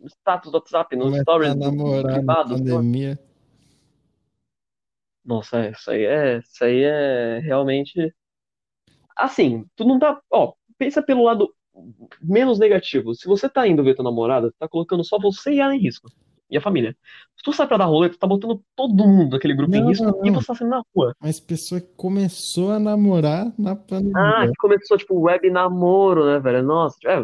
no 0.00 0.08
status 0.08 0.50
do 0.50 0.56
WhatsApp, 0.58 0.96
no 0.96 1.12
Começar 1.12 1.12
stories 1.12 1.54
a 1.54 1.56
do, 1.56 1.76
do 1.82 1.96
namorar 1.96 2.20
na 2.24 2.34
privado, 2.34 2.56
sei 2.58 2.74
lá. 2.74 2.84
pandemia. 2.84 3.16
Nossa, 5.24 5.58
é, 5.66 5.70
isso 5.72 5.90
aí 5.90 6.04
é, 6.04 6.38
isso 6.38 6.64
aí 6.64 6.82
é 6.82 7.38
realmente. 7.40 8.14
Assim, 9.16 9.64
tu 9.76 9.84
não 9.84 9.98
tá. 9.98 10.20
Ó, 10.30 10.52
pensa 10.78 11.02
pelo 11.02 11.24
lado 11.24 11.52
menos 12.22 12.58
negativo. 12.58 13.14
Se 13.14 13.26
você 13.26 13.48
tá 13.48 13.66
indo 13.66 13.82
ver 13.82 13.94
tua 13.94 14.04
namorada, 14.04 14.50
tu 14.50 14.56
tá 14.58 14.68
colocando 14.68 15.04
só 15.04 15.18
você 15.18 15.54
e 15.54 15.60
ela 15.60 15.74
em 15.74 15.80
risco. 15.80 16.08
E 16.50 16.56
a 16.56 16.60
família. 16.60 16.94
Se 17.36 17.42
tu 17.42 17.52
sai 17.52 17.66
pra 17.66 17.76
dar 17.78 17.86
rolê, 17.86 18.08
tu 18.10 18.18
tá 18.18 18.26
botando 18.26 18.62
todo 18.76 18.94
mundo 19.06 19.30
daquele 19.30 19.54
grupo 19.54 19.74
em 19.74 19.80
Não, 19.80 19.88
risco 19.88 20.04
não, 20.04 20.20
e 20.24 20.30
não. 20.30 20.40
você 20.40 20.46
tá 20.46 20.54
saindo 20.54 20.70
na 20.70 20.82
rua. 20.94 21.14
Mas 21.20 21.40
pessoa 21.40 21.80
que 21.80 21.88
começou 21.96 22.70
a 22.70 22.78
namorar 22.78 23.52
na 23.58 23.72
Ah, 23.72 23.76
pandemia. 23.76 24.48
que 24.48 24.56
começou, 24.58 24.96
tipo, 24.98 25.18
web 25.18 25.50
namoro, 25.50 26.26
né, 26.26 26.38
velho? 26.38 26.62
Nossa, 26.62 26.96
é, 27.06 27.22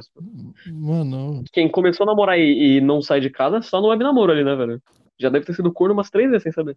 Mano, 0.72 1.44
quem 1.52 1.68
começou 1.70 2.04
a 2.04 2.06
namorar 2.08 2.38
e, 2.38 2.78
e 2.78 2.80
não 2.80 3.02
sai 3.02 3.20
de 3.20 3.30
casa 3.30 3.58
é 3.58 3.62
só 3.62 3.80
no 3.80 3.88
web 3.88 4.02
namoro 4.02 4.32
ali, 4.32 4.42
né, 4.42 4.56
velho? 4.56 4.82
Já 5.18 5.28
deve 5.28 5.44
ter 5.44 5.54
sido 5.54 5.72
corno 5.72 5.92
umas 5.92 6.10
três 6.10 6.28
vezes 6.30 6.42
sem 6.42 6.52
saber. 6.52 6.76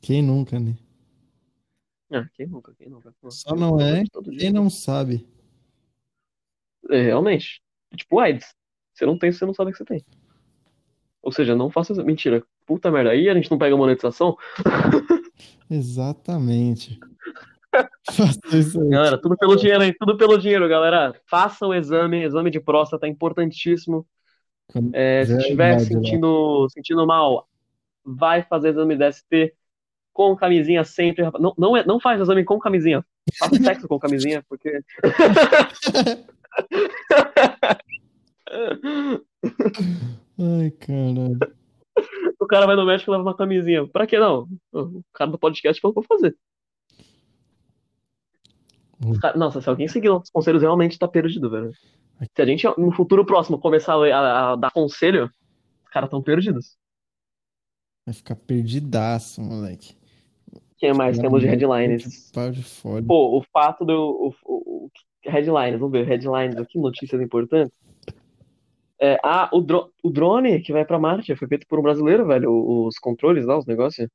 quem 0.00 0.22
nunca, 0.22 0.58
né? 0.60 0.74
Ah, 2.10 2.26
quem 2.34 2.46
nunca, 2.46 2.74
quem 2.78 2.88
nunca? 2.88 3.12
Só 3.28 3.54
não 3.54 3.80
é 3.80 4.02
quem 4.38 4.50
não 4.50 4.70
sabe. 4.70 5.26
É, 6.90 7.02
realmente. 7.02 7.62
Tipo 7.94 8.18
AIDS. 8.18 8.54
Você 8.94 9.04
não 9.04 9.18
tem, 9.18 9.30
você 9.30 9.44
não 9.44 9.54
sabe 9.54 9.72
que 9.72 9.78
você 9.78 9.84
tem. 9.84 10.04
Ou 11.22 11.30
seja, 11.30 11.54
não 11.54 11.70
faça 11.70 11.92
isso. 11.92 12.04
Mentira. 12.04 12.42
Puta 12.66 12.90
merda. 12.90 13.10
Aí 13.10 13.28
a 13.28 13.34
gente 13.34 13.50
não 13.50 13.58
pega 13.58 13.76
monetização. 13.76 14.36
Exatamente. 15.70 16.98
Galera, 18.90 19.20
tudo 19.20 19.36
pelo 19.36 19.54
dinheiro, 19.54 19.84
hein? 19.84 19.94
Tudo 19.98 20.16
pelo 20.16 20.38
dinheiro, 20.38 20.66
galera. 20.66 21.14
Faça 21.26 21.66
o 21.66 21.74
exame. 21.74 22.24
Exame 22.24 22.50
de 22.50 22.58
próstata 22.58 23.06
é 23.06 23.10
importantíssimo. 23.10 24.06
É, 24.92 25.24
se 25.24 25.36
estiver 25.36 25.78
sentindo, 25.78 26.66
sentindo 26.70 27.06
mal, 27.06 27.48
vai 28.04 28.42
fazer 28.42 28.70
exame 28.70 28.96
DST 28.96 29.54
com 30.18 30.34
camisinha 30.34 30.82
sempre. 30.82 31.22
rapaz. 31.24 31.40
Não, 31.40 31.54
não, 31.56 31.76
é, 31.76 31.86
não 31.86 32.00
faz 32.00 32.20
exame 32.20 32.44
com 32.44 32.58
camisinha. 32.58 33.04
Faça 33.38 33.54
sexo 33.62 33.86
com 33.86 34.00
camisinha, 34.00 34.44
porque. 34.48 34.82
Ai, 40.38 40.70
caralho. 40.72 41.38
o 42.40 42.46
cara 42.46 42.66
vai 42.66 42.76
no 42.76 42.86
médico 42.86 43.10
e 43.10 43.12
leva 43.12 43.22
uma 43.22 43.36
camisinha. 43.36 43.86
Pra 43.86 44.06
que 44.06 44.18
não? 44.18 44.48
O 44.72 45.02
cara 45.12 45.30
do 45.30 45.38
podcast 45.38 45.80
falou 45.80 45.94
pra 45.94 46.02
fazer. 46.04 46.36
Cara- 49.20 49.36
Nossa, 49.38 49.60
se 49.60 49.68
alguém 49.68 49.86
seguir 49.88 50.08
nossos 50.08 50.30
conselhos, 50.30 50.62
realmente 50.62 50.98
tá 50.98 51.06
perdido, 51.06 51.48
velho. 51.50 51.72
Se 52.34 52.42
a 52.42 52.44
gente, 52.46 52.66
no 52.76 52.90
futuro 52.92 53.24
próximo, 53.24 53.58
começar 53.58 53.94
a, 53.94 53.96
a- 54.16 54.52
a 54.52 54.56
dar 54.56 54.72
conselho, 54.72 55.30
os 55.84 55.90
caras 55.90 56.10
tão 56.10 56.20
perdidos. 56.22 56.76
Vai 58.04 58.14
ficar 58.14 58.34
perdidaço, 58.36 59.40
moleque. 59.40 59.94
Quem 60.78 60.94
mais 60.94 61.18
temos 61.18 61.40
de 61.40 61.46
headlines? 61.48 62.02
De. 62.02 62.08
Pô, 63.06 63.38
o 63.38 63.42
fato 63.52 63.84
do. 63.84 64.34
O, 64.44 64.84
o- 64.84 64.90
headlines, 65.24 65.78
vamos 65.78 65.92
ver, 65.92 66.06
headlines 66.06 66.56
aqui, 66.56 66.78
notícias 66.78 67.20
importantes. 67.20 67.72
É, 69.00 69.18
ah, 69.22 69.48
o, 69.52 69.60
dro- 69.60 69.92
o 70.02 70.10
drone 70.10 70.60
que 70.60 70.72
vai 70.72 70.84
pra 70.84 70.98
Marte 70.98 71.34
foi 71.36 71.46
feito 71.48 71.66
por 71.68 71.78
um 71.78 71.82
brasileiro, 71.82 72.26
velho. 72.26 72.50
o- 72.50 72.86
Os 72.86 72.98
controles 72.98 73.44
lá, 73.44 73.58
os 73.58 73.66
negócios. 73.66 74.08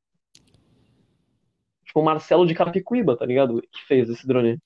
Tipo, 1.86 2.00
o 2.00 2.04
Marcelo 2.04 2.48
de 2.48 2.56
Capicuíba, 2.56 3.16
tá 3.16 3.26
ligado? 3.26 3.62
Que 3.62 3.86
fez 3.88 4.10
esse 4.10 4.26
drone. 4.28 4.58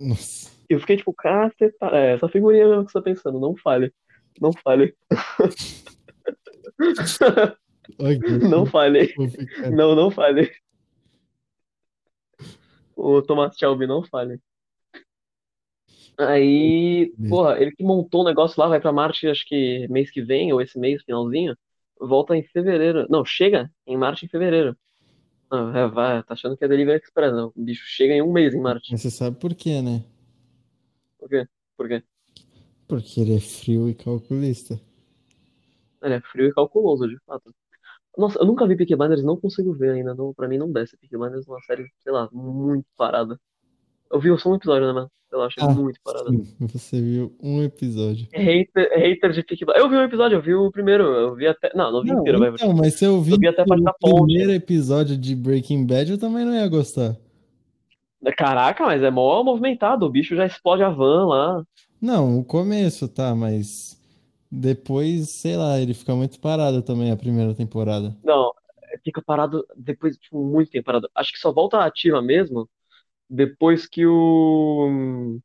Nossa. 0.00 0.50
Eu 0.68 0.80
fiquei 0.80 0.96
tipo, 0.96 1.12
caceta. 1.12 1.86
É, 1.92 2.14
essa 2.14 2.28
figurinha 2.28 2.66
mesmo 2.68 2.84
que 2.86 2.92
você 2.92 2.98
tá 2.98 3.02
pensando, 3.02 3.38
não 3.38 3.54
falhe. 3.56 3.92
Não 4.40 4.52
falhe. 4.52 4.94
Não 9.16 9.28
ficar- 9.28 9.70
Não, 9.70 9.94
não 9.94 10.10
falhe. 10.10 10.50
O 12.96 13.20
Thomas 13.22 13.56
Shelby, 13.56 13.86
não 13.86 14.02
falhe. 14.04 14.40
Aí, 16.16 17.12
porra, 17.28 17.60
ele 17.60 17.72
que 17.72 17.82
montou 17.82 18.22
o 18.22 18.24
negócio 18.24 18.60
lá, 18.60 18.68
vai 18.68 18.80
pra 18.80 18.92
Marte, 18.92 19.26
acho 19.26 19.44
que 19.46 19.86
mês 19.88 20.10
que 20.10 20.22
vem, 20.22 20.52
ou 20.52 20.60
esse 20.60 20.78
mês, 20.78 21.02
finalzinho, 21.02 21.56
volta 22.00 22.36
em 22.36 22.42
fevereiro. 22.44 23.06
Não, 23.10 23.24
chega 23.24 23.70
em 23.86 23.96
Marte 23.96 24.24
em 24.24 24.28
fevereiro. 24.28 24.76
Não, 25.50 25.76
é, 25.76 25.88
vai, 25.88 26.22
tá 26.22 26.34
achando 26.34 26.56
que 26.56 26.64
é 26.64 26.68
Delivery 26.68 27.00
Express, 27.02 27.32
não. 27.32 27.52
O 27.54 27.62
bicho 27.62 27.82
chega 27.86 28.14
em 28.14 28.22
um 28.22 28.32
mês 28.32 28.54
em 28.54 28.60
Marte. 28.60 28.92
Mas 28.92 29.02
você 29.02 29.10
sabe 29.10 29.38
por 29.38 29.54
quê, 29.54 29.82
né? 29.82 30.04
Por 31.18 31.28
quê? 31.28 31.46
Por 31.76 31.88
quê? 31.88 32.02
Porque 32.86 33.20
ele 33.20 33.36
é 33.36 33.40
frio 33.40 33.88
e 33.88 33.94
calculista. 33.94 34.80
Ele 36.02 36.14
é 36.14 36.20
frio 36.20 36.46
e 36.46 36.52
calculoso, 36.54 37.08
de 37.08 37.18
fato. 37.26 37.52
Nossa, 38.16 38.38
eu 38.38 38.46
nunca 38.46 38.66
vi 38.66 38.76
Peaky 38.76 38.94
Blinders, 38.96 39.24
não 39.24 39.36
consigo 39.36 39.72
ver 39.72 39.90
ainda. 39.90 40.14
Não, 40.14 40.32
pra 40.32 40.46
mim 40.48 40.58
não 40.58 40.70
desce. 40.70 40.96
Peaky 40.96 41.16
Blinders 41.16 41.46
é 41.48 41.50
uma 41.50 41.60
série, 41.62 41.86
sei 42.02 42.12
lá, 42.12 42.28
muito 42.32 42.86
parada. 42.96 43.38
Eu 44.12 44.20
vi 44.20 44.36
só 44.38 44.50
um 44.50 44.54
episódio, 44.54 44.86
né, 44.86 44.92
mano? 44.92 45.10
Sei 45.28 45.38
lá, 45.38 45.46
achei 45.46 45.64
Ah, 45.64 45.68
muito 45.70 45.98
parada. 46.04 46.30
Sim, 46.30 46.46
você 46.60 47.00
viu 47.00 47.34
um 47.42 47.62
episódio. 47.62 48.28
Hater, 48.32 48.88
hater 48.96 49.32
de 49.32 49.42
Peaky 49.42 49.64
Blinders. 49.64 49.84
Eu 49.84 49.90
vi 49.90 49.96
um 49.96 50.02
episódio, 50.02 50.36
eu 50.36 50.42
vi 50.42 50.54
o 50.54 50.70
primeiro. 50.70 51.02
Eu 51.04 51.34
vi 51.34 51.46
até. 51.48 51.72
Não, 51.74 51.90
não 51.90 52.02
vi 52.02 52.10
Não, 52.12 52.20
inteiro, 52.20 52.38
vai. 52.38 52.50
então, 52.50 52.72
mas 52.72 52.94
se 52.94 53.04
eu 53.04 53.20
vi 53.20 53.32
Eu 53.32 53.38
vi 53.38 53.48
até 53.48 53.62
a 53.62 53.66
parte 53.66 53.80
o 53.80 53.84
da 53.84 53.92
ponte. 54.00 54.26
primeiro 54.26 54.52
episódio 54.52 55.16
de 55.18 55.34
Breaking 55.34 55.84
Bad, 55.86 56.12
eu 56.12 56.18
também 56.18 56.44
não 56.44 56.54
ia 56.54 56.68
gostar. 56.68 57.16
Caraca, 58.36 58.84
mas 58.86 59.02
é 59.02 59.10
mó 59.10 59.42
movimentado. 59.42 60.06
O 60.06 60.10
bicho 60.10 60.34
já 60.36 60.46
explode 60.46 60.82
a 60.82 60.88
van 60.88 61.26
lá. 61.26 61.62
Não, 62.00 62.38
o 62.38 62.44
começo, 62.44 63.06
tá, 63.08 63.34
mas 63.34 64.00
depois, 64.54 65.30
sei 65.30 65.56
lá, 65.56 65.78
ele 65.80 65.94
fica 65.94 66.14
muito 66.14 66.40
parado 66.40 66.82
também 66.82 67.10
a 67.10 67.16
primeira 67.16 67.54
temporada. 67.54 68.16
Não, 68.24 68.52
fica 69.04 69.20
parado 69.22 69.66
depois 69.76 70.14
de 70.16 70.22
tipo, 70.22 70.42
muito 70.44 70.70
tempo 70.70 70.86
parado. 70.86 71.10
Acho 71.14 71.32
que 71.32 71.38
só 71.38 71.52
volta 71.52 71.78
ativa 71.84 72.20
mesmo 72.22 72.68
depois 73.28 73.86
que 73.86 74.06
o. 74.06 75.38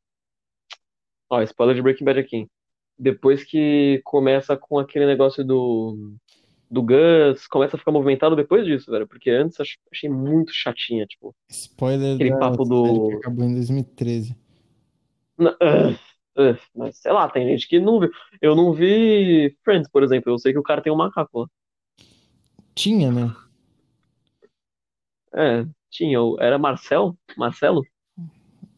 Ó, 1.28 1.42
spoiler 1.42 1.76
de 1.76 1.82
Breaking 1.82 2.04
Bad 2.04 2.20
aqui. 2.20 2.48
Depois 2.98 3.44
que 3.44 4.00
começa 4.04 4.56
com 4.56 4.78
aquele 4.78 5.06
negócio 5.06 5.44
do. 5.44 6.14
Do 6.72 6.82
Gus, 6.84 7.48
começa 7.48 7.74
a 7.74 7.78
ficar 7.78 7.90
movimentado 7.90 8.36
depois 8.36 8.64
disso, 8.64 8.92
velho. 8.92 9.04
Porque 9.06 9.28
antes 9.28 9.58
ach- 9.58 9.76
achei 9.92 10.08
muito 10.08 10.52
chatinha, 10.52 11.04
tipo. 11.04 11.34
Spoiler 11.50 12.14
Aquele 12.14 12.30
da 12.30 12.38
papo 12.38 12.64
do- 12.64 13.08
que 13.08 13.14
acabou 13.16 13.44
em 13.44 13.54
2013. 13.54 14.36
Na- 15.36 15.56
mas 16.74 16.98
sei 16.98 17.12
lá, 17.12 17.28
tem 17.28 17.46
gente 17.48 17.68
que 17.68 17.80
não 17.80 18.00
viu. 18.00 18.10
Eu 18.40 18.54
não 18.54 18.72
vi 18.72 19.56
Friends, 19.64 19.88
por 19.90 20.02
exemplo. 20.02 20.32
Eu 20.32 20.38
sei 20.38 20.52
que 20.52 20.58
o 20.58 20.62
cara 20.62 20.82
tem 20.82 20.92
um 20.92 20.96
macaco 20.96 21.40
lá. 21.40 21.46
Tinha, 22.74 23.10
né? 23.12 23.34
É, 25.34 25.64
tinha. 25.90 26.18
Era 26.40 26.58
Marcel? 26.58 27.16
Marcelo? 27.36 27.82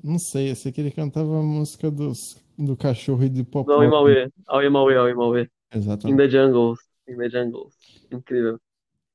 Não 0.03 0.19
sei, 0.19 0.51
eu 0.51 0.57
sei 0.57 0.73
que 0.73 0.81
ele 0.81 0.91
cantava 0.91 1.39
a 1.39 1.43
música 1.43 1.91
dos, 1.91 2.37
do 2.59 2.77
cachorro 2.77 3.23
e 3.25 3.29
do 3.29 3.37
Do 3.37 3.41
hipopótamo. 3.41 3.79
Aoi 3.79 3.89
Mauê. 3.89 4.31
Aoi 4.49 4.69
Mauê, 4.69 4.97
Aoi 4.97 5.15
Mauê. 5.15 5.43
In 5.73 5.79
Exatamente. 5.79 6.17
the 6.17 6.29
jungles. 6.29 6.79
In 7.09 7.17
the 7.17 7.31
jungles. 7.31 7.75
Incrível. 8.11 8.59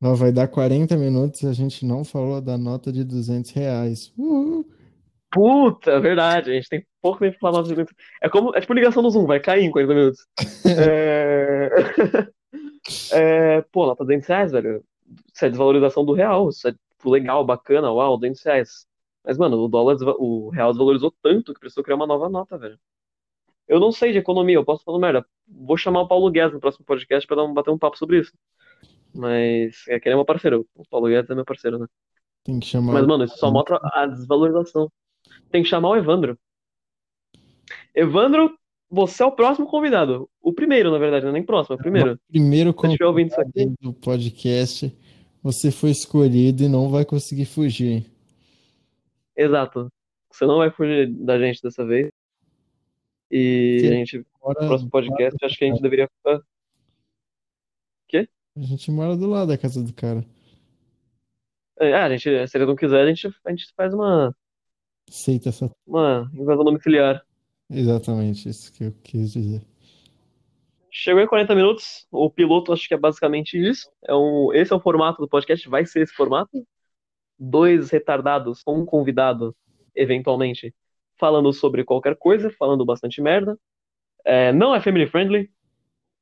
Ó, 0.01 0.13
vai 0.13 0.31
dar 0.31 0.47
40 0.47 0.95
minutos 0.95 1.41
e 1.41 1.47
a 1.47 1.53
gente 1.53 1.85
não 1.85 2.03
falou 2.03 2.39
da 2.39 2.57
nota 2.57 2.91
de 2.91 3.03
200 3.03 3.51
reais. 3.51 4.13
Uhul. 4.17 4.65
Puta, 5.31 5.99
verdade. 5.99 6.51
A 6.51 6.53
gente 6.53 6.69
tem 6.69 6.85
pouco 7.07 7.19
tempo 7.19 7.37
pra 7.39 7.51
nossa. 7.51 7.73
É 8.21 8.29
como. 8.29 8.55
É 8.55 8.61
tipo 8.61 8.73
ligação 8.73 9.01
do 9.01 9.09
Zoom, 9.09 9.25
vai 9.25 9.39
cair 9.39 9.63
em 9.63 9.71
40 9.71 9.93
minutos. 9.93 10.27
É... 10.67 11.69
é... 13.59 13.61
Pô, 13.71 13.85
lá 13.85 13.95
tá 13.95 14.03
200 14.03 14.27
reais, 14.27 14.51
velho. 14.51 14.83
Isso 15.33 15.45
é 15.45 15.49
desvalorização 15.49 16.05
do 16.05 16.13
real. 16.13 16.49
Isso 16.49 16.67
é 16.67 16.71
tipo, 16.71 17.09
legal, 17.09 17.45
bacana, 17.45 17.91
uau, 17.91 18.17
200 18.17 18.43
reais. 18.43 18.85
Mas, 19.23 19.37
mano, 19.37 19.57
o 19.57 19.67
dólar, 19.67 19.97
o 20.19 20.49
real 20.49 20.71
desvalorizou 20.71 21.13
tanto 21.21 21.53
que 21.53 21.59
precisou 21.59 21.83
criar 21.83 21.95
uma 21.95 22.07
nova 22.07 22.29
nota, 22.29 22.57
velho. 22.57 22.77
Eu 23.67 23.79
não 23.79 23.91
sei 23.91 24.13
de 24.13 24.17
economia, 24.17 24.55
eu 24.55 24.63
posso 24.65 24.83
falar 24.83 24.99
merda. 24.99 25.25
Vou 25.47 25.77
chamar 25.77 26.01
o 26.01 26.07
Paulo 26.07 26.31
Guedes 26.31 26.53
no 26.53 26.59
próximo 26.59 26.85
podcast 26.85 27.27
pra 27.27 27.35
dar 27.35 27.43
um, 27.43 27.53
bater 27.53 27.71
um 27.71 27.77
papo 27.77 27.97
sobre 27.97 28.19
isso. 28.19 28.31
Mas 29.13 29.83
é 29.89 29.99
que 29.99 30.07
ele 30.07 30.13
é 30.13 30.15
meu 30.15 30.25
parceiro. 30.25 30.65
O 30.75 30.85
Paulo 30.89 31.07
Guedes 31.07 31.29
é 31.29 31.35
meu 31.35 31.43
parceiro, 31.43 31.79
né? 31.79 31.87
Tem 32.43 32.59
que 32.59 32.65
chamar. 32.65 32.93
Mas, 32.93 33.05
mano, 33.05 33.25
isso 33.25 33.37
só 33.37 33.51
mostra 33.51 33.79
a 33.81 34.05
desvalorização. 34.05 34.89
Tem 35.51 35.63
que 35.63 35.69
chamar 35.69 35.89
o 35.89 35.95
Evandro. 35.97 36.39
Evandro, 37.93 38.57
você 38.89 39.23
é 39.23 39.25
o 39.25 39.31
próximo 39.31 39.67
convidado. 39.67 40.29
O 40.41 40.53
primeiro, 40.53 40.91
na 40.91 40.97
verdade, 40.97 41.23
não 41.25 41.31
é 41.31 41.33
nem 41.33 41.43
próximo, 41.43 41.75
é 41.75 41.77
o 41.77 41.81
primeiro. 41.81 42.19
Primeiro 42.29 42.69
isso 42.69 42.79
aqui, 42.79 42.97
convidado 42.97 43.75
do 43.81 43.93
podcast, 43.93 44.95
você 45.43 45.71
foi 45.71 45.91
escolhido 45.91 46.63
e 46.63 46.69
não 46.69 46.89
vai 46.89 47.05
conseguir 47.05 47.45
fugir. 47.45 48.05
Exato. 49.35 49.91
Você 50.31 50.45
não 50.45 50.57
vai 50.57 50.71
fugir 50.71 51.11
da 51.13 51.37
gente 51.39 51.61
dessa 51.61 51.85
vez. 51.85 52.11
E 53.29 53.77
Que 53.81 53.87
a 53.87 53.91
gente, 53.91 54.17
no 54.17 54.55
próximo 54.55 54.89
podcast, 54.89 55.37
acho 55.43 55.57
que 55.57 55.65
a 55.65 55.67
gente 55.67 55.81
deveria. 55.81 56.09
Ah, 56.25 56.39
A 58.55 58.61
gente 58.61 58.89
mora 58.89 59.15
do 59.15 59.27
lado 59.27 59.49
da 59.49 59.57
casa 59.57 59.83
do 59.83 59.93
cara. 59.93 60.25
É, 61.79 61.93
a 61.93 62.09
gente, 62.09 62.47
se 62.47 62.57
ele 62.57 62.65
não 62.65 62.75
quiser, 62.75 63.01
a 63.01 63.07
gente, 63.07 63.27
a 63.45 63.49
gente 63.51 63.71
faz 63.75 63.93
uma, 63.93 64.35
Aceita 65.07 65.49
essa. 65.49 65.71
uma 65.85 66.29
invasão 66.33 66.63
domiciliar. 66.63 67.23
Exatamente 67.69 68.47
isso 68.47 68.71
que 68.71 68.85
eu 68.85 68.93
quis 69.03 69.33
dizer. 69.33 69.61
Chegou 70.89 71.21
em 71.21 71.27
40 71.27 71.53
minutos. 71.53 72.07
O 72.11 72.29
piloto 72.29 72.73
acho 72.73 72.87
que 72.87 72.93
é 72.93 72.97
basicamente 72.97 73.57
isso. 73.57 73.89
É 74.03 74.15
um, 74.15 74.53
esse 74.53 74.73
é 74.73 74.75
o 74.75 74.79
formato 74.79 75.21
do 75.21 75.27
podcast, 75.27 75.67
vai 75.69 75.85
ser 75.85 76.01
esse 76.01 76.13
formato. 76.13 76.65
Dois 77.37 77.91
retardados 77.91 78.63
um 78.67 78.83
convidado, 78.83 79.55
eventualmente, 79.93 80.73
falando 81.19 81.53
sobre 81.53 81.83
qualquer 81.83 82.15
coisa, 82.15 82.49
falando 82.57 82.85
bastante 82.85 83.21
merda. 83.21 83.57
É, 84.25 84.51
não 84.51 84.73
é 84.73 84.81
family 84.81 85.05
friendly. 85.05 85.49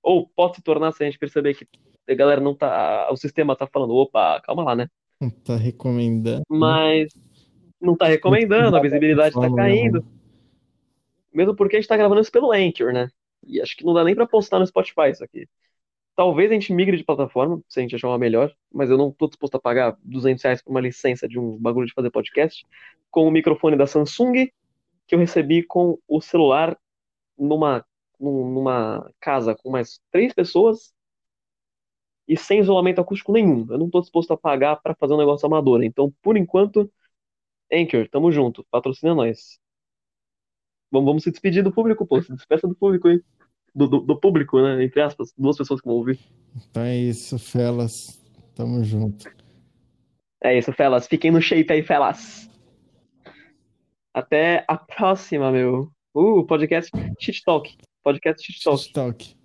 Ou 0.03 0.27
pode 0.27 0.57
se 0.57 0.61
tornar 0.61 0.91
se 0.91 1.03
a 1.03 1.05
gente 1.05 1.17
perceber 1.17 1.55
que 1.55 1.67
a 2.09 2.13
galera 2.13 2.41
não 2.41 2.53
tá. 2.53 3.07
O 3.11 3.15
sistema 3.15 3.55
tá 3.55 3.65
falando, 3.65 3.95
opa, 3.95 4.41
calma 4.41 4.63
lá, 4.63 4.75
né? 4.75 4.87
Não 5.21 5.29
tá 5.29 5.55
recomendando. 5.55 6.43
Mas 6.49 7.13
não 7.81 7.95
tá 7.95 8.07
recomendando, 8.07 8.75
a 8.75 8.81
visibilidade 8.81 9.33
tá 9.33 9.55
caindo. 9.55 10.05
Mesmo 11.35 11.55
porque 11.55 11.77
a 11.77 11.81
gente 11.81 11.89
tá 11.89 11.97
gravando 11.97 12.21
isso 12.21 12.31
pelo 12.31 12.53
Anchor, 12.53 12.93
né? 12.93 13.09
E 13.47 13.61
acho 13.61 13.77
que 13.77 13.85
não 13.85 13.93
dá 13.95 14.03
nem 14.03 14.15
pra 14.15 14.27
postar 14.27 14.59
no 14.59 14.67
Spotify 14.67 15.11
isso 15.11 15.23
aqui. 15.23 15.47
Talvez 16.15 16.49
a 16.51 16.53
gente 16.53 16.73
migre 16.73 16.97
de 16.97 17.03
plataforma, 17.03 17.61
se 17.69 17.79
a 17.79 17.83
gente 17.83 17.95
achar 17.95 18.07
uma 18.09 18.17
melhor, 18.19 18.53
mas 18.73 18.89
eu 18.89 18.97
não 18.97 19.11
tô 19.11 19.27
disposto 19.27 19.55
a 19.55 19.59
pagar 19.61 19.97
200 20.03 20.43
reais 20.43 20.61
por 20.61 20.71
uma 20.71 20.81
licença 20.81 21.27
de 21.27 21.39
um 21.39 21.57
bagulho 21.57 21.87
de 21.87 21.93
fazer 21.93 22.11
podcast, 22.11 22.65
com 23.11 23.27
o 23.27 23.31
microfone 23.31 23.77
da 23.77 23.87
Samsung, 23.87 24.47
que 25.07 25.15
eu 25.15 25.19
recebi 25.19 25.63
com 25.63 25.99
o 26.07 26.21
celular 26.21 26.77
numa, 27.37 27.85
num- 28.19 28.51
numa 28.53 29.11
casa 29.21 29.55
com 29.55 29.71
mais 29.71 29.99
três 30.11 30.33
pessoas 30.33 30.93
e 32.27 32.37
sem 32.37 32.59
isolamento 32.59 33.01
acústico 33.01 33.31
nenhum. 33.31 33.65
Eu 33.69 33.77
não 33.77 33.89
tô 33.89 34.01
disposto 34.01 34.31
a 34.33 34.37
pagar 34.37 34.77
pra 34.77 34.95
fazer 34.95 35.13
um 35.13 35.17
negócio 35.17 35.45
amador. 35.45 35.83
Então, 35.83 36.11
por 36.21 36.37
enquanto, 36.37 36.91
Anchor, 37.71 38.09
tamo 38.09 38.31
junto, 38.31 38.65
patrocina 38.71 39.15
nós. 39.15 39.59
Vamos, 40.95 41.07
vamos 41.07 41.23
se 41.23 41.31
despedir 41.31 41.61
do 41.61 41.73
público, 41.73 42.05
pô. 42.05 42.21
Se 42.21 42.33
despeça 42.33 42.67
do 42.67 42.75
público 42.75 43.09
aí. 43.09 43.21
Do, 43.73 43.87
do, 43.87 43.99
do 43.99 44.15
público, 44.17 44.61
né? 44.61 44.83
Entre 44.85 45.01
aspas, 45.01 45.33
duas 45.37 45.57
pessoas 45.57 45.81
que 45.81 45.87
vão 45.87 45.97
ouvir. 45.97 46.17
Então 46.69 46.83
é 46.83 46.95
isso, 46.95 47.37
Felas. 47.37 48.23
Tamo 48.55 48.81
junto. 48.85 49.29
É 50.41 50.57
isso, 50.57 50.71
Felas. 50.71 51.07
Fiquem 51.07 51.29
no 51.29 51.41
shape 51.41 51.73
aí, 51.73 51.83
Felas. 51.83 52.49
Até 54.13 54.63
a 54.67 54.77
próxima, 54.77 55.51
meu. 55.51 55.91
Uh, 56.15 56.45
podcast 56.45 56.89
Shit 57.19 57.43
Talk. 57.43 57.75
Podcast 58.01 58.41
Shit 58.41 58.63
Talk. 58.93 59.35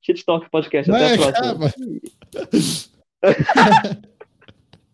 Shit 0.00 0.24
Talk 0.24 0.48
Podcast. 0.48 0.90
Até 0.90 1.16
Vai, 1.16 1.28
a 1.28 1.54
próxima. 1.54 2.02